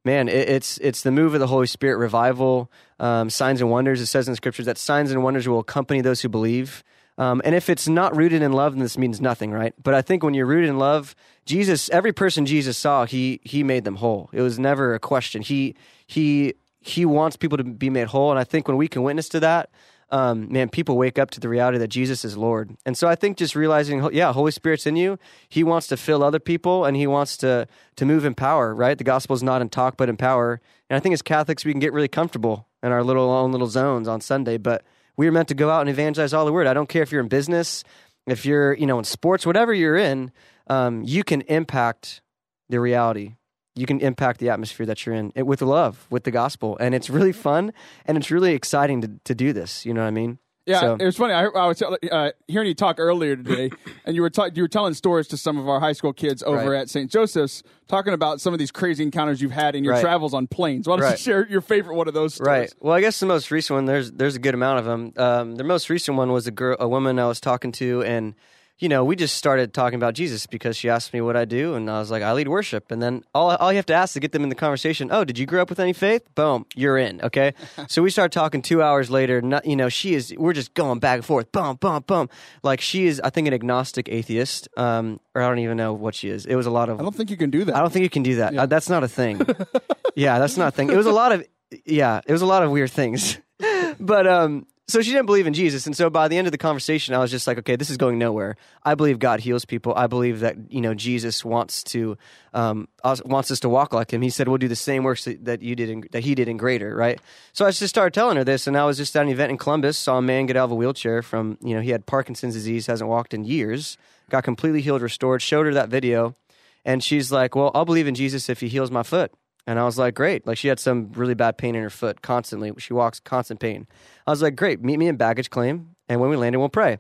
man, 0.05 0.29
it, 0.29 0.49
it's 0.49 0.79
it's 0.79 1.03
the 1.03 1.11
move 1.11 1.35
of 1.35 1.41
the 1.41 1.47
Holy 1.47 1.67
Spirit, 1.67 1.99
revival, 1.99 2.71
um, 2.99 3.31
signs 3.31 3.61
and 3.61 3.71
wonders. 3.71 4.01
It 4.01 4.07
says 4.07 4.29
in 4.29 4.33
the 4.33 4.37
scriptures 4.37 4.67
that 4.67 4.79
signs 4.79 5.11
and 5.11 5.23
wonders 5.23 5.49
will 5.49 5.59
accompany 5.59 6.01
those 6.01 6.21
who 6.23 6.29
believe. 6.29 6.85
Um, 7.19 7.43
and 7.45 7.55
if 7.55 7.69
it's 7.69 7.87
not 7.87 8.17
rooted 8.17 8.41
in 8.41 8.53
love, 8.53 8.73
then 8.73 8.81
this 8.81 8.97
means 8.97 9.21
nothing, 9.21 9.51
right? 9.51 9.75
But 9.83 9.93
I 9.93 10.01
think 10.01 10.23
when 10.23 10.33
you're 10.33 10.47
rooted 10.47 10.71
in 10.71 10.79
love, 10.79 11.15
Jesus, 11.45 11.91
every 11.91 12.15
person 12.15 12.47
Jesus 12.47 12.79
saw, 12.79 13.05
he 13.05 13.41
he 13.45 13.63
made 13.63 13.85
them 13.85 13.97
whole. 13.97 14.31
It 14.33 14.41
was 14.41 14.59
never 14.59 14.95
a 14.95 14.99
question. 14.99 15.43
He 15.43 15.75
he 16.07 16.55
he 16.81 17.05
wants 17.05 17.37
people 17.37 17.59
to 17.59 17.65
be 17.65 17.91
made 17.91 18.07
whole, 18.07 18.31
and 18.31 18.39
I 18.39 18.45
think 18.45 18.69
when 18.69 18.79
we 18.79 18.89
can 18.89 19.03
witness 19.03 19.29
to 19.31 19.41
that, 19.41 19.69
um, 20.11 20.53
man, 20.53 20.69
people 20.69 20.97
wake 20.97 21.19
up 21.19 21.31
to 21.33 21.41
the 21.41 21.49
reality 21.49 21.79
that 21.79 21.89
Jesus 21.89 22.25
is 22.25 22.37
Lord. 22.37 22.77
And 22.85 22.97
so 22.97 23.09
I 23.09 23.15
think 23.15 23.37
just 23.37 23.55
realizing, 23.55 24.09
yeah, 24.13 24.33
Holy 24.33 24.51
Spirit's 24.51 24.87
in 24.87 24.97
you. 24.97 25.19
He 25.49 25.63
wants 25.63 25.87
to 25.89 25.97
fill 25.97 26.23
other 26.23 26.41
people, 26.41 26.85
and 26.85 26.97
he 26.97 27.07
wants 27.07 27.37
to 27.39 27.67
to 27.97 28.05
move 28.05 28.25
in 28.25 28.35
power. 28.35 28.75
Right? 28.75 28.99
The 28.99 29.05
gospel 29.05 29.35
is 29.35 29.43
not 29.43 29.63
in 29.63 29.69
talk, 29.69 29.97
but 29.97 30.09
in 30.09 30.17
power. 30.17 30.61
And 30.89 30.97
I 30.97 31.01
think 31.01 31.13
as 31.13 31.23
Catholics, 31.23 31.65
we 31.65 31.73
can 31.73 31.81
get 31.81 31.93
really 31.93 32.09
comfortable 32.09 32.67
in 32.83 32.93
our 32.93 33.05
little 33.05 33.31
own 33.31 33.53
little 33.53 33.69
zones 33.69 34.09
on 34.09 34.21
Sunday, 34.21 34.57
but 34.57 34.85
we 35.17 35.29
are 35.29 35.33
meant 35.33 35.49
to 35.49 35.55
go 35.55 35.71
out 35.71 35.83
and 35.83 35.91
evangelize 35.91 36.33
all 36.33 36.45
the 36.45 36.53
word. 36.53 36.67
I 36.67 36.75
don't 36.75 36.89
care 36.89 37.03
if 37.03 37.13
you're 37.13 37.23
in 37.23 37.29
business, 37.29 37.85
if 38.27 38.45
you're 38.45 38.75
you 38.75 38.87
know 38.87 38.99
in 38.99 39.05
sports, 39.05 39.47
whatever 39.47 39.73
you're 39.73 39.97
in, 39.97 40.33
um, 40.67 41.03
you 41.05 41.23
can 41.25 41.43
impact 41.43 42.23
the 42.69 42.81
reality. 42.81 43.37
You 43.81 43.87
can 43.87 44.01
impact 44.01 44.41
the 44.41 44.51
atmosphere 44.51 44.87
that 44.87 45.05
you're 45.07 45.15
in 45.15 45.33
it, 45.35 45.47
with 45.47 45.63
love, 45.63 46.07
with 46.11 46.25
the 46.25 46.31
gospel, 46.31 46.77
and 46.79 46.95
it's 46.95 47.09
really 47.11 47.33
fun 47.33 47.73
and 48.07 48.19
it's 48.19 48.31
really 48.31 48.53
exciting 48.53 49.01
to 49.03 49.09
to 49.25 49.35
do 49.35 49.53
this. 49.53 49.85
You 49.87 49.95
know 49.95 50.03
what 50.03 50.09
I 50.09 50.11
mean? 50.23 50.39
Yeah, 50.67 50.81
So- 50.81 50.97
it 51.01 51.05
was 51.07 51.17
funny. 51.17 51.33
I, 51.33 51.47
I 51.47 51.67
was 51.67 51.81
uh, 51.83 52.31
hearing 52.47 52.69
you 52.69 52.75
talk 52.75 52.97
earlier 53.01 53.35
today, 53.35 53.71
and 54.05 54.15
you 54.15 54.23
were 54.23 54.31
ta- 54.31 54.51
you 54.55 54.63
were 54.63 54.69
telling 54.69 54.95
stories 54.95 55.27
to 55.29 55.37
some 55.37 55.57
of 55.59 55.67
our 55.69 55.81
high 55.81 55.95
school 55.95 56.13
kids 56.13 56.43
over 56.43 56.71
Right. 56.73 56.81
at 56.83 56.91
St. 56.91 57.11
Joseph's, 57.11 57.63
talking 57.89 58.13
about 58.13 58.41
some 58.43 58.53
of 58.53 58.59
these 58.59 58.71
crazy 58.71 59.03
encounters 59.03 59.41
you've 59.41 59.51
had 59.65 59.75
in 59.75 59.83
your 59.85 59.95
Right. 59.95 60.03
travels 60.03 60.35
on 60.35 60.47
planes. 60.47 60.87
Why 60.87 60.97
don't 60.99 61.11
you 61.11 61.17
share 61.17 61.49
your 61.49 61.63
favorite 61.63 61.97
one 61.97 62.09
of 62.09 62.15
those 62.15 62.35
stories? 62.35 62.47
Right. 62.49 62.75
Well, 62.79 62.95
I 62.95 63.01
guess 63.01 63.19
the 63.19 63.27
most 63.27 63.51
recent 63.51 63.75
one 63.79 63.87
there's 63.87 64.13
there's 64.13 64.37
a 64.37 64.39
good 64.47 64.55
amount 64.55 64.79
of 64.81 64.85
them. 64.85 65.13
Um, 65.17 65.57
the 65.57 65.65
most 65.65 65.89
recent 65.89 66.17
one 66.19 66.31
was 66.31 66.47
a 66.47 66.53
girl, 66.53 66.77
a 66.79 66.89
woman 66.89 67.19
I 67.19 67.27
was 67.27 67.41
talking 67.41 67.73
to, 67.73 68.03
and 68.03 68.35
you 68.81 68.89
know 68.89 69.05
we 69.05 69.15
just 69.15 69.37
started 69.37 69.73
talking 69.73 69.97
about 69.97 70.15
Jesus 70.15 70.47
because 70.47 70.77
she 70.77 70.89
asked 70.89 71.13
me 71.13 71.21
what 71.21 71.37
I 71.37 71.45
do, 71.45 71.75
and 71.75 71.89
I 71.89 71.99
was 71.99 72.11
like 72.11 72.23
I 72.23 72.33
lead 72.33 72.49
worship, 72.49 72.91
and 72.91 73.01
then 73.03 73.23
all 73.35 73.51
all 73.57 73.73
you 73.73 73.77
have 73.77 73.87
to 73.87 73.95
ask 73.95 74.15
to 74.15 74.21
get 74.21 74.33
them 74.33 74.43
in 74.43 74.49
the 74.49 74.55
conversation. 74.55 75.09
Oh, 75.13 75.25
did 75.25 75.39
you 75.39 75.47
grow 75.47 75.63
up 75.63 75.71
with 75.71 75.79
any 75.79 75.93
faith? 75.93 76.23
Boom, 76.35 76.67
you're 76.75 76.99
in. 76.99 77.21
Okay. 77.23 77.55
so 77.89 78.03
we 78.03 78.11
started 78.11 78.33
talking 78.33 78.63
two 78.63 78.83
hours 78.83 79.11
later. 79.11 79.41
Not, 79.41 79.65
you 79.67 79.77
know 79.77 79.89
she 79.89 80.15
is. 80.15 80.35
We're 80.37 80.53
just 80.53 80.75
going 80.75 80.99
back 80.99 81.17
and 81.17 81.25
forth. 81.25 81.53
boom, 81.53 81.77
boom, 81.77 82.03
boom. 82.07 82.29
Like 82.63 82.81
she 82.81 83.07
is. 83.07 83.21
I 83.23 83.31
think 83.31 83.47
an 83.47 83.55
agnostic 83.55 84.09
atheist. 84.09 84.69
Um, 84.77 85.21
or 85.35 85.43
I 85.43 85.49
don't 85.49 85.61
even 85.61 85.77
know 85.77 85.93
what 85.93 86.15
she 86.15 86.29
is. 86.29 86.47
It 86.47 86.57
was 86.57 86.67
a 86.67 86.71
lot 86.71 86.89
of. 86.89 86.99
I 86.99 87.03
don't 87.03 87.15
think 87.15 87.31
you 87.31 87.37
can 87.37 87.51
do 87.51 87.65
that. 87.65 87.77
I 87.77 87.81
don't 87.81 87.93
think 87.93 88.03
you 88.03 88.11
can 88.11 88.23
do 88.23 88.37
that. 88.37 88.57
Uh, 88.57 88.67
that's 88.67 88.89
not 88.89 89.05
a 89.05 89.09
thing. 89.09 89.41
yeah, 90.15 90.39
that's 90.39 90.57
not 90.57 90.69
a 90.69 90.71
thing. 90.71 90.91
It 90.91 90.97
was 90.97 91.07
a 91.07 91.13
lot 91.13 91.33
of 91.33 91.47
yeah, 91.85 92.21
it 92.27 92.33
was 92.33 92.43
a 92.43 92.47
lot 92.47 92.63
of 92.63 92.71
weird 92.71 92.91
things. 92.91 93.39
but 94.01 94.27
um 94.27 94.67
so 94.91 95.03
she 95.03 95.11
didn't 95.11 95.27
believe 95.27 95.47
in 95.47 95.55
Jesus, 95.55 95.87
and 95.87 95.97
so 95.97 96.11
by 96.11 96.29
the 96.29 96.37
end 96.37 96.47
of 96.47 96.53
the 96.53 96.59
conversation, 96.59 97.15
I 97.15 97.19
was 97.19 97.31
just 97.31 97.47
like, 97.47 97.59
okay, 97.59 97.77
this 97.77 97.91
is 97.91 97.97
going 97.97 98.19
nowhere. 98.19 98.57
I 98.85 98.95
believe 98.95 99.19
God 99.19 99.41
heals 99.41 99.65
people. 99.65 99.95
I 99.95 100.07
believe 100.07 100.41
that 100.41 100.57
you 100.71 100.81
know 100.81 100.95
Jesus 100.95 101.45
wants 101.45 101.83
to 101.85 102.17
um, 102.55 102.89
wants 103.25 103.51
us 103.51 103.61
to 103.61 103.69
walk 103.69 103.93
like 103.93 104.13
Him. 104.13 104.23
He 104.23 104.31
said 104.31 104.49
we'll 104.49 104.59
do 104.59 104.69
the 104.69 104.77
same 104.77 105.05
works 105.05 105.25
that 105.25 105.45
that 105.45 105.63
you 105.63 105.77
did 105.77 105.91
in, 105.91 106.05
that 106.13 106.25
He 106.25 106.35
did 106.35 106.49
in 106.49 106.57
greater, 106.57 106.95
right? 106.95 107.21
So 107.53 107.67
I 107.67 107.71
just 107.71 107.89
started 107.89 108.15
telling 108.15 108.37
her 108.37 108.45
this, 108.45 108.67
and 108.67 108.77
I 108.77 108.85
was 108.85 108.97
just 108.97 109.15
at 109.17 109.23
an 109.23 109.29
event 109.29 109.51
in 109.51 109.59
Columbus, 109.59 109.99
saw 109.99 110.19
a 110.19 110.23
man 110.23 110.47
get 110.47 110.57
out 110.57 110.65
of 110.65 110.73
a 110.73 110.77
wheelchair 110.77 111.23
from 111.23 111.59
you 111.63 111.75
know 111.75 111.81
he 111.81 111.91
had 111.91 112.07
Parkinson's 112.07 112.55
disease, 112.55 112.87
hasn't 112.87 113.09
walked 113.09 113.35
in 113.35 113.45
years, 113.45 113.99
got 114.31 114.45
completely 114.45 114.81
healed, 114.81 115.03
restored. 115.03 115.43
Showed 115.43 115.67
her 115.67 115.75
that 115.75 115.89
video, 115.89 116.37
and 116.85 117.03
she's 117.03 117.31
like, 117.31 117.55
well, 117.55 117.71
I'll 117.75 117.85
believe 117.85 118.07
in 118.07 118.15
Jesus 118.15 118.49
if 118.49 118.61
He 118.61 118.69
heals 118.69 118.91
my 118.91 119.03
foot. 119.03 119.33
And 119.67 119.79
I 119.79 119.85
was 119.85 119.99
like, 119.99 120.15
great. 120.15 120.47
Like 120.47 120.59
she 120.59 120.69
had 120.69 120.81
some 120.81 121.13
really 121.13 121.35
bad 121.35 121.59
pain 121.59 121.75
in 121.75 121.83
her 121.83 121.91
foot 121.91 122.23
constantly. 122.23 122.73
She 122.79 122.93
walks 122.93 123.21
constant 123.21 123.61
pain. 123.61 123.87
I 124.27 124.31
was 124.31 124.43
like, 124.43 124.57
great. 124.57 124.83
Meet 124.83 124.99
me 124.99 125.09
in 125.09 125.17
baggage 125.17 125.51
claim, 125.51 125.95
and 126.09 126.21
when 126.21 126.31
we 126.31 126.37
landed, 126.37 126.59
we'll 126.59 126.69
pray. 126.69 126.99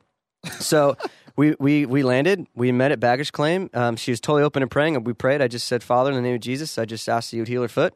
So 0.58 0.96
we 1.36 1.54
we 1.58 1.86
we 1.86 2.02
landed. 2.02 2.46
We 2.54 2.72
met 2.72 2.92
at 2.92 3.00
baggage 3.00 3.32
claim. 3.32 3.70
Um, 3.74 3.96
she 3.96 4.10
was 4.10 4.20
totally 4.20 4.42
open 4.42 4.62
and 4.62 4.70
praying, 4.70 4.96
and 4.96 5.06
we 5.06 5.12
prayed. 5.12 5.40
I 5.40 5.48
just 5.48 5.66
said, 5.66 5.82
Father, 5.82 6.10
in 6.10 6.16
the 6.16 6.22
name 6.22 6.34
of 6.34 6.40
Jesus, 6.40 6.78
I 6.78 6.84
just 6.84 7.08
asked 7.08 7.30
that 7.30 7.36
you 7.36 7.42
would 7.42 7.48
heal 7.48 7.62
her 7.62 7.68
foot. 7.68 7.94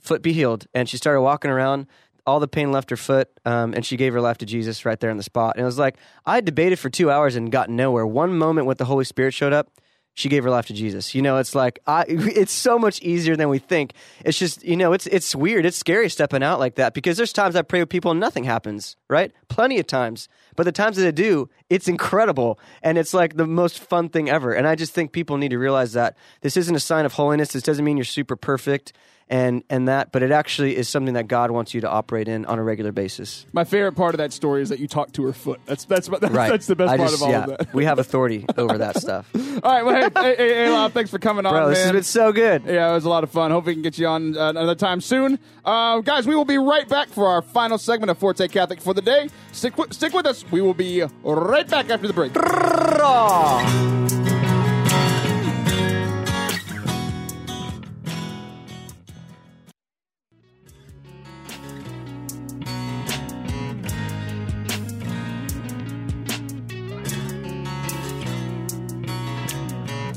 Foot 0.00 0.22
be 0.22 0.32
healed. 0.32 0.66
And 0.72 0.88
she 0.88 0.96
started 0.96 1.20
walking 1.20 1.50
around. 1.50 1.86
All 2.26 2.40
the 2.40 2.48
pain 2.48 2.72
left 2.72 2.90
her 2.90 2.96
foot, 2.96 3.28
um, 3.44 3.72
and 3.72 3.86
she 3.86 3.96
gave 3.96 4.12
her 4.12 4.20
life 4.20 4.38
to 4.38 4.46
Jesus 4.46 4.84
right 4.84 4.98
there 4.98 5.10
on 5.10 5.16
the 5.16 5.22
spot. 5.22 5.54
And 5.56 5.62
it 5.62 5.66
was 5.66 5.78
like 5.78 5.96
I 6.24 6.40
debated 6.40 6.76
for 6.78 6.90
two 6.90 7.08
hours 7.08 7.36
and 7.36 7.52
got 7.52 7.70
nowhere. 7.70 8.04
One 8.04 8.36
moment 8.36 8.66
when 8.66 8.76
the 8.76 8.84
Holy 8.84 9.04
Spirit 9.04 9.32
showed 9.32 9.52
up, 9.52 9.70
she 10.16 10.30
gave 10.30 10.44
her 10.44 10.50
life 10.50 10.66
to 10.66 10.72
Jesus. 10.72 11.14
You 11.14 11.20
know, 11.20 11.36
it's 11.36 11.54
like 11.54 11.78
I 11.86 12.06
it's 12.08 12.52
so 12.52 12.78
much 12.78 13.00
easier 13.02 13.36
than 13.36 13.50
we 13.50 13.58
think. 13.58 13.92
It's 14.24 14.38
just, 14.38 14.64
you 14.64 14.76
know, 14.76 14.94
it's 14.94 15.06
it's 15.06 15.36
weird. 15.36 15.66
It's 15.66 15.76
scary 15.76 16.08
stepping 16.08 16.42
out 16.42 16.58
like 16.58 16.76
that 16.76 16.94
because 16.94 17.18
there's 17.18 17.34
times 17.34 17.54
I 17.54 17.62
pray 17.62 17.80
with 17.80 17.90
people 17.90 18.10
and 18.10 18.18
nothing 18.18 18.44
happens, 18.44 18.96
right? 19.08 19.30
Plenty 19.48 19.78
of 19.78 19.86
times. 19.86 20.28
But 20.56 20.64
the 20.64 20.72
times 20.72 20.96
that 20.96 21.06
I 21.06 21.10
do, 21.10 21.50
it's 21.68 21.86
incredible 21.86 22.58
and 22.82 22.96
it's 22.96 23.12
like 23.12 23.36
the 23.36 23.46
most 23.46 23.78
fun 23.78 24.08
thing 24.08 24.30
ever. 24.30 24.54
And 24.54 24.66
I 24.66 24.74
just 24.74 24.94
think 24.94 25.12
people 25.12 25.36
need 25.36 25.50
to 25.50 25.58
realize 25.58 25.92
that 25.92 26.16
this 26.40 26.56
isn't 26.56 26.74
a 26.74 26.80
sign 26.80 27.04
of 27.04 27.12
holiness. 27.12 27.52
This 27.52 27.62
doesn't 27.62 27.84
mean 27.84 27.98
you're 27.98 28.04
super 28.04 28.36
perfect 28.36 28.94
and 29.28 29.64
and 29.68 29.88
that, 29.88 30.12
but 30.12 30.22
it 30.22 30.30
actually 30.30 30.76
is 30.76 30.88
something 30.88 31.14
that 31.14 31.26
God 31.26 31.50
wants 31.50 31.74
you 31.74 31.80
to 31.80 31.90
operate 31.90 32.28
in 32.28 32.44
on 32.46 32.58
a 32.58 32.62
regular 32.62 32.92
basis. 32.92 33.44
My 33.52 33.64
favorite 33.64 33.92
part 33.92 34.14
of 34.14 34.18
that 34.18 34.32
story 34.32 34.62
is 34.62 34.68
that 34.68 34.78
you 34.78 34.86
talk 34.86 35.12
to 35.12 35.24
her 35.24 35.32
foot. 35.32 35.60
That's 35.66 35.84
that's 35.84 36.08
that's, 36.08 36.32
Right. 36.32 36.50
that's 36.50 36.66
the 36.66 36.76
best 36.76 36.92
I 36.92 36.96
part 36.96 37.10
just- 37.10 37.22
of 37.22 37.26
all 37.26 37.32
yeah, 37.32 37.42
of 37.44 37.58
that. 37.58 37.74
We 37.74 37.84
have 37.86 37.98
authority 37.98 38.46
over 38.56 38.78
that 38.78 38.96
stuff. 39.00 39.28
all 39.34 39.40
right, 39.72 39.84
well, 39.84 40.10
hey, 40.14 40.36
hey, 40.36 40.54
hey, 40.54 40.70
Lon, 40.70 40.90
thanks 40.92 41.10
for 41.10 41.18
coming 41.18 41.44
on, 41.44 41.52
Bro, 41.52 41.70
this 41.70 41.82
has 41.82 41.92
been 41.92 42.02
so 42.04 42.32
good. 42.32 42.62
Yeah, 42.66 42.90
it 42.90 42.94
was 42.94 43.04
a 43.04 43.08
lot 43.08 43.24
of 43.24 43.30
fun. 43.30 43.50
Hope 43.50 43.66
we 43.66 43.72
can 43.74 43.82
get 43.82 43.98
you 43.98 44.06
on 44.06 44.36
uh, 44.36 44.50
another 44.50 44.74
time 44.76 45.00
soon. 45.00 45.38
Uh, 45.64 46.00
guys, 46.00 46.26
we 46.26 46.36
will 46.36 46.44
be 46.44 46.58
right 46.58 46.88
back 46.88 47.08
for 47.08 47.26
our 47.26 47.42
final 47.42 47.78
segment 47.78 48.10
of 48.10 48.18
Forte 48.18 48.46
Catholic 48.48 48.80
for 48.80 48.94
the 48.94 49.02
day. 49.02 49.28
Stick, 49.52 49.74
stick 49.90 50.12
with 50.12 50.26
us. 50.26 50.44
We 50.52 50.60
will 50.60 50.74
be 50.74 51.02
right 51.24 51.66
back 51.68 51.90
after 51.90 52.06
the 52.06 52.12
break. 52.12 52.32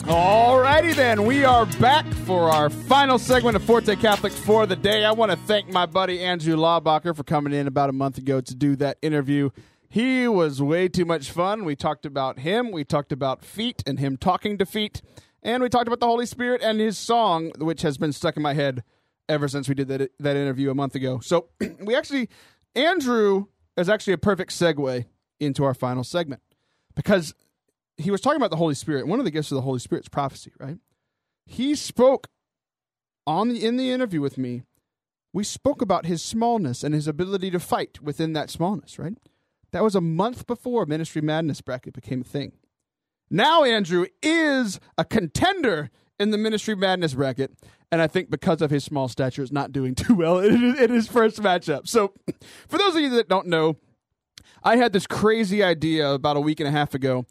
Alrighty 0.09 0.95
then, 0.95 1.23
we 1.27 1.45
are 1.45 1.67
back 1.79 2.03
for 2.25 2.49
our 2.49 2.71
final 2.71 3.19
segment 3.19 3.55
of 3.55 3.63
Forte 3.63 3.95
Catholic 3.97 4.33
for 4.33 4.65
the 4.65 4.75
day. 4.75 5.05
I 5.05 5.11
want 5.11 5.29
to 5.29 5.37
thank 5.37 5.71
my 5.71 5.85
buddy 5.85 6.19
Andrew 6.19 6.55
Laubacher 6.55 7.15
for 7.15 7.23
coming 7.23 7.53
in 7.53 7.67
about 7.67 7.91
a 7.91 7.93
month 7.93 8.17
ago 8.17 8.41
to 8.41 8.55
do 8.55 8.75
that 8.77 8.97
interview. 9.03 9.51
He 9.87 10.27
was 10.27 10.63
way 10.63 10.87
too 10.87 11.05
much 11.05 11.29
fun. 11.29 11.63
We 11.63 11.75
talked 11.75 12.07
about 12.07 12.39
him, 12.39 12.71
we 12.71 12.83
talked 12.83 13.11
about 13.11 13.45
feet 13.45 13.83
and 13.85 13.99
him 13.99 14.17
talking 14.17 14.57
to 14.57 14.65
feet, 14.65 15.03
and 15.43 15.61
we 15.61 15.69
talked 15.69 15.85
about 15.85 15.99
the 15.99 16.07
Holy 16.07 16.25
Spirit 16.25 16.63
and 16.63 16.79
his 16.79 16.97
song, 16.97 17.51
which 17.59 17.83
has 17.83 17.99
been 17.99 18.11
stuck 18.11 18.35
in 18.35 18.41
my 18.41 18.55
head 18.55 18.83
ever 19.27 19.47
since 19.47 19.69
we 19.69 19.75
did 19.75 19.89
that 19.89 20.09
that 20.19 20.35
interview 20.35 20.71
a 20.71 20.75
month 20.75 20.95
ago. 20.95 21.19
So 21.19 21.49
we 21.81 21.95
actually, 21.95 22.29
Andrew 22.73 23.45
is 23.77 23.87
actually 23.87 24.13
a 24.13 24.17
perfect 24.17 24.53
segue 24.53 25.05
into 25.39 25.63
our 25.63 25.75
final 25.75 26.03
segment 26.03 26.41
because 26.95 27.35
he 27.99 28.11
was 28.11 28.21
talking 28.21 28.37
about 28.37 28.49
the 28.49 28.57
Holy 28.57 28.75
Spirit. 28.75 29.07
One 29.07 29.19
of 29.19 29.25
the 29.25 29.31
gifts 29.31 29.51
of 29.51 29.55
the 29.55 29.61
Holy 29.61 29.79
Spirit 29.79 30.05
is 30.05 30.09
prophecy, 30.09 30.51
right? 30.59 30.77
He 31.45 31.75
spoke 31.75 32.27
on 33.27 33.49
the 33.49 33.65
in 33.65 33.77
the 33.77 33.91
interview 33.91 34.21
with 34.21 34.37
me. 34.37 34.63
We 35.33 35.43
spoke 35.43 35.81
about 35.81 36.05
his 36.05 36.23
smallness 36.23 36.83
and 36.83 36.95
his 36.95 37.07
ability 37.07 37.51
to 37.51 37.59
fight 37.59 38.01
within 38.01 38.33
that 38.33 38.49
smallness, 38.49 38.97
right? 38.97 39.13
That 39.71 39.83
was 39.83 39.95
a 39.95 40.01
month 40.01 40.47
before 40.47 40.85
Ministry 40.85 41.21
Madness 41.21 41.61
bracket 41.61 41.93
became 41.93 42.21
a 42.21 42.23
thing. 42.23 42.53
Now 43.29 43.63
Andrew 43.63 44.07
is 44.23 44.79
a 44.97 45.05
contender 45.05 45.91
in 46.19 46.31
the 46.31 46.37
Ministry 46.37 46.75
Madness 46.75 47.13
bracket, 47.13 47.51
and 47.91 48.01
I 48.01 48.07
think 48.07 48.31
because 48.31 48.61
of 48.61 48.71
his 48.71 48.83
small 48.83 49.07
stature, 49.07 49.43
is 49.43 49.51
not 49.51 49.71
doing 49.71 49.93
too 49.95 50.15
well 50.15 50.39
in, 50.39 50.75
his 50.89 51.07
first 51.07 51.41
matchup. 51.41 51.87
So, 51.87 52.13
for 52.67 52.77
those 52.77 52.95
of 52.95 53.01
you 53.01 53.09
that 53.11 53.29
don't 53.29 53.47
know, 53.47 53.77
I 54.63 54.77
had 54.77 54.93
this 54.93 55.05
crazy 55.05 55.61
idea 55.63 56.09
about 56.09 56.37
a 56.37 56.41
week 56.41 56.59
and 56.59 56.67
a 56.67 56.71
half 56.71 56.93
ago 56.93 57.25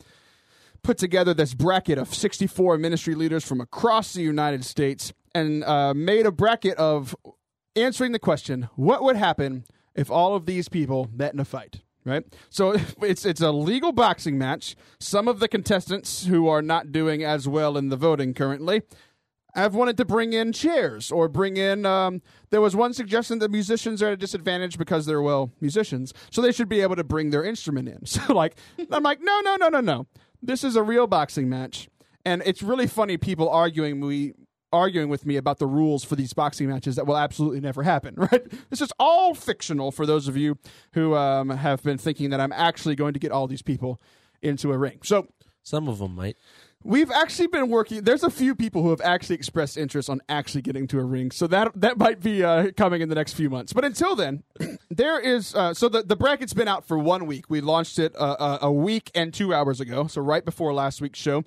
put 0.88 0.96
together 0.96 1.34
this 1.34 1.52
bracket 1.52 1.98
of 1.98 2.14
64 2.14 2.78
ministry 2.78 3.14
leaders 3.14 3.44
from 3.44 3.60
across 3.60 4.14
the 4.14 4.22
United 4.22 4.64
States 4.64 5.12
and 5.34 5.62
uh, 5.64 5.92
made 5.92 6.24
a 6.24 6.32
bracket 6.32 6.78
of 6.78 7.14
answering 7.76 8.12
the 8.12 8.18
question 8.18 8.70
what 8.74 9.02
would 9.02 9.14
happen 9.14 9.66
if 9.94 10.10
all 10.10 10.34
of 10.34 10.46
these 10.46 10.70
people 10.70 11.10
met 11.12 11.34
in 11.34 11.40
a 11.40 11.44
fight? 11.44 11.82
Right, 12.06 12.24
so 12.48 12.74
it's 13.02 13.26
it's 13.26 13.42
a 13.42 13.52
legal 13.52 13.92
boxing 13.92 14.38
match. 14.38 14.76
Some 14.98 15.28
of 15.28 15.40
the 15.40 15.48
contestants 15.48 16.24
who 16.24 16.48
are 16.48 16.62
not 16.62 16.90
doing 16.90 17.22
as 17.22 17.46
well 17.46 17.76
in 17.76 17.90
the 17.90 17.96
voting 17.96 18.32
currently 18.32 18.80
have 19.54 19.74
wanted 19.74 19.98
to 19.98 20.06
bring 20.06 20.32
in 20.32 20.52
chairs 20.52 21.10
or 21.10 21.28
bring 21.28 21.58
in. 21.58 21.84
Um, 21.84 22.22
there 22.48 22.60
was 22.60 22.74
one 22.74 22.94
suggestion 22.94 23.40
that 23.40 23.50
musicians 23.50 24.02
are 24.02 24.06
at 24.06 24.12
a 24.14 24.16
disadvantage 24.16 24.78
because 24.78 25.04
they're 25.04 25.20
well 25.20 25.50
musicians, 25.60 26.14
so 26.30 26.40
they 26.40 26.52
should 26.52 26.68
be 26.68 26.80
able 26.80 26.96
to 26.96 27.04
bring 27.04 27.28
their 27.28 27.44
instrument 27.44 27.88
in. 27.88 27.98
So 28.06 28.32
like, 28.32 28.56
I'm 28.90 29.02
like, 29.02 29.20
no, 29.20 29.40
no, 29.40 29.56
no, 29.56 29.68
no, 29.68 29.80
no. 29.80 30.06
This 30.42 30.64
is 30.64 30.76
a 30.76 30.82
real 30.82 31.06
boxing 31.06 31.48
match, 31.48 31.88
and 32.24 32.42
it's 32.46 32.62
really 32.62 32.86
funny. 32.86 33.16
People 33.16 33.48
arguing 33.48 34.00
we 34.00 34.34
arguing 34.72 35.08
with 35.08 35.24
me 35.24 35.36
about 35.36 35.58
the 35.58 35.66
rules 35.66 36.04
for 36.04 36.14
these 36.14 36.32
boxing 36.32 36.68
matches 36.68 36.96
that 36.96 37.06
will 37.06 37.16
absolutely 37.16 37.60
never 37.60 37.82
happen. 37.82 38.14
Right? 38.30 38.44
This 38.68 38.80
is 38.80 38.92
all 38.98 39.34
fictional 39.34 39.90
for 39.90 40.04
those 40.04 40.28
of 40.28 40.36
you 40.36 40.58
who 40.92 41.14
um, 41.14 41.48
have 41.48 41.82
been 41.82 41.96
thinking 41.96 42.30
that 42.30 42.40
I'm 42.40 42.52
actually 42.52 42.94
going 42.94 43.14
to 43.14 43.18
get 43.18 43.32
all 43.32 43.46
these 43.46 43.62
people 43.62 44.00
into 44.42 44.72
a 44.72 44.78
ring. 44.78 45.00
So 45.02 45.28
Some 45.62 45.88
of 45.88 45.98
them 45.98 46.14
might. 46.14 46.36
We've 46.84 47.10
actually 47.10 47.48
been 47.48 47.68
working. 47.68 48.04
There's 48.04 48.22
a 48.22 48.30
few 48.30 48.54
people 48.54 48.82
who 48.82 48.90
have 48.90 49.00
actually 49.00 49.34
expressed 49.34 49.76
interest 49.76 50.08
on 50.08 50.20
actually 50.28 50.62
getting 50.62 50.86
to 50.88 51.00
a 51.00 51.04
ring, 51.04 51.32
so 51.32 51.48
that 51.48 51.72
that 51.74 51.98
might 51.98 52.20
be 52.20 52.44
uh, 52.44 52.70
coming 52.76 53.02
in 53.02 53.08
the 53.08 53.16
next 53.16 53.32
few 53.32 53.50
months. 53.50 53.72
But 53.72 53.84
until 53.84 54.14
then, 54.14 54.44
there 54.90 55.18
is. 55.18 55.54
Uh, 55.54 55.74
so 55.74 55.88
the 55.88 56.04
the 56.04 56.14
bracket's 56.14 56.54
been 56.54 56.68
out 56.68 56.86
for 56.86 56.96
one 56.96 57.26
week. 57.26 57.50
We 57.50 57.60
launched 57.60 57.98
it 57.98 58.14
uh, 58.16 58.36
uh, 58.38 58.58
a 58.62 58.72
week 58.72 59.10
and 59.14 59.34
two 59.34 59.52
hours 59.52 59.80
ago, 59.80 60.06
so 60.06 60.22
right 60.22 60.44
before 60.44 60.72
last 60.72 61.00
week's 61.00 61.18
show. 61.18 61.44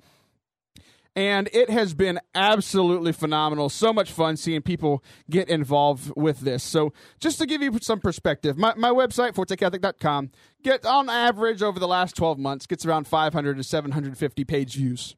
And 1.14 1.50
it 1.52 1.68
has 1.68 1.92
been 1.92 2.20
absolutely 2.34 3.12
phenomenal. 3.12 3.68
So 3.68 3.92
much 3.92 4.10
fun 4.10 4.38
seeing 4.38 4.62
people 4.62 5.04
get 5.28 5.48
involved 5.48 6.12
with 6.16 6.40
this. 6.40 6.62
So, 6.62 6.94
just 7.20 7.38
to 7.38 7.46
give 7.46 7.60
you 7.60 7.78
some 7.82 8.00
perspective, 8.00 8.56
my, 8.56 8.72
my 8.76 8.88
website, 8.88 9.32
fortecatholic.com, 9.34 10.30
get 10.62 10.86
on 10.86 11.10
average 11.10 11.62
over 11.62 11.78
the 11.78 11.88
last 11.88 12.16
12 12.16 12.38
months, 12.38 12.66
gets 12.66 12.86
around 12.86 13.06
500 13.06 13.58
to 13.58 13.62
750 13.62 14.44
page 14.44 14.76
views 14.76 15.14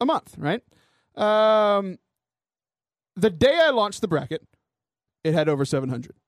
a 0.00 0.06
month, 0.06 0.34
right? 0.38 0.62
Um, 1.16 1.98
the 3.16 3.30
day 3.30 3.58
I 3.60 3.70
launched 3.70 4.00
the 4.00 4.08
bracket, 4.08 4.46
it 5.24 5.34
had 5.34 5.48
over 5.48 5.64
700. 5.64 6.14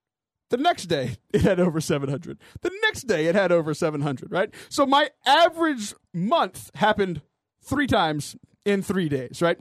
The 0.50 0.56
next 0.56 0.86
day, 0.86 1.18
it 1.32 1.42
had 1.42 1.60
over 1.60 1.80
700. 1.80 2.36
The 2.62 2.72
next 2.82 3.02
day, 3.02 3.26
it 3.26 3.36
had 3.36 3.52
over 3.52 3.72
700, 3.72 4.32
right? 4.32 4.52
So 4.68 4.84
my 4.84 5.10
average 5.24 5.94
month 6.12 6.72
happened 6.74 7.22
three 7.62 7.86
times 7.86 8.34
in 8.64 8.82
three 8.82 9.08
days, 9.08 9.40
right? 9.40 9.58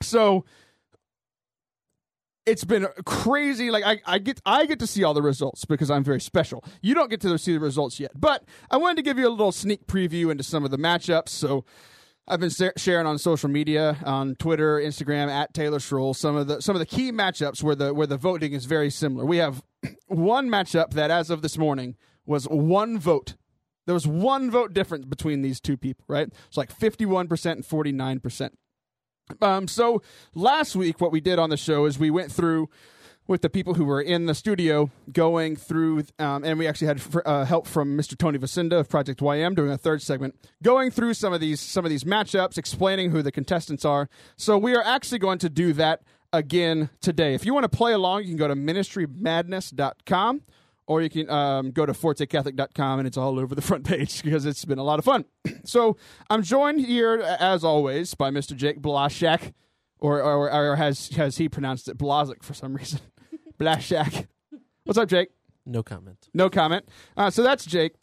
So 0.00 0.44
it's 2.46 2.64
been 2.64 2.86
crazy. 3.04 3.70
Like 3.70 3.84
I, 3.84 4.00
I 4.06 4.18
get 4.18 4.40
I 4.44 4.66
get 4.66 4.78
to 4.80 4.86
see 4.86 5.04
all 5.04 5.14
the 5.14 5.22
results 5.22 5.64
because 5.64 5.90
I'm 5.90 6.04
very 6.04 6.20
special. 6.20 6.64
You 6.80 6.94
don't 6.94 7.10
get 7.10 7.20
to 7.22 7.38
see 7.38 7.52
the 7.52 7.60
results 7.60 8.00
yet, 8.00 8.12
but 8.14 8.44
I 8.70 8.76
wanted 8.76 8.96
to 8.96 9.02
give 9.02 9.18
you 9.18 9.28
a 9.28 9.30
little 9.30 9.52
sneak 9.52 9.86
preview 9.86 10.30
into 10.30 10.42
some 10.42 10.64
of 10.64 10.70
the 10.70 10.78
matchups. 10.78 11.28
So 11.30 11.64
I've 12.28 12.40
been 12.40 12.52
sharing 12.76 13.06
on 13.06 13.18
social 13.18 13.48
media, 13.48 13.98
on 14.04 14.36
Twitter, 14.36 14.78
Instagram 14.78 15.28
at 15.28 15.52
Taylor 15.52 15.78
Schroll, 15.78 16.14
some 16.14 16.36
of 16.36 16.46
the 16.46 16.62
some 16.62 16.76
of 16.76 16.80
the 16.80 16.86
key 16.86 17.10
matchups 17.10 17.62
where 17.62 17.74
the 17.74 17.92
where 17.92 18.06
the 18.06 18.16
voting 18.16 18.52
is 18.52 18.64
very 18.64 18.90
similar. 18.90 19.24
We 19.24 19.38
have 19.38 19.62
one 20.06 20.48
matchup 20.48 20.92
that, 20.92 21.10
as 21.10 21.30
of 21.30 21.42
this 21.42 21.58
morning, 21.58 21.96
was 22.24 22.44
one 22.44 22.98
vote. 22.98 23.34
There 23.86 23.94
was 23.94 24.06
one 24.06 24.50
vote 24.50 24.72
difference 24.72 25.04
between 25.06 25.42
these 25.42 25.60
two 25.60 25.76
people, 25.76 26.04
right? 26.06 26.28
It's 26.46 26.56
like 26.56 26.70
fifty-one 26.70 27.26
percent 27.26 27.56
and 27.58 27.66
forty-nine 27.66 28.20
percent. 28.20 28.56
Um, 29.40 29.66
so 29.66 30.02
last 30.34 30.76
week, 30.76 31.00
what 31.00 31.10
we 31.10 31.20
did 31.20 31.40
on 31.40 31.50
the 31.50 31.56
show 31.56 31.86
is 31.86 31.98
we 31.98 32.10
went 32.10 32.30
through 32.30 32.68
with 33.26 33.42
the 33.42 33.50
people 33.50 33.74
who 33.74 33.84
were 33.84 34.00
in 34.00 34.26
the 34.26 34.34
studio 34.34 34.90
going 35.12 35.56
through, 35.56 36.04
um, 36.18 36.44
and 36.44 36.58
we 36.58 36.66
actually 36.66 36.88
had 36.88 37.00
uh, 37.24 37.44
help 37.44 37.66
from 37.66 37.96
Mr. 37.96 38.16
Tony 38.18 38.38
Vasinda 38.38 38.80
of 38.80 38.88
Project 38.88 39.20
YM 39.20 39.54
doing 39.54 39.70
a 39.70 39.78
third 39.78 40.02
segment, 40.02 40.34
going 40.62 40.90
through 40.90 41.14
some 41.14 41.32
of 41.32 41.40
these 41.40 41.60
some 41.60 41.84
of 41.84 41.90
these 41.90 42.04
matchups, 42.04 42.58
explaining 42.58 43.10
who 43.10 43.22
the 43.22 43.32
contestants 43.32 43.84
are. 43.84 44.08
So 44.36 44.58
we 44.58 44.74
are 44.74 44.84
actually 44.84 45.18
going 45.18 45.38
to 45.38 45.48
do 45.48 45.72
that 45.74 46.02
again 46.32 46.90
today. 47.00 47.34
If 47.34 47.44
you 47.44 47.54
want 47.54 47.64
to 47.64 47.76
play 47.76 47.92
along, 47.92 48.22
you 48.22 48.28
can 48.28 48.38
go 48.38 48.48
to 48.48 48.54
ministrymadness.com 48.54 50.42
or 50.86 51.00
you 51.02 51.10
can 51.10 51.30
um, 51.30 51.70
go 51.70 51.86
to 51.86 51.92
fortecatholic.com 51.92 52.98
and 52.98 53.06
it's 53.06 53.16
all 53.16 53.38
over 53.38 53.54
the 53.54 53.62
front 53.62 53.84
page 53.84 54.22
because 54.24 54.46
it's 54.46 54.64
been 54.64 54.78
a 54.78 54.84
lot 54.84 54.98
of 54.98 55.04
fun. 55.04 55.24
so 55.64 55.96
I'm 56.28 56.42
joined 56.42 56.80
here, 56.84 57.20
as 57.20 57.64
always, 57.64 58.14
by 58.14 58.30
Mr. 58.30 58.56
Jake 58.56 58.80
Blaszak, 58.80 59.52
or, 60.02 60.22
or, 60.22 60.52
or 60.52 60.76
has, 60.76 61.08
has 61.10 61.36
he 61.38 61.48
pronounced 61.48 61.88
it 61.88 61.96
Blazik 61.96 62.42
for 62.42 62.54
some 62.54 62.74
reason? 62.74 63.00
Blaszak. 63.58 64.26
What's 64.84 64.98
up, 64.98 65.08
Jake? 65.08 65.28
No 65.64 65.82
comment. 65.82 66.28
No 66.34 66.50
comment. 66.50 66.88
Uh, 67.16 67.30
so 67.30 67.42
that's 67.42 67.64
Jake. 67.64 67.94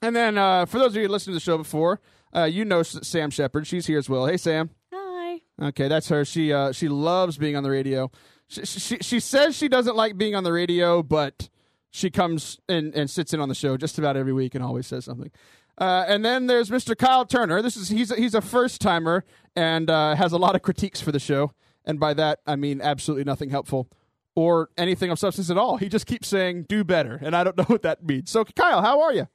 And 0.00 0.14
then 0.14 0.38
uh, 0.38 0.66
for 0.66 0.78
those 0.78 0.92
of 0.92 0.96
you 0.96 1.02
who 1.02 1.08
listened 1.08 1.32
to 1.32 1.36
the 1.36 1.40
show 1.40 1.58
before, 1.58 2.00
uh, 2.34 2.44
you 2.44 2.64
know 2.64 2.82
Sam 2.82 3.30
Shepard. 3.30 3.66
She's 3.66 3.86
here 3.86 3.98
as 3.98 4.08
well. 4.08 4.26
Hey, 4.26 4.36
Sam. 4.36 4.70
Hi. 4.92 5.40
Okay, 5.60 5.88
that's 5.88 6.08
her. 6.08 6.24
She 6.24 6.52
uh, 6.52 6.72
she 6.72 6.88
loves 6.88 7.36
being 7.38 7.56
on 7.56 7.62
the 7.62 7.70
radio. 7.70 8.10
She, 8.48 8.64
she 8.64 8.98
she 8.98 9.20
says 9.20 9.56
she 9.56 9.68
doesn't 9.68 9.96
like 9.96 10.18
being 10.18 10.34
on 10.34 10.44
the 10.44 10.52
radio, 10.52 11.02
but 11.02 11.48
she 11.90 12.10
comes 12.10 12.58
and, 12.68 12.92
and 12.94 13.08
sits 13.08 13.32
in 13.32 13.40
on 13.40 13.48
the 13.48 13.54
show 13.54 13.76
just 13.76 13.98
about 13.98 14.16
every 14.16 14.32
week 14.32 14.54
and 14.54 14.64
always 14.64 14.86
says 14.86 15.04
something. 15.04 15.30
Uh, 15.76 16.04
and 16.06 16.24
then 16.24 16.46
there's 16.46 16.70
Mr. 16.70 16.96
Kyle 16.96 17.24
Turner. 17.24 17.60
This 17.60 17.76
is 17.76 17.88
he's 17.88 18.10
a, 18.10 18.16
he's 18.16 18.34
a 18.34 18.40
first 18.40 18.80
timer 18.80 19.24
and 19.56 19.90
uh, 19.90 20.14
has 20.14 20.32
a 20.32 20.38
lot 20.38 20.54
of 20.54 20.62
critiques 20.62 21.00
for 21.00 21.12
the 21.12 21.18
show. 21.18 21.52
And 21.84 21.98
by 22.00 22.14
that 22.14 22.40
I 22.46 22.56
mean 22.56 22.80
absolutely 22.80 23.24
nothing 23.24 23.50
helpful 23.50 23.88
or 24.36 24.70
anything 24.76 25.10
of 25.10 25.18
substance 25.18 25.50
at 25.50 25.58
all. 25.58 25.76
He 25.76 25.88
just 25.88 26.06
keeps 26.06 26.28
saying 26.28 26.64
"do 26.68 26.84
better," 26.84 27.18
and 27.22 27.36
I 27.36 27.44
don't 27.44 27.56
know 27.58 27.64
what 27.64 27.82
that 27.82 28.04
means. 28.04 28.30
So 28.30 28.44
Kyle, 28.44 28.82
how 28.82 29.00
are 29.00 29.12
you? 29.12 29.28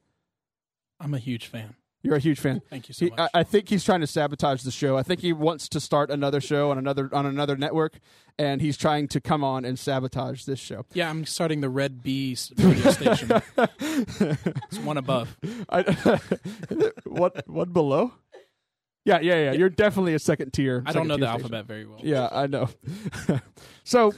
I'm 1.00 1.14
a 1.14 1.20
huge 1.20 1.48
fan. 1.48 1.76
You're 2.02 2.16
a 2.16 2.20
huge 2.20 2.40
fan. 2.40 2.62
Thank 2.70 2.88
you 2.88 2.94
so 2.94 3.06
He, 3.06 3.12
much. 3.12 3.20
I, 3.34 3.40
I 3.40 3.44
think 3.44 3.70
he's 3.70 3.84
trying 3.84 4.00
to 4.02 4.08
sabotage 4.08 4.64
the 4.64 4.72
show. 4.72 4.98
I 4.98 5.04
think 5.04 5.20
he 5.20 5.34
wants 5.34 5.68
to 5.70 5.80
start 5.80 6.10
another 6.10 6.40
show 6.40 6.72
on 6.72 6.78
another 6.78 7.10
on 7.12 7.26
another 7.26 7.58
network, 7.58 8.00
and 8.38 8.62
he's 8.62 8.78
trying 8.78 9.08
to 9.10 9.20
come 9.20 9.44
on 9.44 9.66
and 9.66 9.78
sabotage 9.78 10.46
this 10.46 10.60
show. 10.60 10.86
yeah, 10.94 11.10
I'm 11.10 11.26
starting 11.26 11.60
the 11.62 11.70
Red 11.70 12.02
Bee 12.02 12.38
radio 12.58 12.92
station. 12.92 13.42
it's 13.80 14.80
one 14.80 14.98
above. 14.98 15.38
I, 15.70 15.82
what 17.06 17.44
what 17.48 17.74
below? 17.74 18.14
Yeah, 19.06 19.20
yeah, 19.22 19.46
yeah. 19.46 19.52
You're 19.54 19.70
definitely 19.70 20.14
a 20.14 20.20
second 20.20 20.54
tier. 20.54 20.84
I 20.86 20.92
don't 20.94 21.08
know 21.08 21.18
the 21.18 21.26
station. 21.26 21.42
alphabet 21.42 21.66
very 21.66 21.86
well. 21.86 22.00
Yeah, 22.04 22.30
I 22.32 22.48
know. 22.48 22.70
so, 23.84 24.14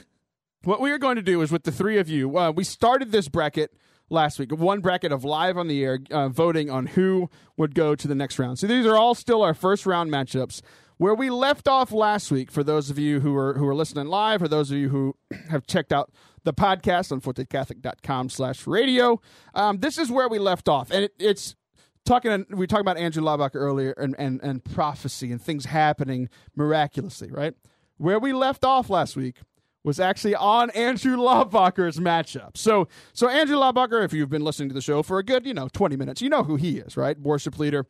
what 0.64 0.80
we 0.80 0.90
are 0.90 0.98
going 0.98 1.16
to 1.16 1.22
do 1.22 1.40
is 1.40 1.50
with 1.50 1.62
the 1.62 1.72
three 1.72 1.98
of 1.98 2.08
you, 2.08 2.36
uh, 2.36 2.50
we 2.50 2.62
started 2.64 3.10
this 3.10 3.28
bracket 3.28 3.72
last 4.12 4.38
week, 4.38 4.52
one 4.52 4.80
bracket 4.80 5.10
of 5.10 5.24
live 5.24 5.56
on 5.56 5.68
the 5.68 5.82
air 5.82 5.98
uh, 6.10 6.28
voting 6.28 6.70
on 6.70 6.86
who 6.86 7.28
would 7.56 7.74
go 7.74 7.94
to 7.94 8.06
the 8.06 8.14
next 8.14 8.38
round. 8.38 8.58
So 8.58 8.66
these 8.66 8.86
are 8.86 8.96
all 8.96 9.14
still 9.14 9.42
our 9.42 9.54
first 9.54 9.86
round 9.86 10.10
matchups. 10.10 10.60
Where 10.98 11.14
we 11.14 11.30
left 11.30 11.66
off 11.66 11.90
last 11.90 12.30
week, 12.30 12.52
for 12.52 12.62
those 12.62 12.88
of 12.88 12.98
you 12.98 13.18
who 13.20 13.34
are 13.36 13.54
who 13.54 13.66
are 13.66 13.74
listening 13.74 14.06
live, 14.06 14.40
or 14.40 14.46
those 14.46 14.70
of 14.70 14.76
you 14.76 14.88
who 14.88 15.16
have 15.50 15.66
checked 15.66 15.92
out 15.92 16.12
the 16.44 16.52
podcast 16.52 17.10
on 17.10 17.20
fortecatholic.com 17.20 18.28
slash 18.28 18.66
radio, 18.66 19.20
um, 19.54 19.78
this 19.78 19.98
is 19.98 20.10
where 20.12 20.28
we 20.28 20.38
left 20.38 20.68
off. 20.68 20.90
And 20.92 21.04
it, 21.04 21.14
it's 21.18 21.56
talking 22.04 22.46
we 22.50 22.66
talked 22.66 22.82
about 22.82 22.98
Andrew 22.98 23.22
Laubach 23.22 23.50
earlier 23.54 23.92
and, 23.92 24.14
and, 24.18 24.40
and 24.42 24.64
prophecy 24.64 25.32
and 25.32 25.40
things 25.40 25.64
happening 25.66 26.28
miraculously, 26.54 27.30
right? 27.30 27.54
Where 27.96 28.18
we 28.18 28.32
left 28.32 28.64
off 28.64 28.90
last 28.90 29.16
week 29.16 29.38
was 29.84 29.98
actually 29.98 30.34
on 30.34 30.70
Andrew 30.70 31.16
Laubacher's 31.16 31.98
matchup. 31.98 32.56
So 32.56 32.88
so 33.12 33.28
Andrew 33.28 33.56
Laubacher, 33.56 34.04
if 34.04 34.12
you've 34.12 34.30
been 34.30 34.44
listening 34.44 34.68
to 34.68 34.74
the 34.74 34.80
show 34.80 35.02
for 35.02 35.18
a 35.18 35.24
good, 35.24 35.46
you 35.46 35.54
know, 35.54 35.68
20 35.68 35.96
minutes, 35.96 36.22
you 36.22 36.28
know 36.28 36.44
who 36.44 36.56
he 36.56 36.78
is, 36.78 36.96
right? 36.96 37.18
Worship 37.18 37.58
leader, 37.58 37.86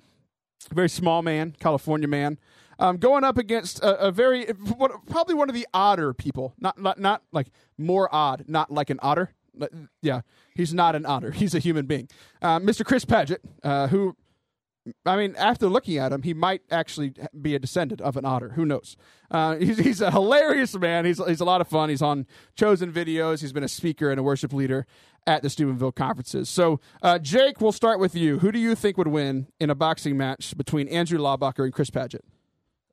very 0.72 0.88
small 0.88 1.22
man, 1.22 1.54
California 1.60 2.08
man. 2.08 2.38
Um, 2.78 2.96
going 2.96 3.22
up 3.22 3.38
against 3.38 3.80
a, 3.80 4.06
a 4.06 4.10
very 4.10 4.46
probably 5.08 5.34
one 5.34 5.48
of 5.48 5.54
the 5.54 5.66
odder 5.72 6.12
people, 6.12 6.54
not, 6.58 6.78
not 6.78 6.98
not 6.98 7.22
like 7.30 7.48
more 7.78 8.12
odd, 8.12 8.44
not 8.48 8.70
like 8.72 8.90
an 8.90 8.98
otter. 9.02 9.32
Yeah, 10.00 10.22
he's 10.54 10.72
not 10.72 10.96
an 10.96 11.04
otter. 11.04 11.30
He's 11.30 11.54
a 11.54 11.58
human 11.58 11.86
being. 11.86 12.08
Uh, 12.40 12.58
Mr. 12.58 12.84
Chris 12.84 13.04
Padgett, 13.04 13.38
uh, 13.62 13.86
who 13.88 14.16
I 15.06 15.16
mean, 15.16 15.34
after 15.36 15.68
looking 15.68 15.98
at 15.98 16.12
him, 16.12 16.22
he 16.22 16.34
might 16.34 16.62
actually 16.70 17.14
be 17.40 17.54
a 17.54 17.58
descendant 17.58 18.00
of 18.00 18.16
an 18.16 18.24
otter. 18.24 18.50
Who 18.50 18.64
knows? 18.64 18.96
Uh, 19.30 19.56
he's, 19.58 19.78
he's 19.78 20.00
a 20.00 20.10
hilarious 20.10 20.76
man. 20.76 21.04
He's, 21.04 21.24
he's 21.24 21.40
a 21.40 21.44
lot 21.44 21.60
of 21.60 21.68
fun. 21.68 21.88
He's 21.88 22.02
on 22.02 22.26
chosen 22.56 22.92
videos. 22.92 23.40
He's 23.40 23.52
been 23.52 23.62
a 23.62 23.68
speaker 23.68 24.10
and 24.10 24.18
a 24.18 24.22
worship 24.22 24.52
leader 24.52 24.86
at 25.26 25.42
the 25.42 25.50
Steubenville 25.50 25.92
conferences. 25.92 26.48
So, 26.48 26.80
uh, 27.00 27.18
Jake, 27.18 27.60
we'll 27.60 27.72
start 27.72 28.00
with 28.00 28.14
you. 28.14 28.40
Who 28.40 28.50
do 28.50 28.58
you 28.58 28.74
think 28.74 28.98
would 28.98 29.08
win 29.08 29.46
in 29.60 29.70
a 29.70 29.74
boxing 29.74 30.16
match 30.16 30.56
between 30.56 30.88
Andrew 30.88 31.18
Laubacher 31.18 31.64
and 31.64 31.72
Chris 31.72 31.90
Padgett? 31.90 32.22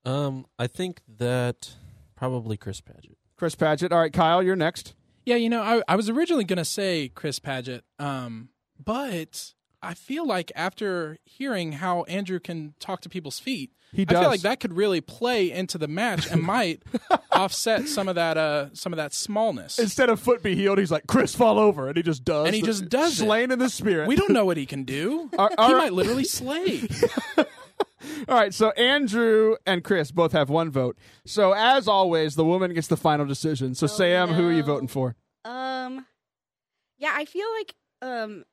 Um, 0.06 0.46
I 0.58 0.68
think 0.68 1.02
that 1.18 1.72
probably 2.16 2.56
Chris 2.56 2.82
Padgett. 2.82 3.16
Chris 3.36 3.56
Padgett. 3.56 3.92
All 3.92 4.00
right, 4.00 4.14
Kyle, 4.14 4.44
you're 4.44 4.56
next. 4.56 4.94
Yeah, 5.26 5.36
you 5.36 5.50
know, 5.50 5.62
I, 5.62 5.82
I 5.88 5.96
was 5.96 6.10
originally 6.10 6.44
going 6.44 6.58
to 6.58 6.66
say 6.66 7.10
Chris 7.10 7.40
Padgett, 7.40 7.82
um, 8.00 8.50
but 8.84 9.54
I 9.82 9.94
feel 9.94 10.26
like 10.28 10.52
after 10.56 11.18
hearing 11.26 11.74
how 11.74 12.04
Andrew 12.04 12.40
can 12.40 12.74
talk 12.80 13.00
to 13.02 13.10
people's 13.10 13.40
feet, 13.40 13.72
He 13.94 14.04
does. 14.04 14.12
I 14.12 14.14
does. 14.16 14.22
feel 14.24 14.30
like 14.32 14.42
that 14.42 14.60
could 14.60 14.74
really 14.74 15.00
play 15.02 15.50
into 15.52 15.78
the 15.78 15.88
match 15.88 16.30
and 16.30 16.42
might 16.42 16.84
offset 17.32 17.88
some 17.88 18.10
of 18.10 18.16
that 18.16 18.38
uh, 18.38 18.74
some 18.74 18.92
of 18.92 18.98
that 18.98 19.14
smallness. 19.14 19.80
Instead 19.80 20.10
of 20.10 20.20
foot 20.20 20.44
be 20.44 20.54
healed, 20.56 20.80
he's 20.80 20.92
like 20.92 21.08
Chris 21.08 21.34
fall 21.34 21.58
over, 21.58 21.88
and 21.88 21.96
he 21.96 22.04
just 22.04 22.26
does. 22.26 22.46
And 22.48 22.56
he 22.56 22.60
the- 22.62 22.68
just 22.68 22.90
does 22.90 23.22
it. 23.22 23.52
in 23.52 23.58
the 23.60 23.70
spirit. 23.70 24.08
we 24.10 24.16
don't 24.18 24.32
know 24.32 24.44
what 24.46 24.58
he 24.58 24.66
can 24.74 24.84
do. 24.84 25.30
All- 25.38 25.50
all 25.58 25.70
he 25.70 25.74
might 25.76 25.94
literally 25.94 26.26
slay. 26.26 26.82
All 28.28 28.36
right, 28.36 28.54
so 28.54 28.70
Andrew 28.72 29.56
and 29.66 29.84
Chris 29.84 30.12
both 30.12 30.32
have 30.32 30.50
one 30.50 30.72
vote. 30.72 30.98
So 31.26 31.54
as 31.54 31.88
always, 31.88 32.36
the 32.36 32.46
woman 32.46 32.74
gets 32.74 32.88
the 32.88 32.96
final 32.98 33.26
decision. 33.26 33.76
So 33.76 33.88
Sam, 33.88 34.30
who 34.30 34.48
are 34.48 34.54
you 34.54 34.64
voting 34.64 34.88
for? 34.88 35.16
Um, 35.44 36.06
yeah, 36.98 37.12
I 37.14 37.26
feel 37.26 37.48
like 37.58 37.74
um, 38.02 38.46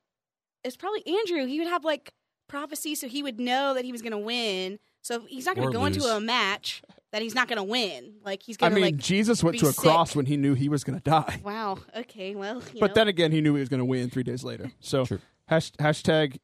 it's 0.67 0.77
probably 0.77 1.05
Andrew. 1.07 1.45
He 1.45 1.59
would 1.59 1.67
have 1.67 1.83
like 1.83 2.13
prophecy, 2.47 2.95
so 2.95 3.07
he 3.07 3.23
would 3.23 3.39
know 3.39 3.73
that 3.73 3.85
he 3.85 3.91
was 3.91 4.01
going 4.01 4.11
to 4.11 4.17
win. 4.17 4.79
So 5.01 5.21
he's 5.27 5.45
not 5.45 5.55
going 5.55 5.69
to 5.71 5.73
go 5.77 5.85
into 5.85 6.03
a 6.03 6.19
match 6.19 6.81
that 7.13 7.21
he's 7.21 7.33
not 7.35 7.47
going 7.47 7.57
to 7.57 7.63
win. 7.63 8.15
Like 8.25 8.43
he's 8.43 8.57
I 8.57 8.69
going 8.69 8.71
to 8.73 8.75
I 8.81 8.83
mean, 8.83 8.95
like. 8.95 9.03
Jesus 9.03 9.43
went 9.43 9.57
to 9.59 9.67
a 9.69 9.73
cross 9.73 10.15
when 10.15 10.25
he 10.25 10.35
knew 10.37 10.53
he 10.53 10.67
was 10.69 10.83
going 10.83 10.99
to 10.99 11.03
die. 11.03 11.39
Wow. 11.43 11.77
Okay. 11.95 12.35
Well. 12.35 12.61
You 12.73 12.79
But 12.81 12.89
know. 12.89 12.93
then 12.95 13.07
again, 13.07 13.31
he 13.31 13.39
knew 13.41 13.53
he 13.53 13.61
was 13.61 13.69
going 13.69 13.79
to 13.79 13.85
win 13.85 14.09
three 14.09 14.23
days 14.23 14.43
later. 14.43 14.71
So 14.81 15.05
True. 15.05 15.19
hash, 15.47 15.71
hashtag 15.73 16.37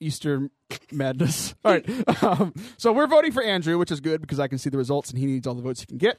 Easter 0.00 0.48
madness. 0.92 1.54
All 1.64 1.72
right. 1.72 2.22
Um, 2.22 2.54
so 2.76 2.92
we're 2.92 3.06
voting 3.08 3.32
for 3.32 3.42
Andrew, 3.42 3.78
which 3.78 3.90
is 3.90 4.00
good 4.00 4.20
because 4.20 4.38
I 4.38 4.46
can 4.46 4.58
see 4.58 4.70
the 4.70 4.78
results 4.78 5.10
and 5.10 5.18
he 5.18 5.26
needs 5.26 5.46
all 5.46 5.54
the 5.54 5.62
votes 5.62 5.80
he 5.80 5.86
can 5.86 5.98
get. 5.98 6.18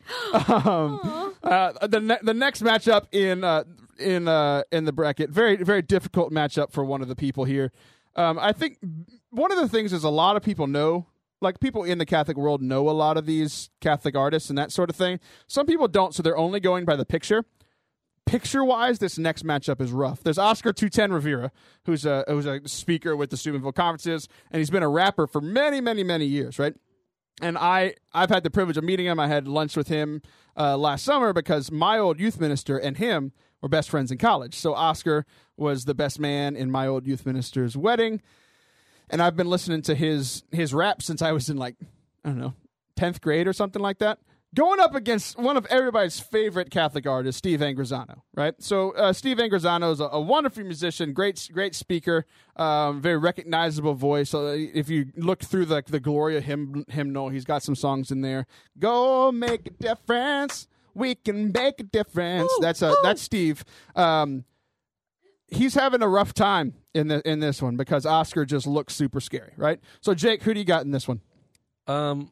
Um, 0.50 1.34
uh, 1.44 1.88
the 1.88 2.00
ne- 2.02 2.20
the 2.22 2.34
next 2.34 2.62
matchup 2.64 3.06
in 3.14 3.44
uh, 3.44 3.64
in 4.00 4.28
uh, 4.28 4.64
in 4.72 4.86
the 4.86 4.94
bracket, 4.94 5.30
very 5.30 5.58
very 5.58 5.82
difficult 5.82 6.32
matchup 6.32 6.72
for 6.72 6.84
one 6.84 7.02
of 7.02 7.08
the 7.08 7.16
people 7.16 7.46
here. 7.46 7.72
Um, 8.16 8.40
I 8.40 8.54
think 8.54 8.78
one 9.30 9.52
of 9.52 9.58
the 9.58 9.68
things 9.68 9.92
is 9.92 10.04
a 10.04 10.10
lot 10.10 10.38
of 10.38 10.44
people 10.44 10.68
know, 10.68 11.08
like 11.42 11.60
people 11.60 11.84
in 11.84 11.98
the 11.98 12.06
Catholic 12.06 12.38
world 12.38 12.62
know 12.62 12.90
a 12.90 12.92
lot 12.92 13.18
of 13.18 13.26
these 13.26 13.70
Catholic 13.82 14.16
artists 14.16 14.50
and 14.50 14.58
that 14.58 14.72
sort 14.72 14.90
of 14.90 14.96
thing. 14.96 15.20
Some 15.48 15.66
people 15.66 15.90
don't, 15.90 16.16
so 16.16 16.24
they're 16.24 16.38
only 16.38 16.62
going 16.62 16.86
by 16.86 16.96
the 16.96 17.06
picture 17.06 17.44
picture 18.26 18.64
wise, 18.64 19.00
this 19.00 19.18
next 19.18 19.46
matchup 19.46 19.80
is 19.80 19.92
rough. 19.92 20.22
There's 20.24 20.38
Oscar 20.38 20.74
210 20.74 21.14
Rivera, 21.14 21.52
who's 21.86 22.06
a 22.06 22.26
who's 22.28 22.46
a 22.46 22.68
speaker 22.68 23.16
with 23.16 23.30
the 23.30 23.38
Steubenville 23.38 23.72
conferences, 23.72 24.28
and 24.52 24.60
he's 24.60 24.70
been 24.70 24.84
a 24.84 24.90
rapper 24.90 25.28
for 25.28 25.42
many, 25.42 25.80
many, 25.80 26.04
many 26.04 26.26
years, 26.26 26.60
right? 26.60 26.76
And 27.42 27.58
I 27.58 27.96
I've 28.14 28.30
had 28.30 28.44
the 28.44 28.50
privilege 28.50 28.78
of 28.78 28.84
meeting 28.84 29.06
him. 29.06 29.20
I 29.20 29.28
had 29.28 29.48
lunch 29.48 29.78
with 29.78 29.88
him 29.88 30.22
uh, 30.58 30.78
last 30.78 31.06
summer 31.06 31.34
because 31.34 31.72
my 31.72 31.98
old 31.98 32.20
youth 32.20 32.40
minister 32.40 32.78
and 32.78 32.98
him 32.98 33.32
were 33.62 33.70
best 33.70 33.90
friends 33.90 34.12
in 34.12 34.18
college. 34.18 34.56
So 34.56 34.74
Oscar 34.74 35.26
was 35.58 35.86
the 35.86 35.96
best 35.96 36.20
man 36.20 36.56
in 36.56 36.70
my 36.72 36.88
old 36.88 37.08
youth 37.08 37.26
minister's 37.26 37.76
wedding, 37.78 38.22
and 39.10 39.22
I've 39.22 39.36
been 39.36 39.50
listening 39.50 39.82
to 39.84 39.96
his 39.96 40.44
his 40.52 40.74
rap 40.74 41.02
since 41.02 41.22
I 41.22 41.32
was 41.32 41.50
in 41.50 41.58
like 41.58 41.76
I 42.24 42.30
don't 42.30 42.40
know 42.40 42.54
tenth 42.96 43.22
grade 43.22 43.48
or 43.48 43.54
something 43.54 43.82
like 43.82 44.00
that. 44.00 44.20
Going 44.54 44.80
up 44.80 44.96
against 44.96 45.38
one 45.38 45.58
of 45.58 45.66
everybody's 45.66 46.18
favorite 46.18 46.70
Catholic 46.72 47.06
artists, 47.06 47.38
Steve 47.38 47.60
Angrisano, 47.60 48.22
right? 48.34 48.54
So 48.60 48.92
uh, 48.92 49.12
Steve 49.12 49.36
Angrisano 49.36 49.92
is 49.92 50.00
a, 50.00 50.06
a 50.06 50.22
wonderful 50.22 50.64
musician, 50.64 51.12
great 51.12 51.50
great 51.52 51.76
speaker, 51.76 52.26
um, 52.56 53.02
very 53.02 53.18
recognizable 53.18 53.96
voice. 53.96 54.30
So 54.30 54.48
if 54.48 54.90
you 54.90 55.08
look 55.18 55.42
through 55.42 55.66
the 55.66 55.84
the 55.86 56.00
Gloria 56.00 56.40
hymn, 56.40 56.86
hymnal, 56.88 57.30
he's 57.30 57.44
got 57.44 57.64
some 57.64 57.76
songs 57.76 58.12
in 58.12 58.22
there. 58.22 58.48
Go 58.80 59.30
make 59.32 59.68
a 59.68 59.72
difference. 59.72 60.68
We 60.96 61.16
can 61.16 61.52
make 61.52 61.80
a 61.80 61.84
difference. 61.84 62.52
that's 62.62 62.82
a 62.82 62.96
that's 63.04 63.22
Steve. 63.22 63.64
Um, 63.96 64.46
he's 65.48 65.76
having 65.76 66.02
a 66.02 66.08
rough 66.08 66.34
time 66.34 66.74
in 66.94 67.08
the 67.08 67.22
in 67.30 67.40
this 67.40 67.62
one 67.62 67.76
because 67.76 68.06
Oscar 68.06 68.46
just 68.46 68.66
looks 68.66 68.96
super 68.96 69.20
scary, 69.20 69.54
right? 69.58 69.80
So 70.02 70.14
Jake, 70.14 70.44
who 70.44 70.54
do 70.54 70.60
you 70.60 70.66
got 70.66 70.84
in 70.84 70.92
this 70.92 71.08
one? 71.08 71.22
Um, 71.88 72.32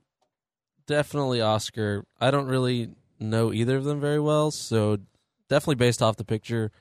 definitely 0.88 1.42
Oscar. 1.42 2.06
I 2.20 2.32
don't 2.32 2.48
really 2.48 2.90
know 3.20 3.54
either 3.54 3.78
of 3.78 3.84
them 3.84 4.00
very 4.00 4.20
well, 4.20 4.52
so 4.52 4.98
definitely 5.50 5.76
based 5.76 6.02
off 6.02 6.16
the 6.16 6.26
picture. 6.26 6.72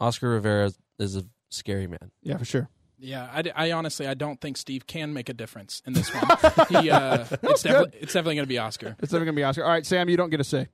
Oscar 0.00 0.30
Rivera 0.30 0.72
is 0.98 1.16
a 1.16 1.24
scary 1.50 1.86
man. 1.86 2.10
Yeah, 2.22 2.36
for 2.36 2.44
sure. 2.44 2.68
Yeah, 2.98 3.28
I, 3.32 3.66
I 3.68 3.72
honestly 3.72 4.06
I 4.06 4.14
don't 4.14 4.40
think 4.40 4.56
Steve 4.56 4.86
can 4.86 5.12
make 5.12 5.28
a 5.28 5.34
difference 5.34 5.82
in 5.86 5.92
this 5.92 6.08
one. 6.14 6.24
he, 6.68 6.90
uh, 6.90 7.24
it's, 7.42 7.62
definitely, 7.62 7.98
it's 8.00 8.12
definitely 8.12 8.36
going 8.36 8.46
to 8.46 8.48
be 8.48 8.58
Oscar. 8.58 8.96
It's 9.00 9.12
never 9.12 9.24
gonna 9.24 9.34
be 9.34 9.42
Oscar. 9.42 9.64
All 9.64 9.70
right, 9.70 9.84
Sam, 9.84 10.08
you 10.08 10.16
don't 10.16 10.30
get 10.30 10.40
a 10.40 10.44
say. 10.44 10.68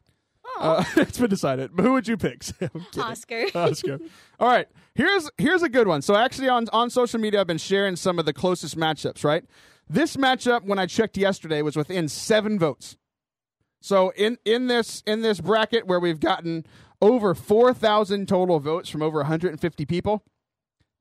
Uh, 0.58 0.84
it's 0.96 1.18
been 1.18 1.30
decided. 1.30 1.70
But 1.74 1.82
who 1.84 1.92
would 1.92 2.08
you 2.08 2.16
pick? 2.16 2.42
Sam? 2.42 2.70
Oscar. 2.98 3.46
Oscar. 3.54 3.98
All 4.40 4.48
right. 4.48 4.68
Here's 4.94 5.30
here's 5.38 5.62
a 5.62 5.68
good 5.68 5.86
one. 5.86 6.02
So 6.02 6.16
actually 6.16 6.48
on 6.48 6.68
on 6.72 6.90
social 6.90 7.20
media 7.20 7.40
I've 7.40 7.46
been 7.46 7.58
sharing 7.58 7.96
some 7.96 8.18
of 8.18 8.26
the 8.26 8.32
closest 8.32 8.76
matchups, 8.76 9.24
right? 9.24 9.44
This 9.88 10.16
matchup 10.16 10.64
when 10.64 10.78
I 10.78 10.86
checked 10.86 11.16
yesterday 11.16 11.62
was 11.62 11.76
within 11.76 12.08
7 12.08 12.58
votes. 12.58 12.96
So 13.80 14.12
in 14.16 14.38
in 14.44 14.66
this 14.66 15.02
in 15.06 15.22
this 15.22 15.40
bracket 15.40 15.86
where 15.86 16.00
we've 16.00 16.20
gotten 16.20 16.66
over 17.00 17.32
4,000 17.34 18.26
total 18.26 18.58
votes 18.58 18.90
from 18.90 19.02
over 19.02 19.18
150 19.18 19.86
people, 19.86 20.24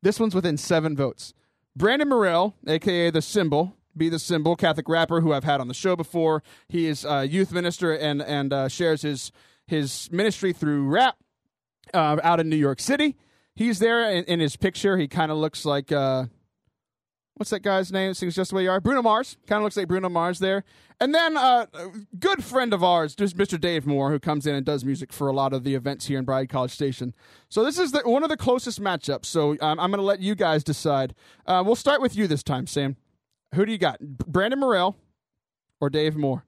this 0.03 0.20
one's 0.20 0.36
within 0.36 0.58
7 0.58 0.95
votes. 0.95 1.34
Brandon 1.76 2.10
Morell, 2.10 2.55
aka 2.68 3.10
the 3.10 3.22
Symbol, 3.22 3.76
be 3.97 4.09
the 4.09 4.19
Symbol, 4.19 4.55
Catholic 4.55 4.87
rapper 4.87 5.21
who 5.21 5.33
I've 5.33 5.43
had 5.43 5.59
on 5.59 5.67
the 5.67 5.73
show 5.73 5.95
before. 5.95 6.43
He 6.67 6.87
is 6.87 7.05
a 7.05 7.27
youth 7.27 7.51
minister 7.51 7.93
and 7.93 8.21
and 8.21 8.53
uh, 8.53 8.67
shares 8.67 9.01
his 9.01 9.31
his 9.65 10.09
ministry 10.11 10.53
through 10.53 10.87
rap 10.87 11.17
uh, 11.93 12.17
out 12.23 12.39
in 12.39 12.49
New 12.49 12.55
York 12.55 12.79
City. 12.79 13.15
He's 13.55 13.79
there 13.79 14.09
in, 14.11 14.23
in 14.25 14.39
his 14.39 14.55
picture. 14.55 14.97
He 14.97 15.07
kind 15.07 15.31
of 15.31 15.37
looks 15.37 15.65
like 15.65 15.91
uh, 15.91 16.25
what's 17.37 17.51
that 17.51 17.61
guy's 17.61 17.91
name? 17.91 18.13
Sings 18.13 18.35
just 18.35 18.49
the 18.49 18.55
way 18.55 18.63
you 18.63 18.69
are. 18.69 18.81
Bruno 18.81 19.01
Mars. 19.01 19.37
Kind 19.47 19.57
of 19.57 19.63
looks 19.63 19.77
like 19.77 19.87
Bruno 19.87 20.09
Mars 20.09 20.39
there. 20.39 20.63
And 20.99 21.13
then 21.13 21.37
uh, 21.37 21.67
a 21.73 21.89
good 22.19 22.43
friend 22.43 22.73
of 22.73 22.83
ours, 22.83 23.15
just 23.15 23.37
Mr. 23.37 23.59
Dave 23.59 23.85
Moore, 23.85 24.09
who 24.09 24.19
comes 24.19 24.47
in 24.47 24.55
and 24.55 24.65
does 24.65 24.83
music 24.83 25.13
for 25.13 25.27
a 25.27 25.33
lot 25.33 25.53
of 25.53 25.63
the 25.63 25.75
events 25.75 26.07
here 26.07 26.17
in 26.17 26.25
Bryan 26.25 26.47
College 26.47 26.71
Station. 26.71 27.13
So 27.49 27.63
this 27.63 27.77
is 27.77 27.91
the, 27.91 28.01
one 28.01 28.23
of 28.23 28.29
the 28.29 28.37
closest 28.37 28.81
matchups. 28.81 29.25
So 29.25 29.51
um, 29.61 29.79
I'm 29.79 29.91
going 29.91 29.99
to 29.99 30.01
let 30.01 30.19
you 30.19 30.33
guys 30.33 30.63
decide. 30.63 31.13
Uh, 31.45 31.63
we'll 31.65 31.75
start 31.75 32.01
with 32.01 32.15
you 32.15 32.27
this 32.27 32.43
time, 32.43 32.65
Sam. 32.65 32.97
Who 33.55 33.65
do 33.65 33.71
you 33.71 33.77
got? 33.77 33.99
Brandon 33.99 34.59
Morell 34.59 34.95
or 35.79 35.89
Dave 35.89 36.15
Moore? 36.15 36.43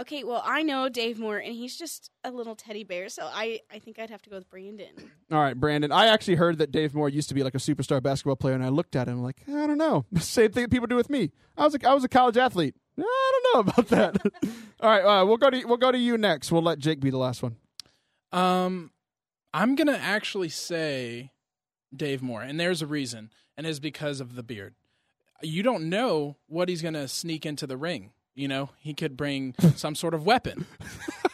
Okay, 0.00 0.24
well, 0.24 0.42
I 0.44 0.62
know 0.62 0.88
Dave 0.88 1.18
Moore, 1.18 1.36
and 1.38 1.54
he's 1.54 1.76
just 1.76 2.10
a 2.24 2.30
little 2.30 2.56
teddy 2.56 2.82
bear, 2.82 3.08
so 3.08 3.28
I, 3.32 3.60
I 3.70 3.78
think 3.78 3.98
I'd 3.98 4.10
have 4.10 4.22
to 4.22 4.30
go 4.30 4.36
with 4.36 4.50
Brandon. 4.50 4.88
All 5.30 5.38
right, 5.38 5.54
Brandon. 5.54 5.92
I 5.92 6.06
actually 6.06 6.36
heard 6.36 6.58
that 6.58 6.72
Dave 6.72 6.94
Moore 6.94 7.08
used 7.08 7.28
to 7.28 7.34
be 7.34 7.44
like 7.44 7.54
a 7.54 7.58
superstar 7.58 8.02
basketball 8.02 8.34
player, 8.34 8.54
and 8.54 8.64
I 8.64 8.68
looked 8.70 8.96
at 8.96 9.06
him 9.06 9.22
like, 9.22 9.42
I 9.46 9.66
don't 9.66 9.78
know. 9.78 10.04
Same 10.18 10.50
thing 10.50 10.64
that 10.64 10.70
people 10.70 10.86
do 10.88 10.96
with 10.96 11.10
me. 11.10 11.30
I 11.56 11.64
was 11.64 11.74
a, 11.76 11.88
I 11.88 11.94
was 11.94 12.02
a 12.02 12.08
college 12.08 12.36
athlete. 12.36 12.74
I 12.98 13.40
don't 13.52 13.54
know 13.54 13.72
about 13.72 13.88
that. 13.88 14.16
All 14.80 14.90
right, 14.90 15.02
uh, 15.02 15.24
we'll 15.26 15.36
go 15.36 15.50
to 15.50 15.64
we'll 15.66 15.76
go 15.76 15.92
to 15.92 15.98
you 15.98 16.18
next. 16.18 16.50
We'll 16.50 16.62
let 16.62 16.78
Jake 16.78 16.98
be 17.00 17.10
the 17.10 17.18
last 17.18 17.42
one. 17.42 17.56
Um, 18.32 18.90
I'm 19.54 19.76
gonna 19.76 19.98
actually 20.00 20.48
say 20.48 21.30
Dave 21.94 22.22
Moore, 22.22 22.42
and 22.42 22.58
there's 22.58 22.82
a 22.82 22.86
reason, 22.86 23.30
and 23.56 23.66
it's 23.66 23.78
because 23.78 24.20
of 24.20 24.34
the 24.34 24.42
beard. 24.42 24.74
You 25.42 25.62
don't 25.62 25.88
know 25.88 26.36
what 26.46 26.68
he's 26.68 26.82
gonna 26.82 27.08
sneak 27.08 27.44
into 27.46 27.66
the 27.66 27.76
ring. 27.76 28.12
You 28.34 28.48
know, 28.48 28.70
he 28.78 28.94
could 28.94 29.16
bring 29.16 29.54
some 29.76 29.94
sort 29.94 30.14
of 30.14 30.24
weapon. 30.24 30.64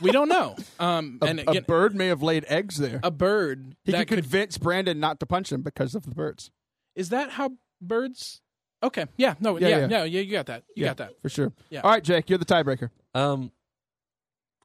We 0.00 0.11
don't 0.11 0.28
know. 0.28 0.56
Um, 0.80 1.18
A, 1.22 1.26
and 1.26 1.40
a 1.46 1.61
bird 1.62 1.94
may 1.94 2.09
have 2.09 2.22
laid 2.22 2.44
eggs 2.48 2.76
there. 2.78 2.98
a 3.02 3.11
bird 3.11 3.76
he 3.84 3.92
that 3.92 3.98
could 4.00 4.09
could 4.09 4.24
convince 4.24 4.59
Brandon 4.59 4.98
not 4.98 5.20
to 5.20 5.26
punch 5.26 5.52
him 5.52 5.62
because 5.62 5.94
of 5.94 6.04
the 6.04 6.14
birds. 6.14 6.50
is 6.96 7.11
that 7.11 7.30
how 7.30 7.52
birds? 7.80 8.40
Okay, 8.82 9.06
yeah, 9.16 9.34
no, 9.40 9.59
Yeah, 9.59 9.68
yeah, 9.68 9.78
yeah. 9.78 9.86
yeah, 9.88 10.04
yeah, 10.04 10.20
you 10.20 10.32
got 10.32 10.46
that, 10.46 10.62
you 10.74 10.82
Yeah. 10.84 10.88
got 10.90 10.96
that. 10.98 11.22
for 11.22 11.28
sure. 11.28 11.52
Yeah. 11.70 11.80
All 11.82 11.90
right, 11.90 12.02
Jake, 12.02 12.28
you're 12.30 12.38
the 12.38 12.44
tiebreaker. 12.44 12.90
Um, 13.14 13.50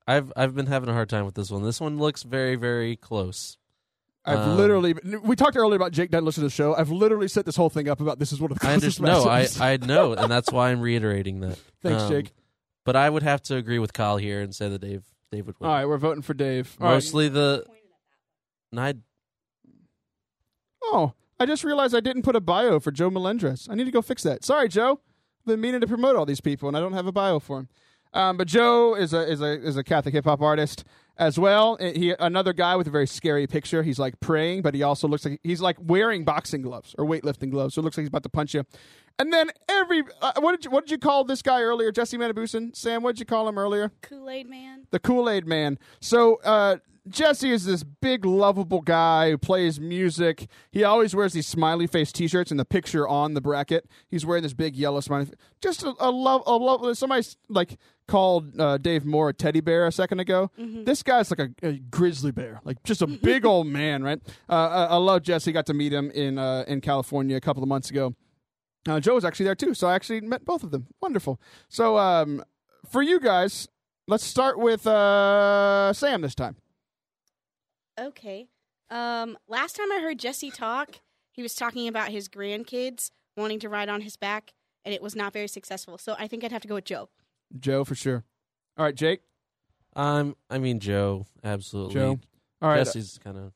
I've 0.08 0.32
I've 0.36 0.54
been 0.56 0.68
having 0.68 0.90
a 0.90 0.94
hard 0.94 1.10
time 1.10 1.26
with 1.26 1.36
this 1.36 1.50
one. 1.50 1.64
This 1.64 1.80
one 1.82 1.98
looks 1.98 2.24
very 2.24 2.56
very 2.56 2.96
close. 2.96 3.58
I've 4.26 4.40
Um, 4.40 4.58
literally. 4.58 4.94
We 5.24 5.36
talked 5.36 5.58
earlier 5.58 5.76
about 5.76 5.92
Jake 5.92 6.10
doesn't 6.10 6.24
listen 6.26 6.42
to 6.42 6.48
the 6.48 6.52
show. 6.54 6.74
I've 6.76 6.92
literally 6.92 7.28
set 7.28 7.46
this 7.46 7.56
whole 7.58 7.70
thing 7.70 7.90
up 7.90 8.00
about 8.00 8.20
this 8.20 8.32
is 8.32 8.40
one 8.40 8.52
of 8.52 8.60
the 8.60 8.66
I 8.66 8.72
closest 8.78 9.00
understand. 9.02 9.60
No, 9.60 9.66
I. 9.66 9.74
I 9.74 9.78
know, 9.86 10.14
and 10.14 10.32
that's 10.32 10.52
why 10.52 10.70
I'm 10.72 10.80
reiterating 10.82 11.42
that. 11.42 11.58
Thanks, 11.82 12.04
Um, 12.04 12.10
Jake. 12.12 12.32
But 12.86 12.96
I 12.96 13.10
would 13.10 13.24
have 13.24 13.42
to 13.44 13.56
agree 13.56 13.80
with 13.80 13.94
Kyle 13.94 14.18
here 14.18 14.42
and 14.42 14.54
say 14.56 14.70
that 14.70 14.80
Dave 14.80 15.04
Dave 15.32 15.46
would 15.48 15.60
win. 15.60 15.70
All 15.70 15.76
right, 15.76 15.86
we're 15.86 15.98
voting 15.98 16.22
for 16.22 16.34
Dave. 16.34 16.76
All 16.80 16.88
right. 16.88 16.94
Mostly 16.96 17.28
the. 17.30 17.66
and 18.72 18.80
I 18.80 18.94
Oh, 20.84 21.14
I 21.40 21.46
just 21.46 21.64
realized 21.64 21.96
I 21.96 22.00
didn't 22.00 22.24
put 22.24 22.36
a 22.36 22.42
bio 22.42 22.80
for 22.80 22.92
Joe 22.92 23.10
Melendrez. 23.10 23.68
I 23.70 23.76
need 23.76 23.86
to 23.86 23.92
go 23.92 24.02
fix 24.02 24.24
that. 24.24 24.44
Sorry, 24.44 24.68
Joe. 24.70 25.00
I've 25.42 25.46
been 25.48 25.62
meaning 25.62 25.82
to 25.82 25.88
promote 25.88 26.16
all 26.16 26.26
these 26.26 26.42
people, 26.42 26.68
and 26.68 26.78
I 26.78 26.80
don't 26.80 26.94
have 26.94 27.08
a 27.08 27.12
bio 27.12 27.40
for 27.40 27.60
him. 27.60 27.70
Um, 28.14 28.38
but 28.38 28.48
Joe 28.48 28.96
is 28.96 29.14
a 29.14 29.30
is 29.30 29.42
a 29.42 29.52
is 29.62 29.76
a 29.78 29.84
Catholic 29.84 30.14
hip 30.14 30.26
hop 30.26 30.42
artist 30.42 30.84
as 31.18 31.38
well. 31.40 31.78
Uh, 31.80 31.92
He 31.94 32.12
another 32.20 32.54
guy 32.54 32.76
with 32.76 32.88
a 32.88 32.92
very 32.92 33.08
scary 33.08 33.48
picture. 33.48 33.84
He's 33.84 34.00
like 34.00 34.20
praying, 34.20 34.62
but 34.62 34.74
he 34.74 34.84
also 34.84 35.08
looks 35.08 35.26
like 35.26 35.40
he's 35.44 35.62
like 35.62 35.78
wearing 35.80 36.24
boxing 36.26 36.62
gloves 36.62 36.96
or 36.98 37.06
weightlifting 37.06 37.52
gloves. 37.52 37.76
So 37.76 37.82
it 37.82 37.84
looks 37.84 37.98
like 37.98 38.04
he's 38.04 38.10
about 38.10 38.24
to 38.24 38.30
punch 38.30 38.54
you. 38.54 38.66
And 39.20 39.32
then 39.32 39.52
every 39.70 40.04
uh, 40.22 40.34
what 40.40 40.54
did 40.54 40.66
you, 40.66 40.72
what 40.72 40.86
did 40.86 40.92
you 40.92 40.98
call 40.98 41.24
this 41.24 41.42
guy 41.44 41.62
earlier? 41.62 41.92
Jesse 41.92 42.18
Manibusan, 42.18 42.76
Sam. 42.76 43.04
What 43.04 43.16
did 43.16 43.20
you 43.20 43.26
call 43.28 43.48
him 43.48 43.58
earlier? 43.60 43.92
Kool 44.02 44.30
Aid 44.30 44.50
Man. 44.50 44.88
the 44.92 45.00
Kool 45.00 45.30
Aid 45.30 45.46
Man. 45.46 45.78
So 46.02 46.38
uh, 46.44 46.78
Jesse 47.10 47.52
is 47.52 47.66
this 47.66 47.84
big, 47.84 48.26
lovable 48.26 48.82
guy 48.82 49.30
who 49.32 49.38
plays 49.38 49.80
music. 49.80 50.48
He 50.72 50.84
always 50.86 51.14
wears 51.14 51.34
these 51.34 51.48
smiley 51.48 51.86
face 51.86 52.14
T-shirts, 52.14 52.50
and 52.50 52.60
the 52.60 52.66
picture 52.66 53.06
on 53.06 53.34
the 53.34 53.42
bracket, 53.42 53.90
he's 54.10 54.26
wearing 54.26 54.44
this 54.44 54.54
big 54.54 54.76
yellow 54.78 55.02
smiley. 55.02 55.28
Just 55.62 55.84
a, 55.84 55.94
a 56.00 56.10
love, 56.10 56.44
a 56.46 56.56
love. 56.56 56.98
Somebody 56.98 57.28
like 57.50 57.78
called 58.08 58.58
uh, 58.60 58.78
Dave 58.78 59.06
Moore 59.06 59.30
a 59.30 59.34
teddy 59.34 59.60
bear 59.60 59.86
a 59.86 59.92
second 59.92 60.20
ago. 60.22 60.50
This 60.58 61.04
guy's 61.04 61.30
like 61.30 61.40
a, 61.40 61.68
a 61.68 61.74
grizzly 61.80 62.32
bear, 62.32 62.62
like 62.64 62.82
just 62.84 63.02
a 63.02 63.08
big 63.24 63.46
old 63.46 63.68
man, 63.68 64.02
right? 64.02 64.20
Uh, 64.50 64.54
I, 64.54 64.84
I 64.86 64.96
love 64.96 65.24
Jesse. 65.24 65.52
Got 65.52 65.66
to 65.68 65.74
meet 65.74 65.92
him 65.92 66.10
in 66.12 66.38
uh, 66.38 66.64
in 66.68 66.80
California 66.80 67.36
a 67.36 67.42
couple 67.42 67.64
of 67.64 67.70
months 67.70 67.90
ago. 67.90 68.16
Uh, 68.88 69.00
Joe 69.00 69.16
was 69.16 69.26
actually 69.26 69.46
there 69.46 69.56
too, 69.56 69.74
so 69.74 69.88
I 69.88 69.96
actually 69.96 70.22
met 70.22 70.46
both 70.46 70.64
of 70.64 70.72
them. 70.72 70.88
Wonderful. 71.02 71.40
So 71.68 71.98
um, 71.98 72.44
for 72.90 73.02
you 73.02 73.20
guys, 73.20 73.68
let's 74.08 74.24
start 74.24 74.58
with 74.58 74.86
uh, 74.88 75.92
Sam 75.94 76.22
this 76.22 76.36
time. 76.36 76.58
Okay. 78.00 78.48
Um, 78.90 79.38
last 79.48 79.76
time 79.76 79.92
I 79.92 80.00
heard 80.02 80.20
Jesse 80.20 80.52
talk, 80.52 81.00
he 81.32 81.42
was 81.42 81.56
talking 81.56 81.88
about 81.88 82.10
his 82.10 82.30
grandkids 82.30 83.10
wanting 83.38 83.60
to 83.60 83.70
ride 83.70 83.90
on 83.90 84.02
his 84.02 84.18
back, 84.18 84.54
and 84.86 84.94
it 84.94 85.02
was 85.02 85.16
not 85.16 85.34
very 85.34 85.48
successful. 85.48 85.98
So 85.98 86.16
I 86.20 86.28
think 86.28 86.44
I'd 86.44 86.52
have 86.52 86.62
to 86.62 86.68
go 86.68 86.76
with 86.76 86.86
Joe. 86.86 87.10
Joe 87.60 87.84
for 87.84 87.96
sure. 87.96 88.24
All 88.78 88.86
right, 88.86 88.96
Jake. 88.96 89.22
um 89.96 90.36
I 90.50 90.58
mean 90.58 90.80
Joe 90.80 91.26
absolutely. 91.44 91.94
Joe. 91.94 92.20
All 92.62 92.70
right, 92.70 92.78
Jesse's 92.80 93.20
kind 93.24 93.38
of 93.38 93.54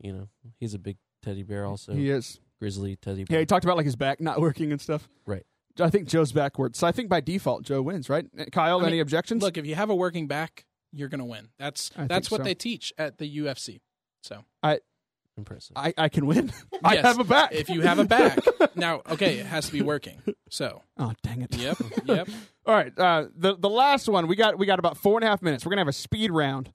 you 0.00 0.12
know 0.12 0.28
he's 0.58 0.72
a 0.74 0.78
big 0.78 0.96
teddy 1.22 1.42
bear 1.42 1.66
also 1.66 1.92
he 1.92 2.08
is. 2.08 2.40
grizzly 2.58 2.96
teddy 2.96 3.26
Yeah, 3.28 3.40
he 3.40 3.46
talked 3.46 3.64
about 3.64 3.76
like 3.76 3.84
his 3.84 3.96
back 3.96 4.20
not 4.20 4.40
working 4.46 4.72
and 4.72 4.80
stuff. 4.80 5.08
Right. 5.26 5.44
I 5.80 5.90
think 5.90 6.08
Joe's 6.08 6.32
backwards, 6.32 6.78
so 6.78 6.86
I 6.86 6.92
think 6.92 7.08
by 7.08 7.20
default 7.20 7.62
Joe 7.62 7.82
wins. 7.82 8.08
Right, 8.08 8.26
Kyle? 8.50 8.78
I 8.78 8.80
mean, 8.80 8.88
any 8.88 9.00
objections? 9.00 9.42
Look, 9.42 9.56
if 9.56 9.64
you 9.66 9.76
have 9.76 9.90
a 9.90 9.94
working 9.94 10.26
back, 10.26 10.64
you're 10.92 11.08
gonna 11.08 11.24
win. 11.26 11.48
That's 11.58 11.90
I 11.96 12.06
that's 12.06 12.30
what 12.30 12.38
so. 12.38 12.44
they 12.44 12.54
teach 12.54 12.92
at 12.98 13.18
the 13.18 13.38
UFC. 13.38 13.80
So 14.22 14.44
Impressive. 15.36 15.76
I, 15.76 15.94
I 15.96 16.08
can 16.08 16.26
win. 16.26 16.52
I 16.84 16.94
Yes, 16.94 17.04
have 17.04 17.20
a 17.20 17.24
back. 17.24 17.52
if 17.54 17.68
you 17.68 17.82
have 17.82 18.00
a 18.00 18.04
back, 18.04 18.40
now 18.74 19.02
okay, 19.08 19.38
it 19.38 19.46
has 19.46 19.66
to 19.66 19.72
be 19.72 19.82
working. 19.82 20.20
So 20.50 20.82
oh 20.98 21.12
dang 21.22 21.42
it. 21.42 21.54
yep, 21.56 21.78
yep. 22.06 22.28
All 22.66 22.74
right, 22.74 22.92
uh, 22.98 23.26
the 23.36 23.56
the 23.56 23.68
last 23.70 24.08
one 24.08 24.26
we 24.26 24.34
got 24.34 24.58
we 24.58 24.66
got 24.66 24.80
about 24.80 24.96
four 24.96 25.16
and 25.16 25.24
a 25.24 25.28
half 25.28 25.40
minutes. 25.40 25.64
We're 25.64 25.70
gonna 25.70 25.82
have 25.82 25.86
a 25.88 25.92
speed 25.92 26.32
round 26.32 26.72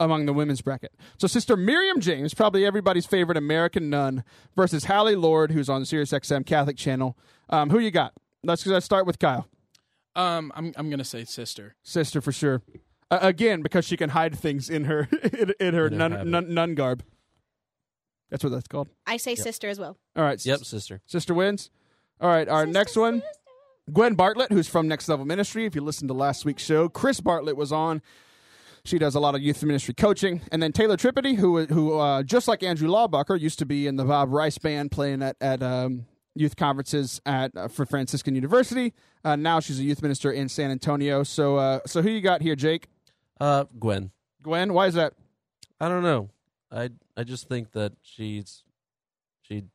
among 0.00 0.26
the 0.26 0.32
women's 0.32 0.60
bracket. 0.60 0.92
So 1.18 1.28
Sister 1.28 1.56
Miriam 1.56 2.00
James, 2.00 2.34
probably 2.34 2.66
everybody's 2.66 3.06
favorite 3.06 3.36
American 3.38 3.90
nun, 3.90 4.24
versus 4.56 4.86
Hallie 4.86 5.14
Lord, 5.14 5.52
who's 5.52 5.68
on 5.68 5.84
Sirius 5.84 6.10
XM 6.10 6.44
Catholic 6.44 6.76
channel. 6.78 7.16
Um, 7.48 7.70
who 7.70 7.78
you 7.78 7.90
got? 7.92 8.14
Let's, 8.42 8.66
let's 8.66 8.86
start 8.86 9.04
with 9.06 9.18
Kyle, 9.18 9.46
Um, 10.16 10.50
I'm 10.56 10.72
I'm 10.76 10.90
gonna 10.90 11.04
say 11.04 11.24
sister. 11.24 11.76
sister 11.84 12.20
for 12.20 12.32
sure. 12.32 12.62
Uh, 13.10 13.18
again, 13.22 13.60
because 13.62 13.84
she 13.84 13.96
can 13.96 14.10
hide 14.10 14.38
things 14.38 14.70
in 14.70 14.84
her 14.84 15.08
in, 15.32 15.52
in 15.58 15.74
her 15.74 15.90
nun, 15.90 16.30
nun 16.30 16.54
nun 16.54 16.74
garb. 16.74 17.02
That's 18.30 18.44
what 18.44 18.50
that's 18.50 18.68
called. 18.68 18.88
I 19.06 19.16
say 19.16 19.34
sister 19.34 19.68
as 19.68 19.80
well. 19.80 19.96
All 20.16 20.22
right, 20.22 20.44
Yep, 20.44 20.60
sister. 20.64 21.00
Sister 21.06 21.34
wins. 21.34 21.70
All 22.20 22.28
right, 22.28 22.48
our 22.48 22.66
next 22.66 22.96
one, 22.96 23.22
Gwen 23.92 24.14
Bartlett, 24.14 24.52
who's 24.52 24.68
from 24.68 24.86
Next 24.86 25.08
Level 25.08 25.24
Ministry. 25.24 25.64
If 25.64 25.74
you 25.74 25.80
listened 25.80 26.08
to 26.08 26.14
last 26.14 26.44
week's 26.44 26.62
show, 26.62 26.88
Chris 26.88 27.20
Bartlett 27.20 27.56
was 27.56 27.72
on. 27.72 28.02
She 28.84 28.98
does 28.98 29.14
a 29.14 29.20
lot 29.20 29.34
of 29.34 29.42
youth 29.42 29.62
ministry 29.62 29.94
coaching, 29.94 30.40
and 30.52 30.62
then 30.62 30.72
Taylor 30.72 30.96
Tripodi, 30.96 31.36
who 31.36 31.66
who 31.66 31.98
uh, 31.98 32.22
just 32.22 32.46
like 32.46 32.62
Andrew 32.62 32.88
Laubacher, 32.88 33.38
used 33.38 33.58
to 33.58 33.66
be 33.66 33.86
in 33.86 33.96
the 33.96 34.04
Bob 34.04 34.32
Rice 34.32 34.58
band, 34.58 34.90
playing 34.90 35.22
at 35.22 35.36
at 35.40 35.62
um, 35.62 36.06
youth 36.34 36.56
conferences 36.56 37.20
at 37.26 37.54
uh, 37.56 37.68
for 37.68 37.84
Franciscan 37.84 38.34
University. 38.34 38.94
Uh, 39.24 39.36
now 39.36 39.60
she's 39.60 39.80
a 39.80 39.82
youth 39.82 40.02
minister 40.02 40.30
in 40.30 40.48
San 40.48 40.70
Antonio. 40.70 41.22
So 41.24 41.56
uh, 41.56 41.80
so 41.86 42.00
who 42.00 42.10
you 42.10 42.20
got 42.20 42.42
here, 42.42 42.56
Jake? 42.56 42.88
Uh, 43.40 43.64
Gwen. 43.78 44.10
Gwen, 44.42 44.72
why 44.72 44.86
is 44.86 44.94
that? 44.94 45.14
I 45.80 45.88
don't 45.88 46.02
know. 46.02 46.28
I 46.70 46.90
I 47.16 47.24
just 47.24 47.48
think 47.48 47.72
that 47.72 47.92
she's 48.02 48.64
she'd 49.42 49.68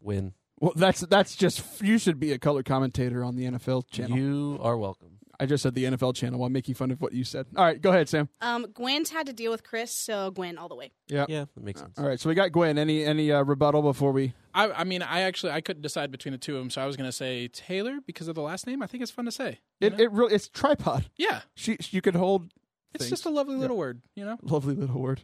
win. 0.00 0.34
Well, 0.58 0.72
that's 0.76 1.00
that's 1.00 1.36
just 1.36 1.80
you 1.80 1.98
should 1.98 2.20
be 2.20 2.32
a 2.32 2.38
color 2.38 2.62
commentator 2.62 3.24
on 3.24 3.36
the 3.36 3.44
NFL 3.44 3.88
channel. 3.90 4.18
You 4.18 4.58
are 4.60 4.76
welcome. 4.76 5.09
I 5.40 5.46
just 5.46 5.62
said 5.62 5.74
the 5.74 5.84
NFL 5.84 6.14
channel 6.14 6.38
while 6.38 6.50
making 6.50 6.74
fun 6.74 6.90
of 6.90 7.00
what 7.00 7.12
you 7.12 7.24
said. 7.24 7.46
All 7.56 7.64
right, 7.64 7.80
go 7.80 7.90
ahead, 7.90 8.08
Sam. 8.08 8.28
Um, 8.40 8.66
Gwen's 8.74 9.10
had 9.10 9.26
to 9.26 9.32
deal 9.32 9.50
with 9.50 9.64
Chris, 9.64 9.90
so 9.90 10.30
Gwen 10.30 10.58
all 10.58 10.68
the 10.68 10.74
way. 10.74 10.92
Yeah. 11.08 11.24
Yeah, 11.28 11.46
that 11.54 11.64
makes 11.64 11.80
sense. 11.80 11.98
All 11.98 12.06
right, 12.06 12.20
so 12.20 12.28
we 12.28 12.34
got 12.34 12.52
Gwen. 12.52 12.76
Any 12.78 13.04
any 13.04 13.32
uh, 13.32 13.42
rebuttal 13.42 13.82
before 13.82 14.12
we? 14.12 14.34
I, 14.54 14.70
I 14.70 14.84
mean, 14.84 15.00
I 15.02 15.22
actually 15.22 15.52
I 15.52 15.60
couldn't 15.60 15.82
decide 15.82 16.10
between 16.10 16.32
the 16.32 16.38
two 16.38 16.56
of 16.56 16.60
them, 16.62 16.70
so 16.70 16.82
I 16.82 16.86
was 16.86 16.96
going 16.96 17.08
to 17.08 17.12
say 17.12 17.48
Taylor 17.48 17.98
because 18.06 18.28
of 18.28 18.34
the 18.34 18.42
last 18.42 18.66
name. 18.66 18.82
I 18.82 18.86
think 18.86 19.02
it's 19.02 19.10
fun 19.10 19.24
to 19.24 19.32
say. 19.32 19.60
It 19.80 19.96
know? 19.96 20.04
it 20.04 20.12
really 20.12 20.34
it's 20.34 20.48
tripod. 20.48 21.06
yeah, 21.16 21.40
She 21.54 21.78
you 21.90 22.02
could 22.02 22.16
hold 22.16 22.52
it's 22.94 23.04
things. 23.04 23.10
just 23.10 23.24
a 23.26 23.30
lovely 23.30 23.56
little 23.56 23.76
word, 23.76 24.02
you 24.14 24.24
know. 24.24 24.36
lovely 24.42 24.74
little 24.74 25.00
word, 25.00 25.22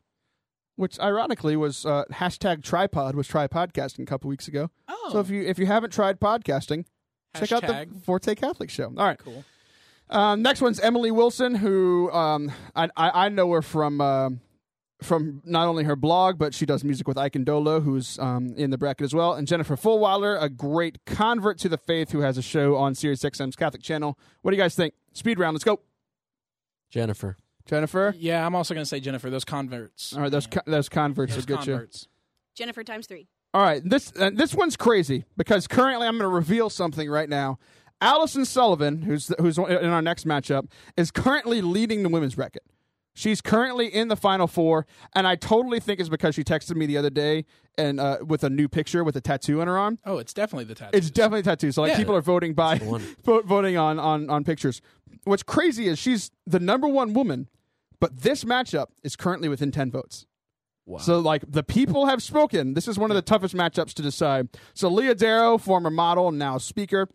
which 0.77 0.99
ironically 1.01 1.57
was 1.57 1.85
uh, 1.85 2.05
hashtag 2.13 2.63
tripod 2.63 3.15
was 3.17 3.27
try 3.27 3.47
podcasting 3.49 4.01
a 4.01 4.07
couple 4.07 4.29
weeks 4.29 4.49
ago. 4.49 4.71
Oh, 4.89 5.11
So 5.13 5.21
if 5.21 5.29
you 5.29 5.43
if 5.43 5.59
you 5.59 5.67
haven't 5.67 5.93
tried 5.93 6.21
podcasting, 6.21 6.85
check 7.35 7.53
out 7.53 7.63
the 7.63 7.89
Forte 8.05 8.35
Catholic 8.37 8.71
Show. 8.71 8.87
All 8.97 9.05
right. 9.05 9.19
cool. 9.19 9.45
Um, 10.09 10.43
next 10.43 10.61
one's 10.61 10.79
Emily 10.81 11.11
Wilson, 11.11 11.55
who 11.57 12.11
um, 12.13 12.53
I, 12.75 12.89
I 12.97 13.27
I 13.27 13.29
know 13.29 13.51
her 13.53 13.63
from 13.63 14.01
uh, 14.01 14.31
from 15.03 15.43
not 15.45 15.67
only 15.67 15.85
her 15.85 15.97
blog, 15.97 16.39
but 16.39 16.55
she 16.55 16.65
does 16.65 16.85
music 16.85 17.09
with 17.09 17.19
Ike 17.19 17.33
Ndolo, 17.35 17.83
who's 17.83 18.19
um, 18.19 18.55
in 18.57 18.71
the 18.71 18.79
bracket 18.79 19.05
as 19.05 19.15
well, 19.15 19.35
and 19.35 19.47
Jennifer 19.49 19.77
Fulwiler, 19.77 20.41
a 20.41 20.49
great 20.49 21.05
convert 21.07 21.59
to 21.59 21.69
the 21.69 21.77
faith, 21.77 22.13
who 22.13 22.21
has 22.21 22.39
a 22.39 22.43
show 22.43 22.77
on 22.77 22.95
Sirius 22.95 23.23
XM's 23.23 23.57
Catholic 23.57 23.83
channel. 23.83 24.17
What 24.43 24.53
do 24.53 24.57
you 24.57 24.63
guys 24.63 24.75
think? 24.75 24.95
Speed 25.13 25.39
round, 25.39 25.55
let's 25.55 25.65
go. 25.65 25.81
Jennifer. 26.91 27.37
Jennifer. 27.67 28.15
Yeah, 28.17 28.47
I'm 28.47 28.55
also 28.55 28.75
going 28.75 28.83
to 28.85 28.89
say 28.89 29.01
Jennifer. 29.01 29.29
Those 29.29 29.45
converts. 29.45 30.13
All 30.15 30.21
right, 30.23 30.31
those 30.31 30.47
Yeah. 30.47 30.61
co- 30.61 30.71
those 30.71 30.89
converts 30.89 31.35
Those 31.35 31.47
will 31.49 31.57
get 31.57 31.67
you. 31.67 31.89
Jennifer 32.55 32.85
times 32.85 33.07
three. 33.07 33.27
All 33.53 33.63
right, 33.63 33.83
this 33.85 34.13
uh, 34.19 34.31
this 34.33 34.55
one's 34.55 34.77
crazy 34.77 35.25
because 35.37 35.67
currently 35.67 36.07
I'm 36.07 36.15
going 36.19 36.29
to 36.31 36.35
reveal 36.35 36.71
something 36.71 37.11
right 37.11 37.29
now. 37.29 37.59
Allison 38.01 38.45
Sullivan, 38.45 39.03
who's 39.03 39.33
who's 39.39 39.59
in 39.59 39.65
our 39.91 40.03
next 40.03 40.27
matchup, 40.27 40.71
is 40.97 41.11
currently 41.11 41.61
leading 41.63 42.03
the 42.03 42.09
women's 42.09 42.35
bracket. 42.35 42.63
She's 43.15 43.41
currently 43.41 43.87
in 43.87 44.09
the 44.09 44.17
final 44.17 44.47
four, 44.47 44.87
and 45.15 45.27
I 45.27 45.37
totally 45.37 45.81
think 45.81 46.01
it's 46.01 46.11
because 46.11 46.35
she 46.35 46.45
texted 46.45 46.77
me 46.77 46.85
the 46.85 46.99
other 46.99 47.09
day 47.09 47.47
and 47.79 47.99
uh, 47.99 48.19
with 48.27 48.45
a 48.45 48.51
new 48.51 48.69
picture 48.69 49.03
with 49.03 49.17
a 49.17 49.23
tattoo 49.23 49.63
on 49.63 49.69
her 49.69 49.79
arm. 49.79 49.99
Oh, 50.05 50.19
it's 50.19 50.35
definitely 50.35 50.65
the 50.65 50.75
tattoo. 50.75 50.99
It's 50.99 51.11
definitely 51.11 51.43
tattoo. 51.43 51.73
So 51.73 51.81
like 51.81 51.93
Yeah. 51.93 51.97
people 51.97 52.15
are 52.15 52.21
voting 52.21 52.53
by 52.53 52.77
the 52.77 52.85
one. 52.85 53.01
vote, 53.25 53.47
voting 53.47 53.79
on, 53.79 53.99
on 53.99 54.29
on 54.29 54.45
pictures. 54.45 54.83
What's 55.25 55.43
crazy 55.43 55.89
is 55.89 55.99
she's 55.99 56.31
the 56.47 56.61
number 56.61 56.87
one 56.87 57.15
woman, 57.15 57.49
but 58.01 58.21
this 58.21 58.45
matchup 58.45 58.89
is 59.03 59.17
currently 59.17 59.49
within 59.49 59.71
ten 59.73 59.91
votes. 59.91 60.27
Wow. 60.85 60.99
So, 60.99 61.19
like, 61.19 61.43
the 61.49 61.65
people 61.65 62.07
have 62.07 62.23
spoken. 62.23 62.75
This 62.75 62.87
is 62.87 62.97
one 62.97 63.11
of 63.11 63.17
the 63.17 63.23
toughest 63.23 63.57
matchups 63.57 63.93
to 63.95 64.03
decide. 64.03 64.49
So, 64.73 64.89
Leah 64.89 65.17
Darrow, 65.17 65.59
former 65.59 65.91
model, 65.91 66.31
now 66.31 66.59
speaker, 66.59 67.09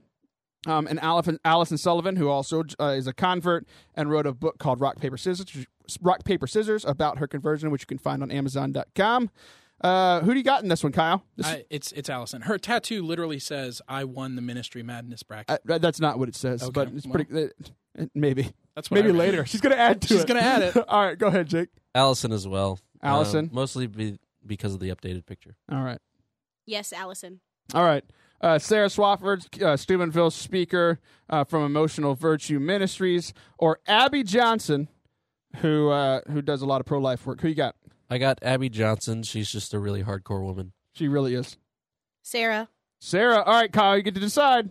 um, 0.68 0.88
and 0.88 0.99
Allison, 0.99 1.39
Allison 1.43 1.78
Sullivan, 1.78 2.16
who 2.16 2.30
also 2.30 2.64
uh, 2.80 2.86
is 2.97 3.07
a 3.07 3.14
convert 3.14 3.66
and 3.95 4.09
wrote 4.09 4.26
a 4.28 4.34
book 4.34 4.57
called 4.59 4.80
Rock 4.80 4.97
Paper 4.99 5.18
Scissors, 5.18 5.66
Rock 6.01 6.24
Paper 6.24 6.47
Scissors 6.47 6.86
about 6.86 7.18
her 7.18 7.28
conversion, 7.28 7.72
which 7.72 7.82
you 7.84 7.88
can 7.88 7.97
find 7.97 8.22
on 8.22 8.32
Amazon.com. 8.32 9.30
Uh, 9.82 10.20
who 10.22 10.32
do 10.34 10.38
you 10.38 10.43
got 10.43 10.62
in 10.62 10.70
this 10.70 10.84
one, 10.84 10.91
Kyle? 10.91 11.24
This, 11.38 11.47
I, 11.47 11.66
it's 11.72 11.91
it's 11.93 12.07
Allison. 12.07 12.43
Her 12.43 12.59
tattoo 12.59 13.01
literally 13.03 13.39
says, 13.39 13.82
"I 13.88 14.03
won 14.03 14.36
the 14.36 14.41
Ministry 14.43 14.84
Madness 14.84 15.24
bracket." 15.24 15.59
uh, 15.68 15.78
that's 15.80 15.99
not 15.99 16.20
what 16.20 16.30
it 16.30 16.36
says, 16.36 16.62
Okay, 16.62 16.72
but 16.72 16.89
it's 16.89 17.07
well. 17.07 17.14
pretty. 17.26 17.49
Uh, 17.97 18.05
maybe, 18.14 18.53
That's 18.76 18.91
what 18.91 18.97
maybe 18.97 19.07
read. 19.07 19.18
later. 19.18 19.45
She's 19.47 19.59
gonna 19.62 19.76
add 19.76 20.01
to 20.03 20.07
She's 20.07 20.22
it. 20.22 20.28
gonna 20.28 20.39
add 20.41 20.62
it. 20.62 20.78
All 20.88 21.03
right, 21.03 21.18
go 21.18 21.28
ahead, 21.28 21.47
Jake. 21.47 21.70
Allison 21.95 22.32
as 22.32 22.47
well. 22.47 22.78
Allison? 23.01 23.45
Um, 23.45 23.49
mostly 23.53 23.88
be, 23.88 24.20
because 24.45 24.76
of 24.76 24.80
the 24.82 24.89
updated 24.89 25.26
picture. 25.26 25.55
All 25.72 25.82
right. 25.82 25.97
Yes, 26.68 26.93
Allison. 26.93 27.39
All 27.74 27.84
right. 27.84 28.03
Uh, 28.42 28.58
Sarah 28.58 28.88
Swafford, 28.88 29.62
uh, 29.62 29.78
Steubenville 29.78 30.32
speaker 30.32 31.00
uh, 31.30 31.44
from 31.44 31.64
Emotional 31.64 32.16
Virtue 32.16 32.60
Ministries, 32.60 33.34
or 33.60 33.80
Abby 33.88 34.24
Johnson, 34.24 34.88
who 35.58 35.89
uh, 35.89 36.22
who 36.32 36.42
does 36.42 36.62
a 36.62 36.66
lot 36.66 36.82
of 36.82 36.88
pro 36.88 37.00
life 37.00 37.26
work. 37.26 37.42
Who 37.42 37.50
you 37.50 37.56
got? 37.56 37.76
I 38.10 38.18
got 38.18 38.39
Abby 38.42 38.70
Johnson. 38.70 39.22
She's 39.24 39.52
just 39.52 39.74
a 39.74 39.80
really 39.80 40.04
hardcore 40.04 40.44
woman. 40.44 40.74
She 40.94 41.08
really 41.08 41.36
is. 41.36 41.58
Sarah. 42.24 42.68
Sarah. 43.00 43.42
All 43.44 43.54
right, 43.54 43.72
Kyle, 43.72 43.96
you 43.96 44.04
get 44.04 44.16
to 44.16 44.20
decide. 44.20 44.70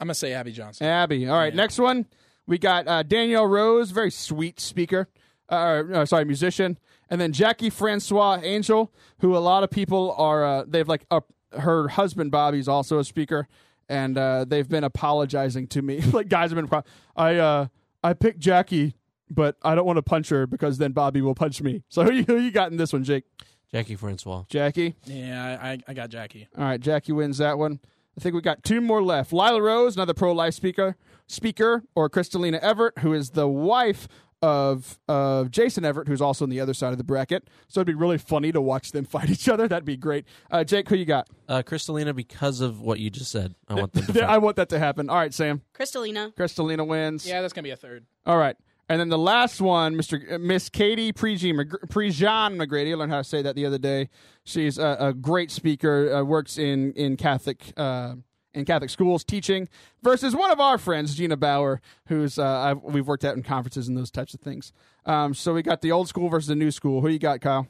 I'm 0.00 0.06
gonna 0.06 0.14
say 0.14 0.32
Abby 0.32 0.52
Johnson. 0.52 0.86
Abby. 0.86 1.28
All 1.28 1.36
right, 1.38 1.52
Yeah. 1.52 1.56
next 1.56 1.78
one. 1.78 2.06
We 2.46 2.58
got 2.58 2.88
uh, 2.88 3.02
Danielle 3.02 3.46
Rose, 3.46 3.90
very 3.90 4.10
sweet 4.10 4.58
speaker. 4.58 5.08
Uh, 5.50 5.82
uh, 5.92 6.06
sorry, 6.06 6.24
musician. 6.24 6.78
And 7.10 7.20
then 7.20 7.32
Jackie 7.32 7.70
Francois 7.70 8.40
Angel, 8.42 8.92
who 9.20 9.36
a 9.36 9.38
lot 9.38 9.62
of 9.64 9.70
people 9.70 10.14
are, 10.18 10.44
uh, 10.44 10.64
they've 10.66 10.88
like, 10.88 11.04
uh, 11.10 11.20
her 11.52 11.88
husband 11.88 12.30
Bobby's 12.30 12.68
also 12.68 12.98
a 12.98 13.04
speaker. 13.04 13.48
And 13.88 14.18
uh, 14.18 14.44
they've 14.46 14.68
been 14.68 14.84
apologizing 14.84 15.68
to 15.68 15.82
me. 15.82 16.00
like, 16.12 16.28
guys 16.28 16.50
have 16.50 16.56
been, 16.56 16.68
pro- 16.68 16.84
I, 17.16 17.36
uh, 17.36 17.66
I 18.04 18.12
picked 18.12 18.38
Jackie, 18.38 18.94
but 19.30 19.56
I 19.62 19.74
don't 19.74 19.86
want 19.86 19.96
to 19.96 20.02
punch 20.02 20.28
her 20.28 20.46
because 20.46 20.78
then 20.78 20.92
Bobby 20.92 21.22
will 21.22 21.34
punch 21.34 21.62
me. 21.62 21.82
So 21.88 22.04
who 22.04 22.12
you, 22.12 22.24
who 22.24 22.36
you 22.36 22.50
got 22.50 22.70
in 22.70 22.76
this 22.76 22.92
one, 22.92 23.04
Jake? 23.04 23.24
Jackie 23.72 23.96
Francois. 23.96 24.44
Jackie? 24.48 24.94
Yeah, 25.04 25.58
I, 25.60 25.70
I, 25.70 25.78
I 25.88 25.94
got 25.94 26.10
Jackie. 26.10 26.48
All 26.56 26.64
right, 26.64 26.80
Jackie 26.80 27.12
wins 27.12 27.38
that 27.38 27.58
one. 27.58 27.80
I 28.16 28.20
think 28.20 28.34
we 28.34 28.40
got 28.40 28.64
two 28.64 28.80
more 28.80 29.02
left. 29.02 29.32
Lila 29.32 29.62
Rose, 29.62 29.94
another 29.94 30.14
pro 30.14 30.32
life 30.32 30.54
speaker, 30.54 30.96
speaker, 31.26 31.84
or 31.94 32.10
Crystalina 32.10 32.58
Evert, 32.58 32.98
who 32.98 33.12
is 33.12 33.30
the 33.30 33.46
wife 33.46 34.08
of 34.42 34.98
of 35.08 35.50
Jason 35.50 35.84
Evert, 35.84 36.08
who's 36.08 36.20
also 36.20 36.44
on 36.44 36.50
the 36.50 36.60
other 36.60 36.74
side 36.74 36.92
of 36.92 36.98
the 36.98 37.04
bracket. 37.04 37.48
So 37.68 37.80
it'd 37.80 37.86
be 37.86 37.94
really 37.94 38.18
funny 38.18 38.52
to 38.52 38.60
watch 38.60 38.92
them 38.92 39.04
fight 39.06 39.30
each 39.30 39.48
other. 39.48 39.68
That'd 39.68 39.84
be 39.84 39.96
great. 39.96 40.24
Uh, 40.50 40.64
Jake, 40.64 40.88
who 40.88 40.96
you 40.96 41.04
got? 41.04 41.28
Uh, 41.48 41.62
Crystalina, 41.62 42.14
because 42.14 42.60
of 42.60 42.80
what 42.80 43.00
you 43.00 43.10
just 43.10 43.30
said, 43.30 43.54
I 43.68 43.74
want 43.74 43.92
them 43.92 44.06
to 44.06 44.22
I 44.28 44.38
want 44.38 44.56
that 44.56 44.68
to 44.70 44.78
happen. 44.78 45.10
All 45.10 45.16
right, 45.16 45.34
Sam. 45.34 45.62
Crystalina. 45.74 46.34
Crystalina 46.34 46.86
wins. 46.86 47.26
Yeah, 47.26 47.40
that's 47.40 47.52
gonna 47.52 47.64
be 47.64 47.70
a 47.70 47.76
third. 47.76 48.06
All 48.26 48.38
right. 48.38 48.56
And 48.90 48.98
then 48.98 49.10
the 49.10 49.18
last 49.18 49.60
one, 49.60 49.96
Mr. 49.96 50.32
uh, 50.32 50.38
Miss 50.38 50.70
Katie 50.70 51.12
Prejean 51.12 51.62
Prejean 51.88 52.56
McGrady. 52.56 52.92
I 52.92 52.94
learned 52.94 53.12
how 53.12 53.18
to 53.18 53.24
say 53.24 53.42
that 53.42 53.54
the 53.54 53.66
other 53.66 53.76
day. 53.76 54.08
She's 54.44 54.78
a, 54.78 54.96
a 54.98 55.12
great 55.12 55.50
speaker. 55.50 56.14
Uh, 56.14 56.22
works 56.22 56.56
in 56.56 56.92
in 56.94 57.16
Catholic 57.18 57.72
uh, 57.76 58.14
in 58.58 58.64
Catholic 58.64 58.90
schools 58.90 59.24
teaching. 59.24 59.68
Versus 60.02 60.34
one 60.34 60.50
of 60.50 60.60
our 60.60 60.78
friends, 60.78 61.14
Gina 61.14 61.36
Bauer, 61.36 61.80
who's 62.06 62.38
uh, 62.38 62.74
we've 62.82 63.06
worked 63.06 63.24
at 63.24 63.36
in 63.36 63.42
conferences 63.42 63.88
and 63.88 63.96
those 63.96 64.10
types 64.10 64.34
of 64.34 64.40
things. 64.40 64.72
Um, 65.06 65.34
so 65.34 65.54
we 65.54 65.62
got 65.62 65.80
the 65.80 65.92
old 65.92 66.08
school 66.08 66.28
versus 66.28 66.48
the 66.48 66.54
new 66.54 66.70
school. 66.70 67.00
Who 67.00 67.08
you 67.08 67.18
got, 67.18 67.40
Kyle? 67.40 67.66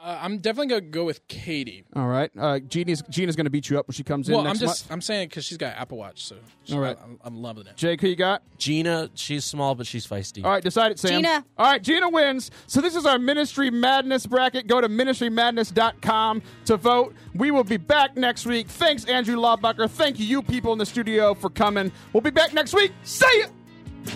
Uh, 0.00 0.16
I'm 0.22 0.38
definitely 0.38 0.68
gonna 0.68 0.80
go 0.82 1.04
with 1.04 1.26
Katie. 1.26 1.84
All 1.96 2.06
right. 2.06 2.30
Uh, 2.38 2.60
Gina's 2.60 3.02
Gina's 3.10 3.34
going 3.34 3.46
to 3.46 3.50
beat 3.50 3.68
you 3.68 3.80
up 3.80 3.88
when 3.88 3.94
she 3.94 4.04
comes 4.04 4.28
in 4.28 4.32
Well, 4.34 4.42
I'm 4.42 4.46
next 4.48 4.60
just 4.60 4.84
month. 4.84 4.92
I'm 4.92 5.00
saying 5.00 5.28
because 5.28 5.44
she's 5.44 5.58
got 5.58 5.76
Apple 5.76 5.98
Watch, 5.98 6.24
so 6.24 6.36
she, 6.62 6.74
All 6.74 6.78
right. 6.78 6.96
I'm, 7.02 7.18
I'm 7.24 7.42
loving 7.42 7.66
it. 7.66 7.76
Jake, 7.76 8.00
who 8.00 8.06
you 8.06 8.14
got? 8.14 8.42
Gina, 8.58 9.10
she's 9.14 9.44
small, 9.44 9.74
but 9.74 9.88
she's 9.88 10.06
feisty. 10.06 10.44
All 10.44 10.52
right, 10.52 10.62
decide 10.62 10.92
it, 10.92 11.00
Sam. 11.00 11.22
Gina. 11.22 11.44
All 11.56 11.66
right, 11.66 11.82
Gina 11.82 12.08
wins. 12.10 12.52
So 12.68 12.80
this 12.80 12.94
is 12.94 13.06
our 13.06 13.18
Ministry 13.18 13.70
Madness 13.70 14.24
bracket. 14.24 14.68
Go 14.68 14.80
to 14.80 14.88
ministrymadness.com 14.88 16.42
to 16.66 16.76
vote. 16.76 17.14
We 17.34 17.50
will 17.50 17.64
be 17.64 17.76
back 17.76 18.16
next 18.16 18.46
week. 18.46 18.68
Thanks, 18.68 19.04
Andrew 19.06 19.34
Laubacher. 19.36 19.90
Thank 19.90 20.20
you, 20.20 20.26
you 20.26 20.42
people 20.42 20.72
in 20.72 20.78
the 20.78 20.86
studio, 20.86 21.34
for 21.34 21.50
coming. 21.50 21.90
We'll 22.12 22.20
be 22.20 22.30
back 22.30 22.54
next 22.54 22.72
week. 22.72 22.92
See 23.02 23.26
ya! 23.40 24.14